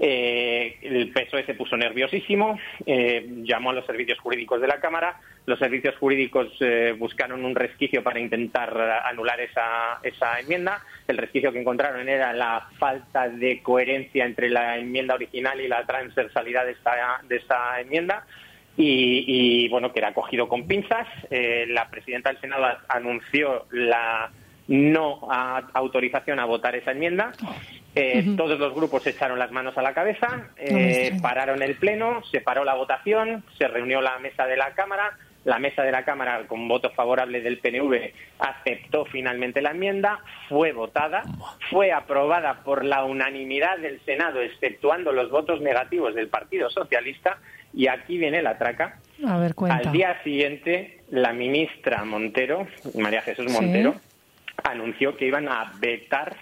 Eh, 0.00 0.78
el 0.82 1.10
PSOE 1.12 1.44
se 1.44 1.54
puso 1.54 1.76
nerviosísimo, 1.76 2.58
eh, 2.86 3.26
llamó 3.42 3.70
a 3.70 3.74
los 3.74 3.86
servicios 3.86 4.18
jurídicos 4.18 4.60
de 4.60 4.68
la 4.68 4.80
Cámara. 4.80 5.20
Los 5.44 5.58
servicios 5.58 5.96
jurídicos 5.96 6.48
eh, 6.60 6.94
buscaron 6.96 7.44
un 7.44 7.54
resquicio 7.54 8.02
para 8.02 8.20
intentar 8.20 8.78
anular 9.04 9.40
esa, 9.40 9.98
esa 10.02 10.38
enmienda. 10.38 10.82
El 11.08 11.18
resquicio 11.18 11.52
que 11.52 11.60
encontraron 11.60 12.08
era 12.08 12.32
la 12.32 12.68
falta 12.78 13.28
de 13.28 13.60
coherencia 13.62 14.24
entre 14.24 14.48
la 14.50 14.78
enmienda 14.78 15.14
original 15.14 15.60
y 15.60 15.68
la 15.68 15.84
transversalidad 15.84 16.64
de 16.64 16.72
esta, 16.72 17.20
de 17.28 17.36
esta 17.36 17.80
enmienda. 17.80 18.24
Y, 18.76 19.24
y, 19.26 19.68
bueno, 19.68 19.92
que 19.92 19.98
era 19.98 20.14
cogido 20.14 20.48
con 20.48 20.66
pinzas. 20.66 21.06
Eh, 21.30 21.66
la 21.68 21.88
presidenta 21.90 22.30
del 22.30 22.40
Senado 22.40 22.66
anunció 22.88 23.66
la 23.70 24.30
no 24.68 25.20
a- 25.30 25.68
autorización 25.74 26.38
a 26.40 26.44
votar 26.46 26.74
esa 26.74 26.92
enmienda. 26.92 27.32
Eh, 27.94 28.24
Todos 28.36 28.58
los 28.58 28.74
grupos 28.74 29.06
echaron 29.06 29.38
las 29.38 29.52
manos 29.52 29.76
a 29.76 29.82
la 29.82 29.92
cabeza, 29.92 30.48
eh, 30.56 31.18
pararon 31.20 31.60
el 31.62 31.74
pleno, 31.76 32.22
se 32.30 32.40
paró 32.40 32.64
la 32.64 32.74
votación, 32.74 33.44
se 33.58 33.68
reunió 33.68 34.00
la 34.00 34.18
mesa 34.20 34.46
de 34.46 34.56
la 34.56 34.72
Cámara. 34.72 35.18
La 35.44 35.58
mesa 35.58 35.82
de 35.82 35.90
la 35.90 36.04
Cámara, 36.04 36.44
con 36.46 36.68
voto 36.68 36.90
favorable 36.90 37.40
del 37.40 37.58
PNV, 37.58 38.12
aceptó 38.38 39.04
finalmente 39.06 39.60
la 39.60 39.72
enmienda, 39.72 40.20
fue 40.48 40.70
votada, 40.70 41.24
fue 41.68 41.90
aprobada 41.90 42.62
por 42.62 42.84
la 42.84 43.02
unanimidad 43.04 43.76
del 43.78 44.00
Senado, 44.04 44.40
exceptuando 44.40 45.10
los 45.10 45.30
votos 45.30 45.60
negativos 45.60 46.14
del 46.14 46.28
Partido 46.28 46.70
Socialista, 46.70 47.38
y 47.72 47.86
aquí 47.86 48.18
viene 48.18 48.42
la 48.42 48.58
traca. 48.58 48.98
A 49.26 49.38
ver, 49.38 49.54
cuenta. 49.54 49.76
Al 49.78 49.92
día 49.92 50.20
siguiente, 50.24 51.00
la 51.10 51.32
ministra 51.32 52.04
Montero, 52.04 52.66
María 52.98 53.22
Jesús 53.22 53.46
Sí. 53.48 53.52
Montero, 53.52 53.94
anunció 54.64 55.16
que 55.16 55.26
iban 55.26 55.48
a 55.48 55.72
vetar 55.78 56.36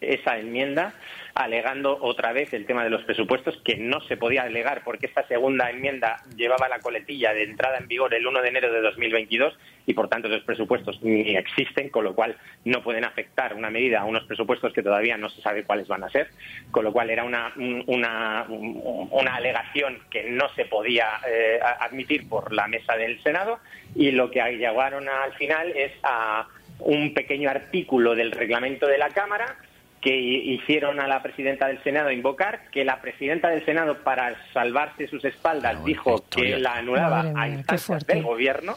esa 0.00 0.38
enmienda, 0.38 0.94
alegando 1.34 1.98
otra 2.00 2.32
vez 2.32 2.52
el 2.54 2.64
tema 2.64 2.84
de 2.84 2.90
los 2.90 3.02
presupuestos, 3.02 3.60
que 3.64 3.76
no 3.76 4.00
se 4.02 4.16
podía 4.16 4.42
alegar 4.42 4.82
porque 4.84 5.06
esta 5.06 5.26
segunda 5.26 5.68
enmienda 5.68 6.22
llevaba 6.36 6.68
la 6.68 6.78
coletilla 6.78 7.34
de 7.34 7.42
entrada 7.42 7.78
en 7.78 7.88
vigor 7.88 8.14
el 8.14 8.26
1 8.26 8.40
de 8.40 8.48
enero 8.48 8.72
de 8.72 8.80
2022 8.80 9.52
y 9.86 9.94
por 9.94 10.08
tanto 10.08 10.28
los 10.28 10.44
presupuestos 10.44 11.02
ni 11.02 11.36
existen, 11.36 11.88
con 11.90 12.04
lo 12.04 12.14
cual 12.14 12.36
no 12.64 12.82
pueden 12.82 13.04
afectar 13.04 13.54
una 13.54 13.68
medida 13.68 14.00
a 14.00 14.04
unos 14.04 14.24
presupuestos 14.24 14.72
que 14.72 14.82
todavía 14.82 15.16
no 15.16 15.28
se 15.28 15.42
sabe 15.42 15.64
cuáles 15.64 15.88
van 15.88 16.04
a 16.04 16.10
ser, 16.10 16.28
con 16.70 16.84
lo 16.84 16.92
cual 16.92 17.10
era 17.10 17.24
una, 17.24 17.52
una, 17.56 18.46
una 18.48 19.34
alegación 19.34 19.98
que 20.10 20.30
no 20.30 20.48
se 20.54 20.66
podía 20.66 21.06
eh, 21.28 21.58
admitir 21.80 22.28
por 22.28 22.52
la 22.52 22.68
mesa 22.68 22.96
del 22.96 23.20
Senado 23.22 23.58
y 23.96 24.12
lo 24.12 24.30
que 24.30 24.40
llegaron 24.56 25.08
al 25.08 25.32
final 25.34 25.72
es 25.76 25.92
a 26.04 26.46
un 26.78 27.12
pequeño 27.12 27.50
artículo 27.50 28.14
del 28.14 28.30
reglamento 28.30 28.86
de 28.86 28.98
la 28.98 29.08
Cámara 29.08 29.56
que 30.04 30.14
hicieron 30.14 31.00
a 31.00 31.08
la 31.08 31.22
presidenta 31.22 31.66
del 31.66 31.82
Senado 31.82 32.10
invocar, 32.10 32.68
que 32.70 32.84
la 32.84 33.00
presidenta 33.00 33.48
del 33.48 33.64
Senado, 33.64 34.04
para 34.04 34.36
salvarse 34.52 35.08
sus 35.08 35.24
espaldas, 35.24 35.72
Bueno, 35.72 35.86
dijo 35.86 36.14
historia. 36.16 36.56
que 36.56 36.60
la 36.62 36.74
anulaba 36.74 37.22
mía, 37.22 37.32
a 37.36 37.48
instancias 37.48 38.06
del 38.06 38.22
gobierno. 38.22 38.74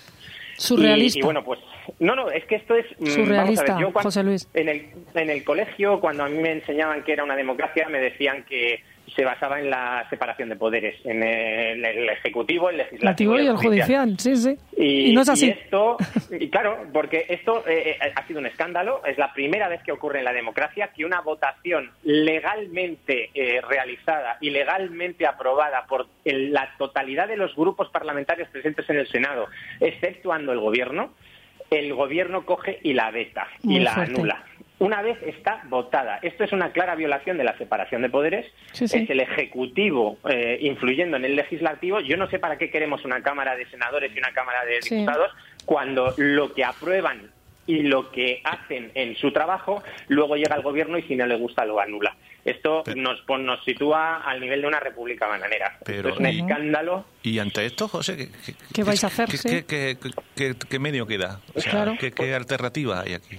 Surrealista. 0.56 1.20
Y, 1.20 1.22
bueno, 1.22 1.44
pues 1.44 1.60
no, 2.00 2.16
no, 2.16 2.32
es 2.32 2.46
que 2.46 2.56
esto 2.56 2.76
es 2.76 2.86
mm, 2.98 3.06
surrealista, 3.08 3.44
vamos 3.44 3.60
a 3.60 3.74
ver, 3.76 3.82
yo 3.82 3.94
cuando- 3.94 4.08
José 4.08 4.24
Luis. 4.24 4.50
En 4.54 4.70
el, 4.70 4.88
en 5.14 5.30
el 5.30 5.44
colegio, 5.44 6.00
cuando 6.00 6.24
a 6.24 6.30
mí 6.30 6.38
me 6.40 6.54
enseñaban 6.54 7.04
que 7.04 7.12
era 7.12 7.24
una 7.26 7.36
democracia, 7.36 7.88
me 7.90 8.00
decían 8.00 8.44
que 8.46 8.82
se 9.16 9.24
basaba 9.26 9.60
en 9.60 9.70
la 9.70 10.06
separación 10.10 10.50
de 10.50 10.56
poderes, 10.58 10.96
en 11.06 11.24
el, 11.24 11.84
el 11.84 12.10
ejecutivo, 12.10 12.70
el 12.70 12.78
legislativo 12.78 13.40
y 13.40 13.48
el 13.48 13.56
judicial, 13.56 14.16
sí, 14.20 14.36
sí. 14.36 14.58
Y, 14.78 15.14
no 15.14 15.22
es 15.22 15.30
así. 15.30 15.48
y 15.48 15.50
esto, 15.50 15.98
y 16.40 16.50
claro, 16.50 16.86
porque 16.94 17.26
esto 17.30 17.64
eh, 17.68 17.98
eh, 18.02 18.12
ha 18.16 18.28
sido 18.28 18.40
un 18.40 18.46
escándalo. 18.46 19.02
Es 19.06 19.18
la 19.18 19.34
primera 19.34 19.70
vez 19.70 19.82
que 19.84 19.92
ocurre 19.92 20.20
en 20.20 20.26
la 20.26 20.34
democracia 20.34 20.92
que 20.96 21.06
una 21.06 21.22
votación 21.22 21.90
legalmente 22.04 23.30
eh, 23.34 23.62
realizada 23.62 24.38
y 24.42 24.50
legalmente 24.50 25.26
aprobada 25.26 25.86
por 25.88 26.08
el- 26.26 26.54
la 26.54 26.70
totalidad 26.78 27.28
de 27.28 27.38
los 27.38 27.56
grupos 27.56 27.90
parlamentarios 27.90 28.50
presentes 28.50 28.90
en 28.90 28.98
el 28.98 29.08
Senado, 29.08 29.48
exceptuando 29.80 30.52
el 30.52 30.60
gobierno, 30.60 31.14
el 31.72 31.94
gobierno 31.94 32.46
coge 32.46 32.80
y 32.84 32.94
la 32.94 33.12
veta 33.12 33.48
y 33.64 33.80
la 33.80 33.94
fuerte. 33.94 34.14
anula. 34.14 34.44
Una 34.80 35.02
vez 35.02 35.18
está 35.24 35.64
votada. 35.70 36.20
Esto 36.22 36.44
es 36.44 36.52
una 36.52 36.72
clara 36.72 36.94
violación 36.96 37.38
de 37.38 37.44
la 37.44 37.58
separación 37.58 38.04
de 38.04 38.10
poderes. 38.10 38.46
Sí, 38.74 38.88
sí. 38.88 39.00
Es 39.00 39.10
el 39.10 39.20
Ejecutivo 39.22 40.18
eh, 40.30 40.60
influyendo 40.62 41.18
en 41.18 41.26
el 41.26 41.36
Legislativo. 41.36 42.00
Yo 42.00 42.16
no 42.16 42.30
sé 42.30 42.38
para 42.38 42.58
qué 42.58 42.70
queremos 42.70 43.04
una 43.04 43.24
Cámara 43.24 43.56
de 43.56 43.66
Senadores 43.70 44.12
y 44.16 44.20
una 44.20 44.32
Cámara 44.34 44.64
de 44.66 44.82
Sí. 44.84 44.96
Diputados 44.96 45.32
cuando 45.66 46.14
lo 46.18 46.54
que 46.54 46.64
aprueban 46.64 47.32
y 47.66 47.82
lo 47.82 48.12
que 48.12 48.40
hacen 48.46 48.92
en 48.94 49.16
su 49.18 49.32
trabajo 49.34 49.84
luego 50.08 50.36
llega 50.38 50.56
al 50.56 50.62
Gobierno 50.62 50.98
y 50.98 51.04
si 51.04 51.16
no 51.16 51.26
le 51.26 51.36
gusta 51.36 51.66
lo 51.66 51.80
anula. 51.80 52.16
Esto 52.46 52.84
Pero- 52.86 53.02
nos, 53.02 53.24
nos 53.42 53.64
sitúa 53.66 54.18
al 54.24 54.40
nivel 54.40 54.62
de 54.62 54.68
una 54.68 54.80
república 54.80 55.28
bananera. 55.28 55.78
Pero- 55.84 56.10
Esto 56.10 56.22
es 56.24 56.30
un 56.30 56.34
y- 56.34 56.40
escándalo. 56.40 57.06
Y 57.24 57.40
ante 57.40 57.66
esto, 57.66 57.88
José, 57.90 58.16
¿qué, 58.16 58.28
qué- 58.46 58.54
¿Qué 58.74 58.84
vais 58.84 59.04
a 59.04 59.08
hacer? 59.08 59.28
qué- 59.28 59.38
Sí. 59.38 59.50
qué- 59.50 59.66
qué- 59.66 59.98
qué- 60.36 60.54
qué 60.70 60.80
medio 60.80 61.06
queda? 61.08 61.42
O 61.56 61.60
sea, 61.60 61.72
Claro. 61.72 61.96
¿qué, 62.00 62.12
qué 62.12 62.34
alternativa 62.36 63.02
hay 63.02 63.16
aquí? 63.16 63.38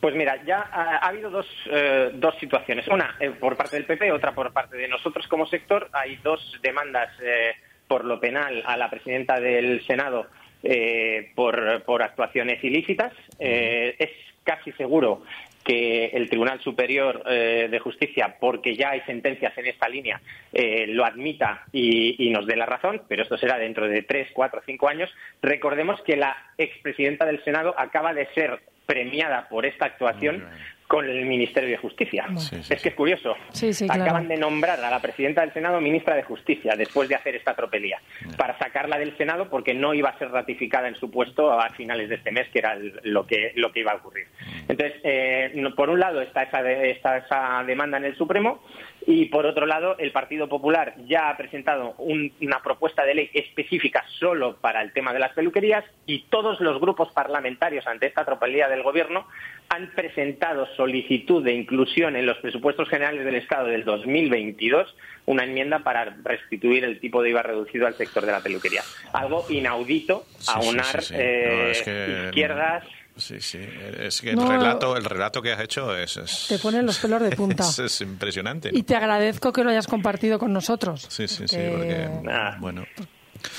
Pues 0.00 0.14
mira, 0.14 0.42
ya 0.44 0.60
ha, 0.72 0.96
ha 0.96 1.08
habido 1.08 1.30
dos, 1.30 1.46
eh, 1.70 2.10
dos 2.14 2.34
situaciones. 2.40 2.88
Una 2.88 3.16
eh, 3.20 3.30
por 3.30 3.56
parte 3.56 3.76
del 3.76 3.84
PP, 3.84 4.10
otra 4.12 4.32
por 4.32 4.52
parte 4.52 4.76
de 4.76 4.88
nosotros 4.88 5.26
como 5.28 5.46
sector. 5.46 5.88
Hay 5.92 6.16
dos 6.16 6.58
demandas 6.62 7.10
eh, 7.22 7.52
por 7.86 8.04
lo 8.04 8.20
penal 8.20 8.62
a 8.66 8.76
la 8.76 8.88
presidenta 8.88 9.40
del 9.40 9.84
Senado 9.84 10.28
eh, 10.62 11.32
por, 11.34 11.82
por 11.82 12.02
actuaciones 12.02 12.62
ilícitas. 12.62 13.12
Eh, 13.38 13.96
es 13.98 14.10
casi 14.44 14.70
seguro 14.72 15.22
que 15.64 16.06
el 16.06 16.28
Tribunal 16.28 16.60
Superior 16.60 17.22
de 17.22 17.78
Justicia, 17.80 18.36
porque 18.40 18.74
ya 18.74 18.90
hay 18.90 19.02
sentencias 19.02 19.56
en 19.58 19.66
esta 19.66 19.88
línea, 19.88 20.20
eh, 20.52 20.86
lo 20.88 21.04
admita 21.04 21.64
y 21.70 22.30
nos 22.30 22.46
dé 22.46 22.56
la 22.56 22.64
razón, 22.64 23.02
pero 23.06 23.22
esto 23.22 23.36
será 23.36 23.58
dentro 23.58 23.86
de 23.86 24.02
tres, 24.02 24.28
cuatro, 24.32 24.62
cinco 24.64 24.88
años. 24.88 25.10
Recordemos 25.42 26.00
que 26.02 26.16
la 26.16 26.34
expresidenta 26.56 27.26
del 27.26 27.44
Senado 27.44 27.74
acaba 27.76 28.14
de 28.14 28.26
ser 28.34 28.60
premiada 28.94 29.48
por 29.48 29.64
esta 29.66 29.84
actuación 29.86 30.44
con 30.88 31.08
el 31.08 31.24
Ministerio 31.24 31.70
de 31.70 31.76
Justicia. 31.76 32.26
Sí, 32.36 32.60
sí, 32.64 32.74
es 32.74 32.82
que 32.82 32.88
es 32.88 32.94
curioso. 32.96 33.36
Sí, 33.52 33.72
sí, 33.72 33.86
claro. 33.86 34.02
Acaban 34.02 34.26
de 34.26 34.36
nombrar 34.36 34.80
a 34.84 34.90
la 34.90 34.98
presidenta 35.00 35.42
del 35.42 35.52
Senado 35.52 35.80
ministra 35.80 36.16
de 36.16 36.24
Justicia 36.24 36.74
después 36.76 37.08
de 37.08 37.14
hacer 37.14 37.36
esta 37.36 37.54
tropelía 37.54 38.00
para 38.36 38.58
sacarla 38.58 38.98
del 38.98 39.16
Senado 39.16 39.48
porque 39.48 39.72
no 39.72 39.94
iba 39.94 40.08
a 40.08 40.18
ser 40.18 40.32
ratificada 40.32 40.88
en 40.88 40.96
su 40.96 41.08
puesto 41.08 41.52
a 41.52 41.70
finales 41.70 42.08
de 42.08 42.16
este 42.16 42.32
mes, 42.32 42.48
que 42.48 42.58
era 42.58 42.72
el- 42.72 42.98
lo 43.04 43.24
que 43.24 43.52
lo 43.54 43.70
que 43.70 43.80
iba 43.80 43.92
a 43.92 43.96
ocurrir. 43.96 44.26
Entonces, 44.68 44.94
eh, 45.04 45.52
por 45.76 45.90
un 45.90 46.00
lado 46.00 46.20
está 46.22 46.42
esa, 46.42 46.60
de- 46.60 46.90
está 46.90 47.18
esa 47.18 47.62
demanda 47.64 47.96
en 47.98 48.06
el 48.06 48.16
Supremo 48.16 48.60
y 49.06 49.26
por 49.26 49.46
otro 49.46 49.66
lado 49.66 49.96
el 49.98 50.12
Partido 50.12 50.48
Popular 50.48 50.94
ya 51.06 51.28
ha 51.30 51.36
presentado 51.36 51.94
un- 51.98 52.32
una 52.40 52.62
propuesta 52.62 53.04
de 53.04 53.14
ley 53.14 53.30
específica 53.34 54.04
solo 54.18 54.56
para 54.56 54.82
el 54.82 54.92
tema 54.92 55.12
de 55.12 55.18
las 55.20 55.32
peluquerías 55.32 55.84
y 56.06 56.24
todos 56.30 56.60
los 56.60 56.80
grupos 56.80 57.10
parlamentarios 57.12 57.86
ante 57.86 58.06
esta 58.06 58.24
tropelía 58.24 58.68
del 58.68 58.82
Gobierno 58.82 59.26
han 59.68 59.90
presentado 59.94 60.66
solicitud 60.76 61.44
de 61.44 61.52
inclusión 61.52 62.16
en 62.16 62.26
los 62.26 62.38
presupuestos 62.38 62.88
generales 62.88 63.24
del 63.24 63.36
Estado 63.36 63.68
del 63.68 63.84
2022 63.84 64.94
una 65.26 65.44
enmienda 65.44 65.80
para 65.80 66.16
restituir 66.24 66.84
el 66.84 66.98
tipo 66.98 67.22
de 67.22 67.30
IVA 67.30 67.42
reducido 67.42 67.86
al 67.86 67.94
sector 67.94 68.26
de 68.26 68.32
la 68.32 68.40
peluquería. 68.42 68.82
Algo 69.12 69.44
inaudito 69.48 70.24
Sí, 70.38 70.50
a 70.56 70.60
sí, 70.62 70.68
unar 70.68 71.02
sí, 71.02 71.14
sí. 71.14 71.14
eh, 71.16 71.48
No, 71.52 71.66
es 71.70 71.82
que- 71.82 72.24
izquierdas. 72.26 72.84
Sí, 73.16 73.40
sí. 73.40 73.58
Es 73.98 74.20
que 74.20 74.30
el, 74.30 74.36
No. 74.36 74.48
relato, 74.50 74.96
el 74.96 75.04
relato 75.04 75.42
que 75.42 75.52
has 75.52 75.60
hecho 75.60 75.94
es... 75.96 76.16
es- 76.16 76.46
Te 76.48 76.58
ponen 76.58 76.86
los 76.86 76.98
pelos 76.98 77.20
de 77.22 77.30
punta. 77.36 77.64
Es, 77.68 77.78
es 77.78 78.00
impresionante. 78.00 78.70
Y 78.72 78.82
te 78.82 78.96
agradezco 78.96 79.52
que 79.52 79.62
lo 79.64 79.70
hayas 79.70 79.86
compartido 79.86 80.38
con 80.38 80.52
nosotros. 80.52 81.06
Sí, 81.08 81.28
sí, 81.28 81.46
sí, 81.46 81.56
porque 81.70 82.08
porque... 82.10 82.30
Ah. 82.32 82.56
Bueno, 82.60 82.84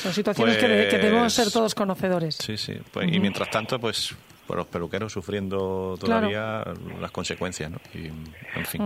Son 0.02 0.14
situaciones 0.14 0.58
que, 0.58 0.68
de- 0.68 0.84
que 0.88 0.90
Pues- 0.98 1.02
debemos 1.04 1.34
ser 1.34 1.52
todos 1.52 1.76
conocedores. 1.76 2.36
sí, 2.36 2.58
sí. 2.58 2.74
Pues, 2.92 3.12
Y 3.12 3.20
mientras 3.20 3.50
tanto, 3.52 3.80
pues, 3.80 4.16
pues 4.48 4.58
los 4.58 4.68
peluqueros 4.68 5.14
sufriendo 5.14 5.96
todavía 6.00 6.64
las 7.00 7.12
consecuencias, 7.12 7.70
¿no? 7.72 7.80
Y, 7.94 8.08
en 8.08 8.66
fin. 8.66 8.82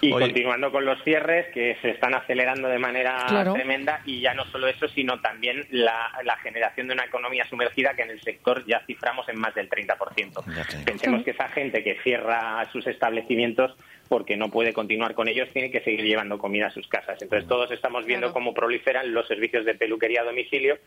Y 0.00 0.12
Oye. 0.12 0.26
continuando 0.26 0.70
con 0.70 0.84
los 0.84 1.02
cierres, 1.02 1.46
que 1.54 1.76
se 1.80 1.90
están 1.90 2.14
acelerando 2.14 2.68
de 2.68 2.78
manera 2.78 3.24
Claro. 3.28 3.54
tremenda, 3.54 4.00
y 4.04 4.20
ya 4.20 4.34
no 4.34 4.44
solo 4.46 4.66
eso, 4.68 4.86
sino 4.88 5.20
también 5.20 5.66
la, 5.70 6.10
la 6.24 6.36
generación 6.38 6.88
de 6.88 6.94
una 6.94 7.04
economía 7.04 7.44
sumergida 7.48 7.94
que 7.94 8.02
en 8.02 8.10
el 8.10 8.20
sector 8.20 8.64
ya 8.66 8.82
ciframos 8.86 9.28
en 9.28 9.38
más 9.40 9.54
del 9.54 9.68
30%. 9.70 10.44
Ya 10.54 10.64
te 10.64 10.72
digo. 10.76 10.84
Pensemos 10.84 11.24
que 11.24 11.30
esa 11.30 11.48
gente 11.48 11.82
que 11.82 11.98
cierra 12.02 12.64
sus 12.72 12.86
establecimientos 12.86 13.74
porque 14.08 14.36
no 14.36 14.50
puede 14.50 14.72
continuar 14.72 15.14
con 15.14 15.28
ellos, 15.28 15.48
tiene 15.52 15.70
que 15.70 15.80
seguir 15.80 16.02
llevando 16.04 16.38
comida 16.38 16.66
a 16.66 16.70
sus 16.70 16.86
casas. 16.88 17.20
Entonces 17.22 17.48
todos 17.48 17.70
estamos 17.70 18.04
viendo 18.04 18.26
Claro. 18.28 18.34
cómo 18.34 18.54
proliferan 18.54 19.12
los 19.12 19.26
servicios 19.26 19.64
de 19.64 19.74
peluquería 19.74 20.20
a 20.22 20.24
domicilio 20.24 20.78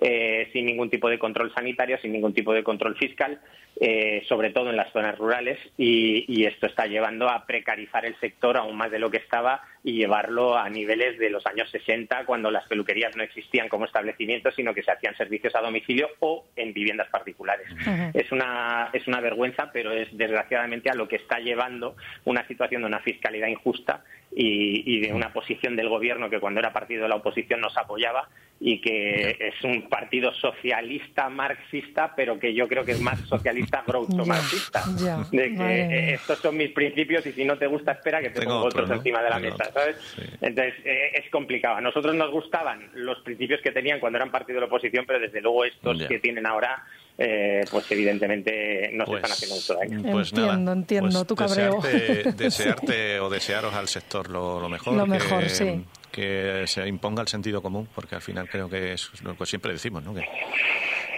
eh, 0.00 0.48
sin 0.52 0.66
ningún 0.66 0.90
tipo 0.90 1.08
de 1.08 1.18
control 1.18 1.52
sanitario, 1.54 1.98
sin 1.98 2.12
ningún 2.12 2.34
tipo 2.34 2.52
de 2.52 2.62
control 2.62 2.96
fiscal, 2.96 3.40
eh, 3.80 4.22
sobre 4.28 4.50
todo 4.50 4.70
en 4.70 4.76
las 4.76 4.92
zonas 4.92 5.16
rurales, 5.18 5.58
y, 5.76 6.24
y 6.28 6.44
esto 6.46 6.66
está 6.66 6.86
llevando 6.86 7.28
a 7.28 7.46
precarizar 7.46 8.04
el 8.06 8.18
sector 8.20 8.56
aún 8.56 8.76
más 8.76 8.90
de 8.90 8.98
lo 8.98 9.10
que 9.10 9.18
estaba 9.18 9.62
y 9.84 9.94
llevarlo 9.94 10.56
a 10.56 10.68
niveles 10.68 11.18
de 11.18 11.30
los 11.30 11.44
años 11.46 11.68
60, 11.70 12.24
cuando 12.24 12.50
las 12.50 12.66
peluquerías 12.68 13.16
no 13.16 13.22
existían 13.22 13.68
como 13.68 13.84
establecimientos, 13.84 14.54
sino 14.54 14.74
que 14.74 14.82
se 14.82 14.92
hacían 14.92 15.16
servicios 15.16 15.54
a 15.56 15.60
domicilio 15.60 16.08
o 16.20 16.44
en 16.54 16.72
viviendas 16.72 17.08
particulares. 17.08 17.66
Es 18.14 18.30
una 18.30 18.90
es 18.92 19.06
una 19.08 19.20
vergüenza, 19.20 19.70
pero 19.72 19.92
es 19.92 20.08
desgraciadamente 20.16 20.90
a 20.90 20.94
lo 20.94 21.08
que 21.08 21.16
está 21.16 21.38
llevando 21.38 21.96
una 22.24 22.46
situación 22.46 22.82
de 22.82 22.88
una 22.88 23.00
fiscalidad 23.00 23.48
injusta 23.48 24.04
y, 24.34 24.96
y 24.96 25.00
de 25.00 25.12
una 25.12 25.32
posición 25.32 25.76
del 25.76 25.88
gobierno 25.88 26.30
que 26.30 26.40
cuando 26.40 26.60
era 26.60 26.72
partido 26.72 27.02
de 27.02 27.08
la 27.08 27.16
oposición 27.16 27.60
nos 27.60 27.76
apoyaba 27.76 28.28
y 28.64 28.80
que 28.80 29.36
es 29.40 29.64
un 29.64 29.88
partido 29.88 30.32
socialista 30.34 31.28
marxista, 31.28 32.14
pero 32.14 32.38
que 32.38 32.54
yo 32.54 32.68
creo 32.68 32.84
que 32.84 32.92
es 32.92 33.00
más 33.00 33.18
socialista 33.22 33.82
growth 33.86 34.10
marxista. 34.24 34.84
De 35.32 35.54
que 35.54 36.14
estos 36.14 36.38
son 36.38 36.56
mis 36.56 36.70
principios 36.70 37.26
y 37.26 37.32
si 37.32 37.44
no 37.44 37.58
te 37.58 37.66
gusta 37.66 37.92
espera 37.92 38.20
que 38.20 38.30
te 38.30 38.38
Tengo 38.40 38.54
pongo 38.54 38.66
otro, 38.66 38.82
otros 38.82 38.90
¿no? 38.90 38.96
encima 38.96 39.20
de 39.20 39.30
la 39.30 39.36
Tengo 39.40 39.50
mesa, 39.50 39.68
otro, 39.68 39.80
¿sabes? 39.80 39.96
sí. 40.14 40.22
Entonces 40.40 40.74
eh, 40.84 41.10
es 41.14 41.28
complicado. 41.30 41.76
A 41.76 41.80
nosotros 41.80 42.14
nos 42.14 42.30
gustaban 42.30 42.88
los 42.94 43.18
principios 43.22 43.60
que 43.62 43.72
tenían 43.72 43.98
cuando 43.98 44.18
eran 44.18 44.30
partido 44.30 44.56
de 44.56 44.60
la 44.60 44.66
oposición, 44.66 45.04
pero 45.06 45.18
desde 45.18 45.40
luego 45.40 45.64
estos 45.64 46.06
que 46.06 46.20
tienen 46.20 46.46
ahora, 46.46 46.84
eh, 47.18 47.64
pues 47.70 47.90
evidentemente 47.90 48.90
nos 48.94 49.06
Pues, 49.06 49.22
están 49.22 49.32
haciendo 49.32 49.54
mucho 49.56 49.74
daño. 49.74 50.12
pues 50.12 50.28
Entiendo, 50.30 50.56
nada, 50.58 50.72
entiendo 50.72 51.10
pues 51.10 51.26
tu 51.26 51.36
cabreo. 51.36 51.80
Desearte, 51.82 52.32
desearte 52.44 53.20
o 53.20 53.30
desearos 53.30 53.74
al 53.74 53.88
sector 53.88 54.28
lo, 54.30 54.60
lo 54.60 54.68
mejor. 54.68 54.94
Lo 54.94 55.04
que, 55.04 55.10
mejor, 55.10 55.48
sí. 55.48 55.84
Que 56.10 56.64
se 56.66 56.86
imponga 56.86 57.22
el 57.22 57.28
sentido 57.28 57.62
común, 57.62 57.88
porque 57.94 58.14
al 58.16 58.22
final 58.22 58.48
creo 58.48 58.68
que 58.68 58.92
es 58.92 59.10
lo 59.22 59.36
que 59.36 59.46
siempre 59.46 59.72
decimos, 59.72 60.02
¿no? 60.02 60.14
Que, 60.14 60.22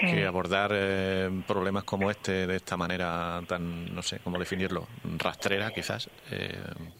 que 0.04 0.26
abordar 0.26 0.70
eh, 0.74 1.30
problemas 1.46 1.84
como 1.84 2.10
este 2.10 2.46
de 2.46 2.56
esta 2.56 2.76
manera 2.76 3.40
tan, 3.46 3.94
no 3.94 4.02
sé 4.02 4.18
cómo 4.22 4.38
definirlo, 4.38 4.86
rastrera 5.18 5.70
quizás, 5.72 6.08
eh, 6.30 6.54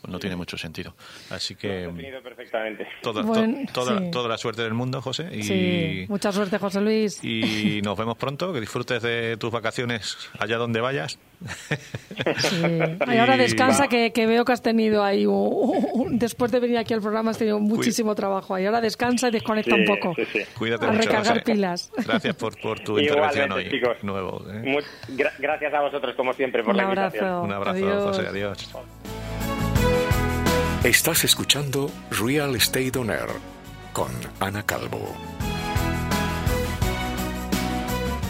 no 0.09 0.19
tiene 0.19 0.37
mucho 0.37 0.57
sentido. 0.59 0.95
Así 1.31 1.55
que 1.55 1.69
Definido 1.87 2.23
perfectamente. 2.23 2.87
toda, 3.03 3.23
to- 3.23 3.73
toda, 3.73 3.99
sí. 3.99 4.11
toda 4.11 4.29
la 4.29 4.39
suerte 4.39 4.63
del 4.63 4.75
mundo, 4.75 5.01
José. 5.03 5.29
Y, 5.33 5.43
Sí, 5.43 6.07
mucha 6.09 6.33
suerte, 6.33 6.59
José 6.59 6.81
Luis. 6.81 7.23
y 7.23 7.81
nos 7.83 7.97
vemos 7.99 8.17
pronto, 8.17 8.53
que 8.53 8.61
disfrutes 8.61 9.03
de 9.03 9.37
tus 9.39 9.51
vacaciones 9.51 10.17
allá 10.39 10.57
donde 10.57 10.81
vayas. 10.81 11.19
Sí. 12.39 12.57
Y 13.13 13.17
ahora 13.19 13.37
descansa, 13.37 13.89
que, 13.89 14.13
que 14.13 14.27
veo 14.27 14.45
que 14.45 14.53
has 14.53 14.63
tenido 14.63 15.03
ahí, 15.05 15.27
un- 15.27 15.85
un- 15.93 16.19
después 16.19 16.51
de 16.53 16.61
venir 16.61 16.79
aquí 16.79 16.95
al 16.95 17.01
programa, 17.01 17.31
has 17.33 17.39
tenido 17.39 17.59
muchísimo 17.61 18.15
trabajo. 18.15 18.59
Y 18.59 18.67
ahora 18.67 18.81
descansa 18.81 19.29
y 19.29 19.31
desconecta 19.33 19.75
Sí, 19.75 19.81
un 19.81 19.87
poco. 19.87 20.15
sí, 20.17 20.25
sí. 20.33 20.41
Cuídate 20.59 20.87
A 20.87 20.89
mucho, 20.91 21.01
recargar 21.03 21.39
José. 21.41 21.53
pilas. 21.53 21.91
Gracias 22.07 22.35
por, 22.37 22.61
por 22.61 22.81
tu 22.81 22.99
intervención 23.01 23.53
hoy. 23.53 23.69
Chicos. 23.71 23.97
Nuevo, 24.03 24.45
¿eh? 24.51 24.79
Gra- 25.17 25.33
gracias 25.39 25.75
a 25.75 25.81
vosotros, 25.81 26.15
como 26.17 26.33
siempre, 26.33 26.63
por 26.63 26.73
Un 26.73 26.77
la 26.79 26.83
invitación. 26.85 27.25
abrazo. 27.25 27.43
Un 27.43 27.53
abrazo, 27.53 27.71
Adiós. 27.77 28.05
José. 28.17 28.27
Adiós. 28.29 28.71
Estás 30.85 31.25
escuchando 31.25 31.91
Real 32.11 32.55
Estate 32.57 32.93
On 32.99 33.11
Air 33.11 33.29
con 33.93 34.09
Ana 34.41 34.63
Calvo. 34.65 35.01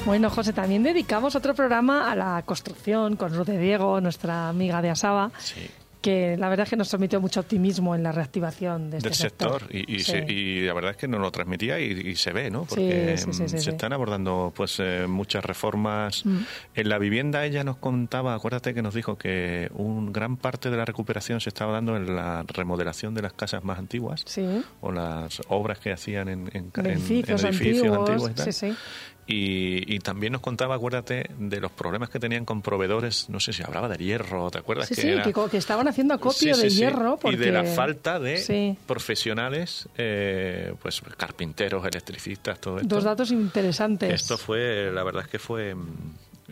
Bueno, 0.07 0.29
José, 0.29 0.53
también 0.53 0.83
dedicamos 0.83 1.35
otro 1.35 1.55
programa 1.55 2.11
a 2.13 2.15
la 2.17 2.43
construcción 2.45 3.17
con 3.17 3.35
Ruth 3.35 3.47
de 3.47 3.59
Diego, 3.59 4.01
nuestra 4.01 4.49
amiga 4.51 4.83
de 4.83 4.91
Asaba. 4.91 5.31
Sí. 5.39 5.69
que 6.05 6.37
la 6.37 6.51
verdad 6.51 6.65
es 6.65 6.69
que 6.69 6.77
nos 6.77 6.91
transmitió 6.91 7.19
mucho 7.19 7.41
optimismo 7.41 7.95
en 7.95 8.03
la 8.03 8.13
reactivación 8.13 8.91
de 8.91 8.99
este 8.99 9.09
del 9.09 9.17
sector. 9.17 9.61
sector, 9.63 9.75
y, 9.75 9.91
y, 9.97 10.01
Sí. 10.01 10.11
se- 10.13 10.31
y 10.31 10.61
la 10.67 10.75
verdad 10.75 10.91
es 10.91 10.97
que 10.99 11.09
nos 11.09 11.19
lo 11.19 11.31
transmitía 11.31 11.81
y, 11.81 11.93
y 11.93 12.15
se 12.17 12.31
ve, 12.35 12.51
¿no? 12.51 12.65
Porque 12.67 13.15
Sí, 13.17 13.33
sí, 13.33 13.49
sí, 13.49 13.57
mm, 13.57 13.59
se 13.59 13.71
están 13.71 13.95
abordando 13.95 14.53
pues 14.55 14.77
eh, 14.81 15.07
muchas 15.09 15.43
reformas. 15.43 16.27
Mm. 16.27 16.41
En 16.75 16.89
la 16.91 16.99
vivienda 16.99 17.47
ella 17.47 17.65
nos 17.65 17.79
contaba, 17.79 18.35
acuérdate 18.35 18.75
que 18.75 18.83
nos 18.83 18.93
dijo 18.93 19.17
que 19.17 19.71
un 19.73 20.13
gran 20.13 20.37
parte 20.37 20.69
de 20.69 20.77
la 20.77 20.85
recuperación 20.85 21.41
se 21.41 21.49
estaba 21.49 21.73
dando 21.73 21.97
en 21.97 22.15
la 22.15 22.43
remodelación 22.49 23.15
de 23.15 23.23
las 23.23 23.33
casas 23.33 23.65
más 23.65 23.79
antiguas 23.79 24.25
Sí. 24.27 24.45
o 24.83 24.93
las 24.93 25.41
obras 25.49 25.79
que 25.79 25.91
hacían 25.91 26.29
en, 26.29 26.51
en 26.53 26.71
edificios 26.85 27.45
antiguos, 27.45 28.11
antiguos 28.11 28.31
y 28.31 28.35
tal. 28.35 28.77
Y, 29.27 29.95
y 29.95 29.99
también 30.01 30.33
nos 30.35 30.43
contaba, 30.43 30.75
acuérdate, 30.75 31.31
de 31.39 31.61
los 31.61 31.71
problemas 31.73 32.11
que 32.11 32.19
tenían 32.21 32.45
con 32.45 32.61
proveedores, 32.61 33.31
no 33.31 33.41
sé 33.41 33.53
si 33.55 33.63
hablaba 33.63 33.89
de 33.89 33.97
hierro, 33.97 34.51
¿te 34.51 34.59
acuerdas? 34.59 34.89
Sí, 34.89 34.95
que 34.97 35.01
sí, 35.01 35.09
era- 35.09 35.23
que, 35.51 35.57
estaban 35.57 35.89
haciendo 35.89 36.13
acopio 36.15 36.55
Sí, 36.55 36.63
de 36.63 36.69
hierro. 36.69 37.17
Porque... 37.17 37.37
Y 37.37 37.41
de 37.41 37.51
la 37.53 37.65
falta 37.65 38.19
de 38.21 38.77
profesionales, 38.87 39.89
eh, 39.97 40.75
pues 40.83 41.01
carpinteros, 41.17 41.85
electricistas, 41.87 42.59
todo 42.61 42.77
esto. 42.79 42.89
Dos 42.95 43.05
datos 43.05 43.31
interesantes. 43.31 44.13
Esto 44.13 44.37
fue, 44.37 44.91
la 44.93 45.03
verdad 45.05 45.23
es 45.25 45.29
que 45.29 45.39
fue 45.39 45.75
mm, 45.75 45.87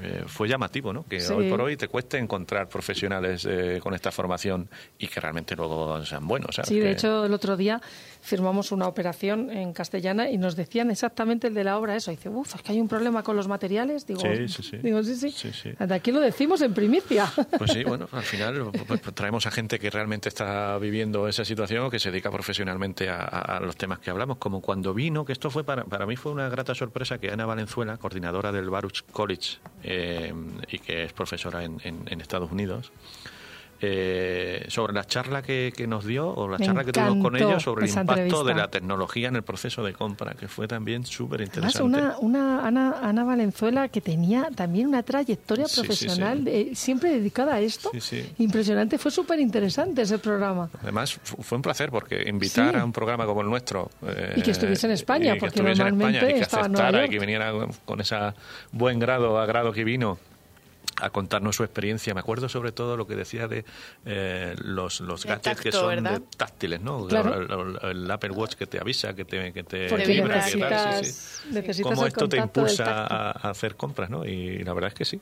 eh, 0.01 0.25
fue 0.27 0.49
llamativo, 0.49 0.93
¿no? 0.93 1.05
Que 1.07 1.21
Sí. 1.21 1.33
hoy 1.35 1.51
por 1.51 1.61
hoy 1.61 1.77
te 1.77 1.87
cueste 1.89 2.17
encontrar 2.17 2.67
profesionales 2.69 3.47
eh, 3.49 3.79
con 3.83 3.93
esta 3.93 4.11
formación 4.11 4.69
y 4.99 5.07
que 5.07 5.21
realmente 5.21 5.55
luego 5.55 6.03
sean 6.07 6.27
buenos. 6.27 6.55
¿sabes? 6.57 6.69
Sí, 6.71 6.77
de 6.79 6.87
Que- 6.87 6.91
hecho, 6.93 7.27
el 7.27 7.35
otro 7.35 7.57
día 7.59 7.81
firmamos 8.23 8.73
una 8.73 8.87
operación 8.89 9.51
en 9.51 9.73
castellana 9.73 10.31
y 10.31 10.39
nos 10.39 10.57
decían 10.57 10.91
exactamente 10.91 11.49
el 11.49 11.55
de 11.55 11.65
la 11.65 11.77
obra 11.79 11.97
eso. 11.97 12.11
Dice, 12.11 12.29
uff, 12.29 12.55
es 12.55 12.63
que 12.63 12.73
hay 12.73 12.81
un 12.81 12.89
problema 12.89 13.23
con 13.23 13.37
los 13.37 13.49
materiales. 13.49 14.07
Digo, 14.07 14.21
Sí, 14.21 14.49
sí, 14.49 14.63
sí. 14.63 14.77
Digo, 14.79 15.03
sí, 15.03 15.17
sí. 15.17 15.31
Sí, 15.31 15.53
sí. 15.53 15.73
De 15.79 15.95
aquí 15.95 16.13
lo 16.13 16.21
decimos 16.21 16.63
en 16.63 16.73
primicia. 16.73 17.31
Pues 17.59 17.73
sí, 17.73 17.85
bueno, 17.85 18.09
al 18.13 18.23
final 18.23 18.71
pues, 18.87 19.01
pues, 19.01 19.15
traemos 19.15 19.47
a 19.47 19.51
gente 19.51 19.79
que 19.79 19.91
realmente 19.91 20.29
está 20.29 20.79
viviendo 20.79 21.29
esa 21.29 21.45
situación 21.45 21.85
o 21.85 21.91
que 21.91 21.99
se 21.99 22.11
dedica 22.11 22.31
profesionalmente 22.31 23.09
a, 23.11 23.17
a- 23.21 23.57
a 23.57 23.61
los 23.61 23.77
temas 23.77 23.99
que 23.99 24.11
hablamos, 24.11 24.39
como 24.39 24.61
cuando 24.61 24.95
vino, 24.95 25.25
que 25.25 25.33
esto 25.33 25.51
fue 25.51 25.65
para, 25.65 25.85
para 25.85 26.07
mí 26.07 26.17
fue 26.17 26.33
una 26.33 26.49
grata 26.49 26.75
sorpresa 26.75 27.19
que 27.19 27.31
Ana 27.31 27.45
Valenzuela, 27.47 27.97
coordinadora 27.99 28.53
del 28.53 28.71
Baruch 28.71 29.03
College 29.13 29.59
eh, 29.83 30.33
y 30.71 30.79
que 30.79 31.05
es 31.05 31.13
profesora 31.13 31.65
en, 31.65 31.81
en- 31.85 32.05
en 32.09 32.21
Estados 32.21 32.51
Unidos, 32.53 32.93
eh, 33.85 34.65
sobre 34.69 34.93
la 34.93 35.05
charla 35.05 35.43
que, 35.43 35.73
que 35.77 35.87
nos 35.89 36.05
dio 36.07 36.29
o 36.29 36.49
la 36.49 36.57
Me 36.59 36.67
charla 36.67 36.85
que 36.85 36.93
tuvimos 36.93 37.19
con 37.23 37.37
ellos 37.37 37.63
sobre 37.63 37.85
el 37.87 37.91
impacto 37.91 38.15
de 38.15 38.23
entrevista. 38.29 38.55
la 38.55 38.71
tecnología 38.71 39.29
en 39.29 39.37
el 39.37 39.43
proceso 39.43 39.83
de 39.83 39.93
compra, 39.93 40.35
que 40.35 40.47
fue 40.47 40.69
también 40.69 41.05
súper 41.05 41.41
interesante. 41.41 41.83
una, 41.83 42.17
una 42.21 42.67
Ana, 42.67 42.97
Ana 43.03 43.25
Valenzuela 43.25 43.89
que 43.89 44.01
tenía 44.01 44.49
también 44.55 44.87
una 44.87 45.03
trayectoria 45.03 45.67
Sí, 45.67 45.75
sí, 45.75 45.81
profesional 45.81 46.39
sí. 46.39 46.45
de- 46.45 46.75
siempre 46.77 47.11
dedicada 47.11 47.55
a 47.55 47.61
esto. 47.61 47.91
Impresionante, 48.39 48.99
fue 48.99 49.11
súper 49.11 49.41
interesante 49.41 50.03
ese 50.03 50.19
programa. 50.19 50.71
Además, 50.83 51.15
fu- 51.23 51.43
fue 51.43 51.57
un 51.57 51.63
placer 51.63 51.91
porque 51.91 52.23
invitar 52.29 52.77
a 52.77 52.85
un 52.85 52.93
programa 52.93 53.27
como 53.27 53.41
el 53.41 53.49
nuestro. 53.49 53.91
eh, 54.07 54.35
Y 54.37 54.43
que 54.43 54.53
estuviese 54.53 54.87
en 54.87 54.93
España, 54.93 55.35
porque 55.41 55.57
estuviese 55.57 55.83
en 55.83 55.89
normalmente 55.89 56.19
España 56.19 56.37
y 56.37 56.39
que 56.39 56.57
aceptara 56.57 57.07
y 57.07 57.09
que 57.09 57.19
viniera 57.19 57.53
con 57.85 58.01
ese 58.01 58.17
buen 58.71 58.99
grado, 59.01 59.39
a 59.41 59.47
grado 59.47 59.73
que 59.73 59.83
vino 59.85 60.19
a 61.05 61.11
contarnos 61.11 61.57
su 61.57 61.65
experiencia. 61.65 62.15
Me 62.15 62.21
acuerdo 62.21 62.49
sobre 62.49 62.73
todo 62.73 62.97
lo 62.97 63.07
que 63.07 63.17
decía 63.17 63.49
de 63.49 63.65
eh, 64.07 64.55
los, 64.59 65.01
los 65.01 65.23
De 65.25 65.29
gadgets 65.31 65.61
que 65.61 65.73
son 65.73 65.89
¿verdad? 65.89 66.21
de 66.21 66.27
táctiles, 66.37 66.81
¿no? 66.81 67.07
Claro. 67.07 67.35
El, 67.35 67.51
el- 67.51 67.91
el 68.05 68.11
Apple 68.11 68.31
Watch 68.31 68.55
que 68.55 68.67
te 68.67 68.79
avisa, 68.81 69.15
que 69.15 69.25
te, 69.25 69.53
que 69.53 69.63
te 69.65 69.89
vibra, 70.07 70.45
que 70.45 70.59
tal, 70.59 71.05
sí, 71.05 71.11
sí. 71.13 71.49
necesitas 71.53 71.93
Cómo 71.93 72.07
esto 72.07 72.29
te 72.29 72.37
impulsa 72.37 72.85
a, 73.07 73.31
a 73.31 73.51
hacer 73.51 73.77
compras, 73.77 74.11
¿no? 74.11 74.25
Y 74.25 74.59
la 74.65 74.73
verdad 74.73 74.89
es 74.89 74.95
que 74.95 75.05
sí, 75.05 75.21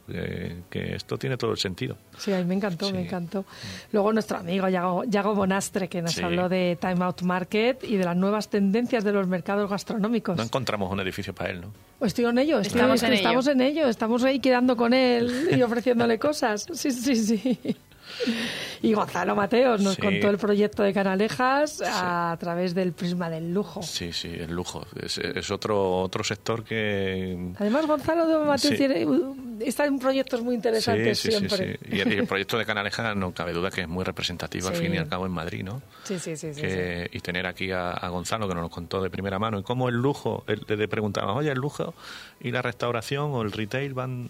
que 0.71 0.95
esto 0.95 1.17
tiene 1.19 1.37
todo 1.37 1.53
el 1.53 1.59
sentido. 1.59 1.97
Sí, 2.19 2.33
a 2.33 2.39
mí 2.39 2.45
me 2.45 2.55
encantó, 2.55 2.87
Sí. 2.87 2.93
me 2.93 3.03
encantó. 3.03 3.45
Luego 3.93 4.13
nuestro 4.13 4.39
amigo 4.39 4.69
Yago, 4.69 5.05
Yago 5.05 5.35
Bonastre, 5.35 5.89
que 5.89 6.03
nos 6.03 6.13
Sí. 6.13 6.23
habló 6.23 6.49
de 6.49 6.77
Time 6.81 7.05
Out 7.05 7.23
Market 7.23 7.85
y 7.85 7.97
de 7.97 8.05
las 8.05 8.17
nuevas 8.17 8.49
tendencias 8.51 9.05
de 9.05 9.13
los 9.13 9.27
mercados 9.27 9.69
gastronómicos. 9.71 10.37
No 10.37 10.43
encontramos 10.43 10.91
un 10.93 11.01
edificio 11.01 11.35
para 11.35 11.51
él, 11.51 11.61
¿no? 11.63 11.73
Estoy 12.01 12.25
en 12.25 12.39
ello, 12.39 12.61
estoy- 12.61 12.79
Estamos 12.81 13.03
en 13.03 13.13
estamos 13.13 13.47
ello. 13.47 13.53
en 13.53 13.61
ello, 13.61 13.89
estamos 13.89 14.25
ahí 14.25 14.41
quedando 14.41 14.77
con 14.77 14.95
él 14.95 15.49
y 15.57 15.63
ofreciéndole 15.63 16.19
cosas. 16.19 16.67
Sí, 16.73 16.91
sí, 16.93 17.17
sí. 17.17 17.59
Y 18.83 18.95
Gonzalo 18.95 19.37
Mateos 19.37 19.83
nos 19.83 19.97
Sí. 19.97 20.01
contó 20.01 20.31
el 20.31 20.39
proyecto 20.39 20.83
de 20.83 20.95
Canalejas 20.95 21.83
a 21.85 22.35
través 22.41 22.75
del 22.75 22.93
prisma 22.95 23.29
del 23.29 23.53
lujo. 23.53 23.83
Sí, 23.83 24.11
sí, 24.13 24.29
el 24.29 24.53
lujo. 24.53 24.87
Es, 25.03 25.19
es 25.19 25.51
otro 25.51 25.99
otro 26.01 26.25
sector 26.25 26.65
que... 26.65 27.53
Además, 27.59 27.87
Gonzalo 27.87 28.45
Mateos 28.47 28.73
Sí. 28.73 28.77
tiene, 28.79 29.07
está 29.61 29.85
en 29.85 29.99
proyectos 29.99 30.41
muy 30.43 30.55
interesantes 30.55 31.19
sí, 31.19 31.31
sí, 31.31 31.39
sí, 31.39 31.47
siempre. 31.49 31.79
Y 31.91 32.01
el, 32.01 32.11
el 32.13 32.27
proyecto 32.27 32.57
de 32.57 32.65
Canaleja 32.65 33.15
no 33.15 33.33
cabe 33.35 33.53
duda 33.53 33.71
que 33.71 33.83
es 33.83 33.89
muy 33.89 34.03
representativo 34.05 34.69
al 34.69 34.77
fin 34.77 34.95
y 34.95 34.97
al 34.97 35.09
cabo 35.09 35.27
en 35.27 35.33
Madrid, 35.33 35.63
¿no? 35.63 35.83
Sí, 36.05 36.19
sí, 36.19 36.35
sí. 36.37 36.55
sí, 36.55 36.61
Que- 36.63 37.11
Y 37.13 37.21
tener 37.21 37.47
aquí 37.47 37.71
a, 37.73 37.91
a 37.91 38.09
Gonzalo 38.09 38.49
que 38.49 38.55
nos 38.55 38.63
lo 38.63 38.71
contó 38.71 39.03
de 39.03 39.11
primera 39.11 39.39
mano 39.39 39.59
y 39.59 39.63
cómo 39.63 39.91
el 39.91 39.97
lujo, 39.97 40.45
el- 40.47 40.65
le 40.67 40.89
preguntábamos, 40.89 41.37
oye, 41.37 41.51
el 41.53 41.59
lujo 41.59 41.93
y 42.41 42.51
la 42.51 42.63
restauración 42.63 43.31
o 43.33 43.43
el 43.43 43.53
retail 43.53 43.93
van 43.93 44.29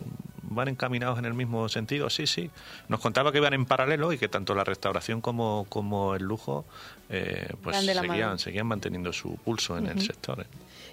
van 0.53 0.67
encaminados 0.67 1.17
en 1.21 1.27
el 1.27 1.35
mismo 1.35 1.69
sentido, 1.69 2.11
sí, 2.11 2.27
sí. 2.27 2.51
Nos 2.89 2.99
contaba 2.99 3.31
que 3.31 3.39
iban 3.39 3.55
en 3.55 3.67
paralelo 3.71 4.13
y 4.13 4.19
que 4.19 4.27
tanto 4.27 4.53
la 4.53 4.65
restauración 4.65 5.21
como, 5.21 5.65
como 5.69 6.17
el 6.17 6.25
lujo 6.25 6.65
eh, 7.09 7.55
pues 7.63 7.77
seguían, 7.77 8.37
seguían 8.37 8.67
manteniendo 8.67 9.13
su 9.13 9.37
pulso 9.37 9.79
en 9.79 9.87
el 9.87 10.03
sector. 10.03 10.41
¿eh? 10.41 10.47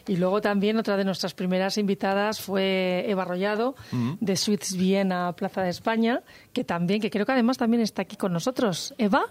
Y 0.05 0.17
luego 0.17 0.41
también 0.41 0.77
otra 0.77 0.95
de 0.95 1.03
nuestras 1.03 1.33
primeras 1.33 1.79
invitadas 1.79 2.39
fue 2.39 3.03
Eva 3.07 3.23
Arrollado, 3.23 3.75
de 3.91 4.35
Suites 4.37 4.77
Viena, 4.77 5.33
Plaza 5.33 5.63
de 5.63 5.71
España, 5.71 6.21
que 6.53 6.63
también, 6.63 7.01
que 7.01 7.09
creo 7.09 7.25
que 7.25 7.31
además 7.31 7.57
también 7.57 7.81
está 7.81 8.03
aquí 8.03 8.15
con 8.15 8.31
nosotros. 8.31 8.93
¿Eva? 8.99 9.25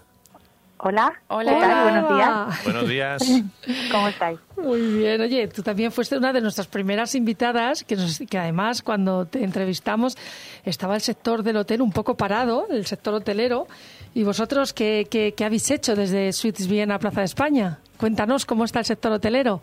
Hola, 0.79 1.11
Hola. 1.29 1.53
¿qué 1.55 1.59
tal? 1.59 1.83
Buenos 1.83 2.15
días. 2.15 2.63
Buenos 2.63 2.87
días. 2.89 3.43
¿Cómo 3.91 4.07
estáis? 4.09 4.39
Muy 4.61 4.79
bien, 4.97 5.19
oye, 5.21 5.47
tú 5.47 5.63
también 5.63 5.91
fuiste 5.91 6.15
una 6.17 6.31
de 6.31 6.39
nuestras 6.39 6.67
primeras 6.67 7.15
invitadas, 7.15 7.83
que, 7.83 7.95
nos- 7.95 8.19
que 8.29 8.37
además 8.37 8.83
cuando 8.83 9.25
te 9.25 9.43
entrevistamos 9.43 10.15
estaba 10.63 10.93
el 10.93 11.01
sector 11.01 11.41
del 11.41 11.57
hotel 11.57 11.81
un 11.81 11.91
poco 11.91 12.15
parado, 12.15 12.67
el 12.69 12.85
sector 12.85 13.15
hotelero. 13.15 13.65
¿Y 14.13 14.23
vosotros 14.23 14.71
qué, 14.73 15.07
qué- 15.09 15.33
qué 15.35 15.45
habéis 15.45 15.69
hecho 15.71 15.95
desde 15.95 16.31
Suites 16.31 16.67
Viena, 16.67 16.99
Plaza 16.99 17.21
de 17.21 17.25
España? 17.25 17.79
Cuéntanos 17.97 18.45
cómo 18.45 18.63
está 18.63 18.79
el 18.79 18.85
sector 18.85 19.11
hotelero. 19.11 19.61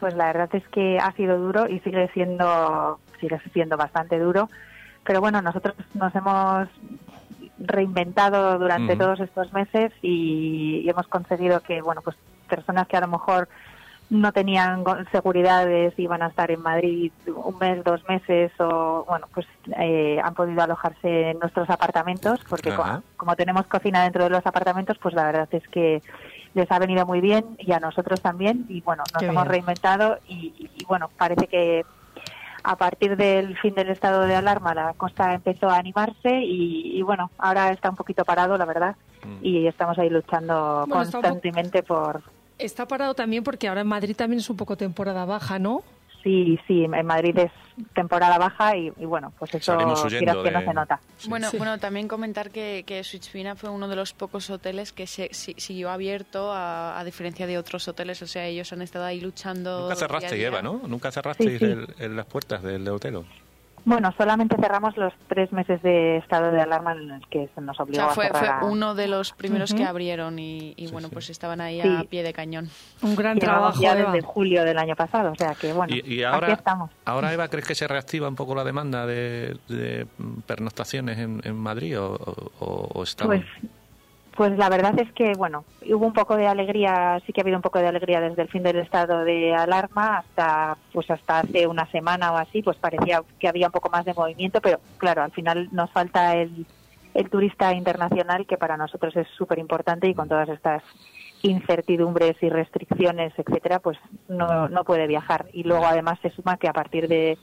Pues 0.00 0.14
la 0.14 0.26
verdad 0.26 0.48
es 0.54 0.66
que 0.68 0.98
ha 0.98 1.12
sido 1.12 1.38
duro 1.38 1.68
y 1.68 1.78
sigue 1.80 2.10
siendo, 2.12 2.98
sigue 3.20 3.40
siendo 3.52 3.76
bastante 3.76 4.18
duro. 4.18 4.50
Pero 5.04 5.20
bueno, 5.20 5.40
nosotros 5.40 5.76
nos 5.94 6.12
hemos 6.16 6.68
reinventado 7.58 8.58
durante 8.58 8.94
todos 8.98 9.20
estos 9.20 9.52
meses 9.52 9.92
y, 10.02 10.82
y 10.84 10.88
hemos 10.90 11.06
conseguido 11.08 11.60
que, 11.60 11.80
bueno, 11.82 12.02
pues 12.02 12.16
personas 12.48 12.86
que 12.86 12.96
a 12.96 13.00
lo 13.00 13.08
mejor 13.08 13.48
no 14.08 14.30
tenían 14.30 14.84
seguridades 15.10 15.92
iban 15.98 16.22
a 16.22 16.28
estar 16.28 16.48
en 16.52 16.60
Madrid 16.62 17.10
un 17.26 17.58
mes, 17.58 17.82
dos 17.82 18.00
meses 18.08 18.52
o, 18.60 19.04
bueno, 19.08 19.26
pues 19.34 19.46
eh, 19.80 20.20
han 20.22 20.32
podido 20.34 20.62
alojarse 20.62 21.30
en 21.30 21.40
nuestros 21.40 21.68
apartamentos 21.70 22.38
porque 22.48 22.70
como 23.16 23.34
tenemos 23.34 23.66
cocina 23.66 24.04
dentro 24.04 24.22
de 24.24 24.30
los 24.30 24.46
apartamentos, 24.46 24.96
pues 25.02 25.12
la 25.14 25.24
verdad 25.24 25.48
es 25.50 25.66
que 25.68 26.02
les 26.54 26.70
ha 26.70 26.78
venido 26.78 27.04
muy 27.04 27.20
bien 27.20 27.56
y 27.58 27.72
a 27.72 27.80
nosotros 27.80 28.20
también 28.20 28.64
y 28.68 28.80
bueno, 28.82 29.02
nos 29.12 29.20
Qué 29.20 29.26
hemos 29.26 29.42
bien. 29.42 29.52
reinventado 29.52 30.18
y, 30.28 30.54
y- 30.56 30.70
y, 30.82 30.84
bueno, 30.84 31.10
parece 31.18 31.48
que 31.48 31.84
a 32.68 32.76
partir 32.76 33.16
del 33.16 33.56
fin 33.58 33.74
del 33.74 33.88
estado 33.90 34.22
de 34.22 34.34
alarma 34.34 34.74
la 34.74 34.92
costa 34.94 35.32
empezó 35.34 35.68
a 35.70 35.76
animarse 35.78 36.40
y, 36.42 36.98
y, 36.98 37.02
bueno, 37.02 37.30
ahora 37.38 37.70
está 37.70 37.90
un 37.90 37.96
poquito 37.96 38.24
parado, 38.24 38.58
la 38.58 38.64
verdad, 38.64 38.96
Mm. 39.24 39.38
y 39.44 39.66
estamos 39.66 39.98
ahí 39.98 40.10
luchando 40.10 40.84
Bueno, 40.88 41.02
está 41.02 41.18
un 41.18 41.22
poco- 41.22 41.32
constantemente 41.34 41.82
por... 41.82 42.22
Está 42.58 42.86
parado 42.86 43.14
también 43.14 43.42
porque 43.44 43.68
ahora 43.68 43.80
en 43.82 43.86
Madrid 43.86 44.14
también 44.16 44.40
es 44.40 44.48
un 44.50 44.56
poco 44.56 44.76
temporada 44.76 45.24
baja, 45.24 45.58
¿no? 45.58 45.82
Sí, 46.26 46.58
sí, 46.66 46.82
en 46.82 47.06
Madrid 47.06 47.38
es 47.38 47.52
temporada 47.94 48.36
baja 48.36 48.76
y, 48.76 48.92
y 48.98 49.04
bueno, 49.04 49.32
pues 49.38 49.54
eso 49.54 49.76
huyendo 50.04 50.42
que 50.42 50.50
no 50.50 50.60
se 50.60 50.74
nota. 50.74 50.98
Sí. 51.18 51.28
Bueno, 51.28 51.48
Sí. 51.52 51.56
bueno, 51.56 51.78
también 51.78 52.08
comentar 52.08 52.50
que, 52.50 52.82
que 52.84 53.04
Switchvina 53.04 53.54
fue 53.54 53.70
uno 53.70 53.86
de 53.86 53.94
los 53.94 54.12
pocos 54.12 54.50
hoteles 54.50 54.92
que 54.92 55.06
se, 55.06 55.28
si- 55.32 55.54
siguió 55.56 55.88
abierto 55.88 56.50
a, 56.52 56.98
a 56.98 57.04
diferencia 57.04 57.46
de 57.46 57.58
otros 57.58 57.86
hoteles. 57.86 58.20
O 58.22 58.26
sea, 58.26 58.44
ellos 58.44 58.72
han 58.72 58.82
estado 58.82 59.04
ahí 59.04 59.20
luchando. 59.20 59.82
Nunca 59.82 59.92
día 59.92 59.92
a 59.92 59.96
cerrasteis, 59.96 60.32
día. 60.32 60.48
Eva, 60.48 60.62
¿no? 60.62 60.80
Nunca 60.88 61.12
Sí, 61.52 61.58
sí. 61.60 61.64
el- 61.64 61.94
el- 62.00 62.16
las 62.16 62.26
puertas 62.26 62.60
del 62.64 62.88
hotel. 62.88 63.24
Bueno, 63.86 64.12
solamente 64.18 64.56
cerramos 64.56 64.96
los 64.96 65.12
tres 65.28 65.52
meses 65.52 65.80
de 65.80 66.16
estado 66.16 66.50
de 66.50 66.60
alarma 66.60 66.90
en 66.92 67.08
el 67.12 67.26
que 67.28 67.48
se 67.54 67.60
nos 67.60 67.78
O 67.78 67.84
obligó 67.84 68.02
sea, 68.02 68.08
fue, 68.10 68.26
a 68.26 68.30
fue 68.30 68.40
cerrar. 68.40 68.62
a- 68.64 68.66
uno 68.66 68.96
de 68.96 69.06
los 69.06 69.32
primeros 69.32 69.70
Ujú. 69.70 69.78
que 69.80 69.86
abrieron 69.86 70.40
y, 70.40 70.74
y 70.76 70.88
bueno, 70.90 71.06
sí. 71.06 71.14
pues 71.14 71.30
estaban 71.30 71.60
ahí 71.60 71.80
Sí. 71.80 71.88
a 71.96 72.02
pie 72.02 72.24
de 72.24 72.32
cañón. 72.32 72.68
Un 73.02 73.14
gran 73.14 73.38
Llevamos 73.38 73.78
trabajo, 73.78 73.80
ya 73.80 73.92
Eva. 73.96 74.10
desde 74.12 74.26
julio 74.26 74.64
del 74.64 74.76
año 74.78 74.96
pasado, 74.96 75.30
o 75.30 75.34
sea 75.36 75.54
que 75.54 75.72
bueno, 75.72 75.94
Y, 75.94 75.98
y 76.00 76.24
aquí 76.24 76.24
ahora, 76.24 76.52
estamos. 76.54 76.90
ahora, 77.04 77.32
Eva, 77.32 77.46
¿crees 77.46 77.64
que 77.66 77.76
se 77.76 77.86
reactiva 77.86 78.28
un 78.28 78.34
poco 78.34 78.56
la 78.56 78.64
demanda 78.64 79.06
de, 79.06 79.56
de 79.68 80.08
pernoctaciones 80.48 81.18
en, 81.18 81.40
en 81.44 81.54
Madrid 81.56 81.98
o, 82.00 82.12
o, 82.58 82.88
o 82.92 83.02
estamos- 83.04 83.36
Pues, 83.36 83.46
pues 84.36 84.56
la 84.58 84.68
verdad 84.68 84.98
es 85.00 85.10
que, 85.12 85.32
bueno, 85.32 85.64
hubo 85.88 86.06
un 86.06 86.12
poco 86.12 86.36
de 86.36 86.46
alegría, 86.46 87.20
sí 87.24 87.32
que 87.32 87.40
ha 87.40 87.42
habido 87.42 87.56
un 87.56 87.62
poco 87.62 87.78
de 87.78 87.88
alegría 87.88 88.20
desde 88.20 88.42
el 88.42 88.48
fin 88.48 88.62
del 88.62 88.76
estado 88.76 89.24
de 89.24 89.54
alarma 89.54 90.18
hasta, 90.18 90.76
pues 90.92 91.10
hasta 91.10 91.38
hace 91.38 91.66
una 91.66 91.86
semana 91.90 92.32
o 92.32 92.36
así, 92.36 92.62
pues 92.62 92.76
parecía 92.76 93.22
que 93.38 93.48
había 93.48 93.68
un 93.68 93.72
poco 93.72 93.88
más 93.88 94.04
de 94.04 94.12
movimiento, 94.12 94.60
pero 94.60 94.78
claro, 94.98 95.22
al 95.22 95.32
final 95.32 95.68
nos 95.72 95.90
falta 95.90 96.36
el, 96.36 96.66
turista 97.30 97.72
internacional, 97.72 98.46
que 98.46 98.58
para 98.58 98.76
nosotros 98.76 99.16
es 99.16 99.26
súper 99.38 99.58
importante 99.58 100.06
y 100.06 100.12
con 100.12 100.28
todas 100.28 100.50
estas 100.50 100.82
incertidumbres 101.40 102.36
y 102.42 102.50
restricciones, 102.50 103.32
etcétera, 103.38 103.78
pues 103.78 103.96
no, 104.28 104.68
no 104.68 104.84
puede 104.84 105.06
viajar. 105.06 105.46
Y 105.54 105.62
luego 105.62 105.86
además 105.86 106.18
se 106.20 106.28
suma 106.28 106.58
que 106.58 106.68
a 106.68 106.74
partir 106.74 107.08
de 107.08 107.38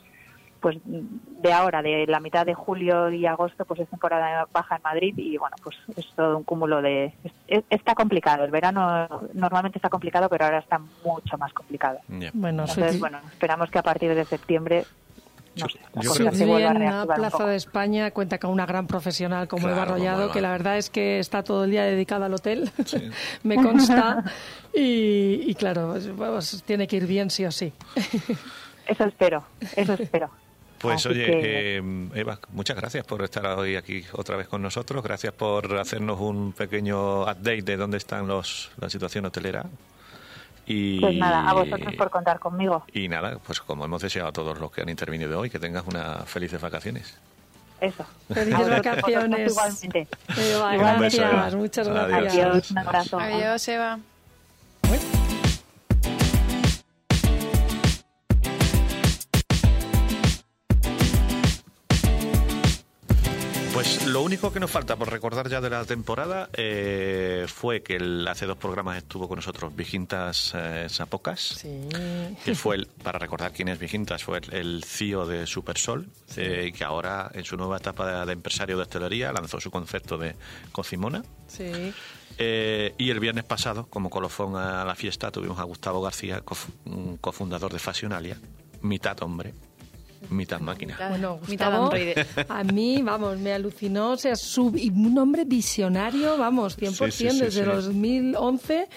pues 0.64 0.78
de 0.86 1.52
ahora, 1.52 1.82
de 1.82 2.08
la 2.08 2.22
mitad 2.22 2.46
de 2.46 2.54
julio 2.54 3.12
y 3.12 3.26
agosto, 3.26 3.66
pues 3.66 3.82
es 3.82 3.90
temporada 3.90 4.48
baja 4.54 4.78
en 4.78 4.82
Madrid 4.82 5.14
y 5.18 5.38
bueno, 5.38 5.58
pues 5.62 5.76
es 5.98 6.08
todo 6.16 6.38
un 6.38 6.44
cúmulo 6.46 6.82
de... 6.82 7.14
está 7.70 7.94
complicado, 7.94 8.46
el 8.46 8.52
verano 8.52 9.10
normalmente 9.34 9.78
está 9.78 9.90
complicado, 9.90 10.30
pero 10.30 10.46
ahora 10.46 10.60
está 10.60 10.80
mucho 11.04 11.38
más 11.38 11.52
complicado. 11.52 12.00
Bueno, 12.08 12.64
Entonces, 12.64 12.98
bueno, 12.98 13.20
esperamos 13.30 13.70
que 13.70 13.80
a 13.80 13.84
partir 13.84 14.16
de 14.16 14.24
septiembre 14.24 14.86
no 15.56 15.68
sé, 15.68 15.80
la 16.80 17.06
Plaza 17.14 17.46
de 17.46 17.58
España 17.58 18.12
cuenta 18.12 18.40
con 18.40 18.50
una 18.50 18.66
gran 18.66 18.88
profesional 18.88 19.50
como 19.50 19.68
Eva 19.68 19.82
Arrollado, 19.82 20.32
que 20.32 20.40
la 20.40 20.52
verdad 20.52 20.78
es 20.78 20.90
que 20.90 21.20
está 21.20 21.44
todo 21.44 21.66
el 21.66 21.72
día 21.72 21.84
dedicada 21.84 22.28
al 22.28 22.34
hotel, 22.34 22.72
me 23.44 23.58
consta, 23.58 24.24
y, 24.74 25.54
claro, 25.56 25.96
pues, 26.16 26.64
tiene 26.64 26.88
que 26.88 26.96
ir 26.96 27.06
bien 27.06 27.30
sí 27.30 27.44
o 27.44 27.52
sí. 27.52 27.74
Eso 28.88 29.04
espero, 29.04 29.44
eso 29.76 29.94
espero. 29.94 30.30
Pues 30.84 31.06
oye, 31.06 31.78
em, 31.78 32.10
Eva, 32.14 32.38
muchas 32.50 32.76
gracias 32.76 33.06
por 33.06 33.24
estar 33.24 33.46
hoy 33.58 33.78
aquí 33.78 34.04
otra 34.12 34.36
vez 34.36 34.50
con 34.50 34.62
nosotros. 34.62 35.02
Gracias 35.02 35.34
por 35.34 35.78
hacernos 35.80 36.20
un 36.20 36.52
pequeño 36.52 37.22
update 37.22 37.62
de 37.62 37.78
dónde 37.78 37.98
están 37.98 38.28
los, 38.28 38.70
la 38.82 38.90
situación 38.90 39.26
hotelera. 39.26 39.66
Y, 40.66 41.00
pues 41.00 41.16
nada, 41.16 41.50
a 41.50 41.54
vosotros 41.54 41.96
por 41.96 42.10
contar 42.10 42.40
conmigo. 42.40 42.84
Y 42.94 43.08
nada, 43.08 43.38
pues 43.48 43.62
como 43.62 43.86
hemos 43.86 44.02
deseado 44.02 44.28
a 44.28 44.32
todos 44.34 44.60
los 44.60 44.72
que 44.74 44.82
han 44.82 44.90
intervenido 44.90 45.40
hoy, 45.40 45.50
que 45.50 45.60
tengas 45.60 45.86
unas 45.88 46.28
felices 46.30 46.60
vacaciones. 46.60 47.18
Eso. 47.80 48.06
Felices 48.34 48.70
vacaciones. 48.70 49.52
Igualmente. 49.54 50.08
Eva, 50.38 50.76
gracias, 50.76 51.56
muchas 51.56 51.88
gracias. 51.88 52.34
Adiós, 52.34 52.72
un 52.72 52.78
abrazo. 52.78 53.20
Adiós, 53.20 53.68
Eva. 53.70 54.00
Lo 64.14 64.22
único 64.22 64.54
que 64.54 64.60
nos 64.60 64.70
falta 64.70 64.96
por 64.96 65.12
recordar 65.12 65.50
ya 65.50 65.60
de 65.60 65.72
la 65.72 65.86
temporada 65.86 66.48
eh, 66.54 67.48
fue 67.48 67.82
que 67.82 67.96
el, 67.96 68.28
hace 68.28 68.46
dos 68.46 68.58
programas 68.58 68.98
estuvo 68.98 69.28
con 69.28 69.38
nosotros 69.38 69.76
Vigintas 69.76 70.54
eh, 70.56 70.86
Zapocas, 70.88 71.66
que 72.46 72.54
fue, 72.54 72.76
el, 72.76 72.86
para 72.86 73.18
recordar 73.18 73.52
quién 73.52 73.70
es 73.70 73.80
Vigintas, 73.80 74.24
fue 74.24 74.40
el, 74.52 74.84
CEO 74.84 75.26
de 75.26 75.48
Supersol, 75.48 76.08
eh, 76.38 76.72
que 76.78 76.84
ahora 76.84 77.32
en 77.34 77.44
su 77.44 77.58
nueva 77.58 77.78
etapa 77.78 78.24
de, 78.24 78.34
empresario 78.34 78.78
de 78.78 78.84
hostelería 78.84 79.34
lanzó 79.34 79.60
su 79.60 79.72
concepto 79.72 80.16
de 80.20 80.36
Cocimona. 80.72 81.24
y 81.58 83.10
el 83.10 83.20
viernes 83.20 83.46
pasado, 83.46 83.88
como 83.88 84.12
colofón 84.12 84.56
a 84.56 84.86
la 84.86 84.94
fiesta, 84.94 85.32
tuvimos 85.32 85.58
a 85.58 85.64
Gustavo 85.64 86.04
García, 86.04 86.44
cofundador 87.20 87.74
de 87.74 87.80
Fashionalia, 87.80 88.38
mitad 88.82 89.20
hombre, 89.24 89.56
mitad 90.30 90.60
máquina. 90.60 90.98
Bueno, 91.10 91.40
Gustavo, 91.46 91.92
a 92.50 92.64
mí, 92.64 93.02
vamos, 93.02 93.38
me 93.38 93.54
alucinó, 93.54 94.12
o 94.12 94.18
sea, 94.18 94.34
un 94.58 95.18
hombre 95.18 95.46
visionario, 95.46 96.38
vamos, 96.38 96.78
100% 96.78 97.40
desde 97.40 97.66
2011, 97.66 98.88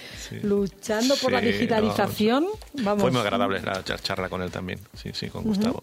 luchando 0.43 1.17
por 1.17 1.33
la 1.33 1.41
digitalización. 1.41 2.47
vamos. 2.75 3.03
Fue 3.03 3.11
muy 3.11 3.21
agradable 3.21 3.61
la 3.61 3.83
charla 3.83 4.29
con 4.29 4.43
él 4.43 4.51
también, 4.51 4.81
sí, 4.95 5.11
sí, 5.13 5.29
con 5.29 5.45
Gustavo. 5.45 5.83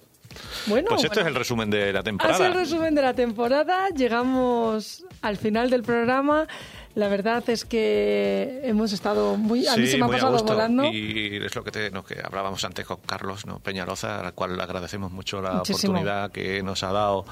Bueno, 0.67 0.87
pues 0.89 1.03
esto 1.03 1.21
es 1.21 1.27
el 1.27 1.35
resumen 1.35 1.69
de 1.69 1.93
la 1.93 2.03
temporada. 2.03 2.35
Es 2.35 2.41
el 2.41 2.53
resumen 2.53 2.95
de 2.95 3.01
la 3.01 3.13
temporada. 3.13 3.89
Llegamos 3.89 5.05
al 5.21 5.37
final 5.37 5.69
del 5.69 5.83
programa. 5.83 6.47
La 6.95 7.07
verdad 7.07 7.43
es 7.49 7.65
que 7.65 8.61
hemos 8.63 8.93
estado 8.93 9.35
muy... 9.35 9.65
A 9.67 9.75
mí 9.75 9.87
se 9.87 9.97
me 9.97 10.05
ha 10.05 10.09
pasado 10.09 10.43
volando. 10.43 10.85
Y 10.85 11.41
es 11.43 11.55
lo 11.55 11.63
que, 11.63 11.71
te, 11.71 11.91
que 11.91 12.21
hablábamos 12.23 12.63
antes 12.65 12.85
con 12.85 12.97
Carlos 12.97 13.47
¿no? 13.47 13.59
Peñaroza, 13.59 14.19
al 14.19 14.33
cual 14.33 14.57
le 14.57 14.63
agradecemos 14.63 15.11
mucho 15.11 15.41
la 15.41 15.61
oportunidad 15.61 16.31
que 16.31 16.61
nos 16.61 16.83
ha 16.83 16.91
dado 16.91 17.25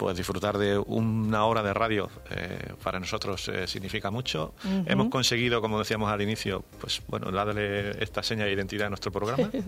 pues 0.00 0.16
disfrutar 0.16 0.56
de 0.56 0.78
una 0.78 1.44
hora 1.44 1.62
de 1.62 1.74
radio 1.74 2.08
eh, 2.30 2.72
para 2.82 2.98
nosotros 2.98 3.46
eh, 3.48 3.66
significa 3.66 4.10
mucho. 4.10 4.54
Hemos 4.86 5.10
conseguido, 5.10 5.60
como 5.60 5.78
decíamos 5.78 6.10
al 6.10 6.22
inicio, 6.22 6.64
pues 6.80 7.02
bueno, 7.06 7.30
darle 7.30 8.02
esta 8.02 8.22
seña 8.22 8.46
de 8.46 8.52
identidad 8.52 8.86
a 8.86 8.88
nuestro 8.88 9.12
programa. 9.12 9.50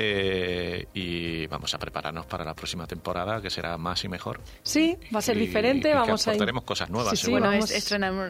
Eh, 0.00 0.86
y 0.94 1.48
vamos 1.48 1.74
a 1.74 1.78
prepararnos 1.78 2.24
para 2.26 2.44
la 2.44 2.54
próxima 2.54 2.86
temporada, 2.86 3.42
que 3.42 3.50
será 3.50 3.76
más 3.78 4.04
y 4.04 4.08
mejor. 4.08 4.40
Sí, 4.62 4.96
va 5.12 5.18
a 5.18 5.22
ser 5.22 5.36
diferente. 5.36 5.92
vamos 5.92 6.28
a 6.28 6.36
ir... 6.36 6.52
cosas 6.64 6.88
nuevas. 6.88 7.18
Sí, 7.18 7.28
bueno, 7.32 7.50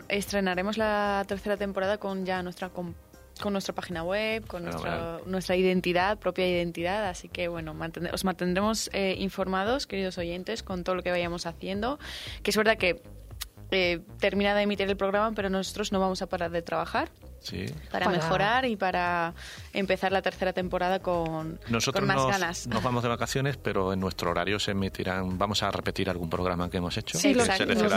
estrenaremos 0.09 0.79
la 0.79 1.27
tercera 1.29 1.59
temporada 1.59 1.99
con 1.99 2.25
ya 2.25 2.43
nuestra 2.43 2.71
con 3.39 3.53
nuestra 3.53 3.75
página 3.75 4.03
web, 4.03 4.47
con 4.47 4.65
nuestra, 4.65 5.57
identidad, 5.57 6.19
propia 6.19 6.49
identidad. 6.49 7.09
Así 7.09 7.29
que, 7.29 7.49
bueno, 7.49 7.75
os 8.13 8.25
mantendremos 8.25 8.91
eh, 8.93 9.17
informados, 9.19 9.87
queridos 9.87 10.19
oyentes, 10.19 10.63
con 10.63 10.85
todo 10.85 10.97
lo 10.97 11.03
que 11.03 11.11
vayamos 11.11 11.47
haciendo. 11.47 11.99
Que 12.43 12.51
es 12.51 12.57
verdad 12.57 12.77
que 12.77 13.03
eh, 13.71 14.01
termina 14.19 14.55
de 14.55 14.63
emitir 14.63 14.89
el 14.89 14.97
programa, 14.97 15.33
pero 15.35 15.51
nosotros 15.51 15.93
no 15.93 16.01
vamos 16.01 16.23
a 16.23 16.27
parar 16.27 16.51
de 16.51 16.63
trabajar 16.63 17.11
para, 17.91 18.09
mejorar 18.09 18.65
y 18.65 18.77
para 18.77 19.35
empezar 19.73 20.13
la 20.13 20.23
tercera 20.23 20.53
temporada 20.53 21.01
con, 21.01 21.59
Nosotros 21.69 22.07
más 22.07 22.17
nos, 22.17 22.31
ganas. 22.31 22.67
Nos 22.67 22.83
vamos 22.83 23.03
de 23.03 23.09
vacaciones, 23.09 23.57
pero 23.57 23.93
en 23.93 24.01
nuestro 24.01 24.31
horario 24.31 24.59
se 24.59 24.73
emitirán, 24.73 25.39
vamos 25.39 25.63
a 25.63 25.71
repetir 25.71 26.11
algún 26.11 26.31
programa 26.31 26.71
que 26.71 26.79
hemos 26.79 26.97
hecho. 26.97 27.19
Sí, 27.19 27.35
los, 27.35 27.49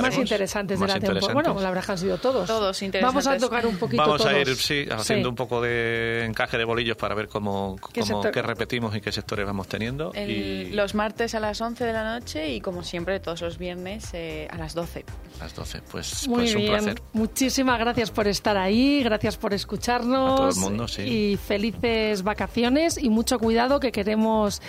más 0.01 0.17
interesantes 0.17 0.79
de 0.79 0.87
la 0.87 0.99
temporada. 0.99 1.33
Bueno, 1.33 1.59
la 1.59 1.69
verdad 1.69 1.91
han 1.91 1.97
sido 1.97 2.17
todos. 2.17 2.47
Todos 2.47 2.81
Vamos 3.01 3.27
a 3.27 3.37
tocar 3.37 3.65
un 3.65 3.77
poquito 3.77 4.01
Vamos 4.01 4.25
a 4.25 4.37
ir, 4.37 4.55
sí, 4.55 4.85
haciendo 4.89 5.29
un 5.29 5.35
poco 5.35 5.61
de 5.61 6.25
encaje 6.25 6.57
de 6.57 6.65
bolillos 6.65 6.97
para 6.97 7.15
ver 7.15 7.27
cómo, 7.27 7.77
cómo 7.79 8.21
qué, 8.31 8.41
repetimos 8.41 8.95
y 8.95 9.01
qué 9.01 9.11
sectores 9.11 9.45
vamos 9.45 9.67
teniendo. 9.67 10.11
y... 10.15 10.71
Los 10.71 10.95
martes 10.95 11.35
a 11.35 11.39
las 11.39 11.59
11 11.59 11.85
de 11.85 11.93
la 11.93 12.03
noche 12.03 12.49
y 12.49 12.61
como 12.61 12.83
siempre 12.83 13.19
todos 13.19 13.41
los 13.41 13.57
viernes 13.57 14.09
eh, 14.13 14.47
a 14.49 14.57
las 14.57 14.73
12. 14.73 15.05
A 15.39 15.43
las 15.43 15.55
12, 15.55 15.81
pues, 15.91 16.27
Muy 16.27 16.41
pues 16.41 16.55
un 16.55 16.61
bien. 16.61 16.73
placer. 16.73 17.01
Muchísimas 17.13 17.79
gracias 17.79 18.11
por 18.11 18.27
estar 18.27 18.57
ahí, 18.57 19.03
gracias 19.03 19.30
por 19.37 19.53
escucharnos. 19.53 20.33
A 20.33 20.35
todo 20.35 20.49
el 20.49 20.55
mundo, 20.55 20.87
sí. 20.87 21.01
Y 21.01 21.37
felices 21.37 22.23
vacaciones 22.23 22.97
y 22.97 23.09
mucho 23.09 23.39
cuidado 23.39 23.79
que 23.79 23.91
queremos 23.91 24.61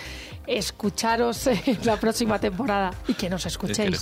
escucharos 0.47 1.47
en 1.47 1.85
la 1.85 1.97
próxima 1.97 2.39
temporada 2.39 2.93
y 3.07 3.13
que 3.13 3.29
nos 3.29 3.45
escuchéis. 3.45 4.01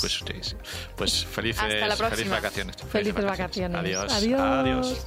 Pues 0.95 1.25
felices, 1.25 1.63
felices 1.63 2.29
vacaciones. 2.29 2.75
Felices, 2.91 3.25
vacaciones. 3.25 3.79
Adiós. 3.79 4.13
Adiós. 4.13 4.41
Adiós. 4.41 5.05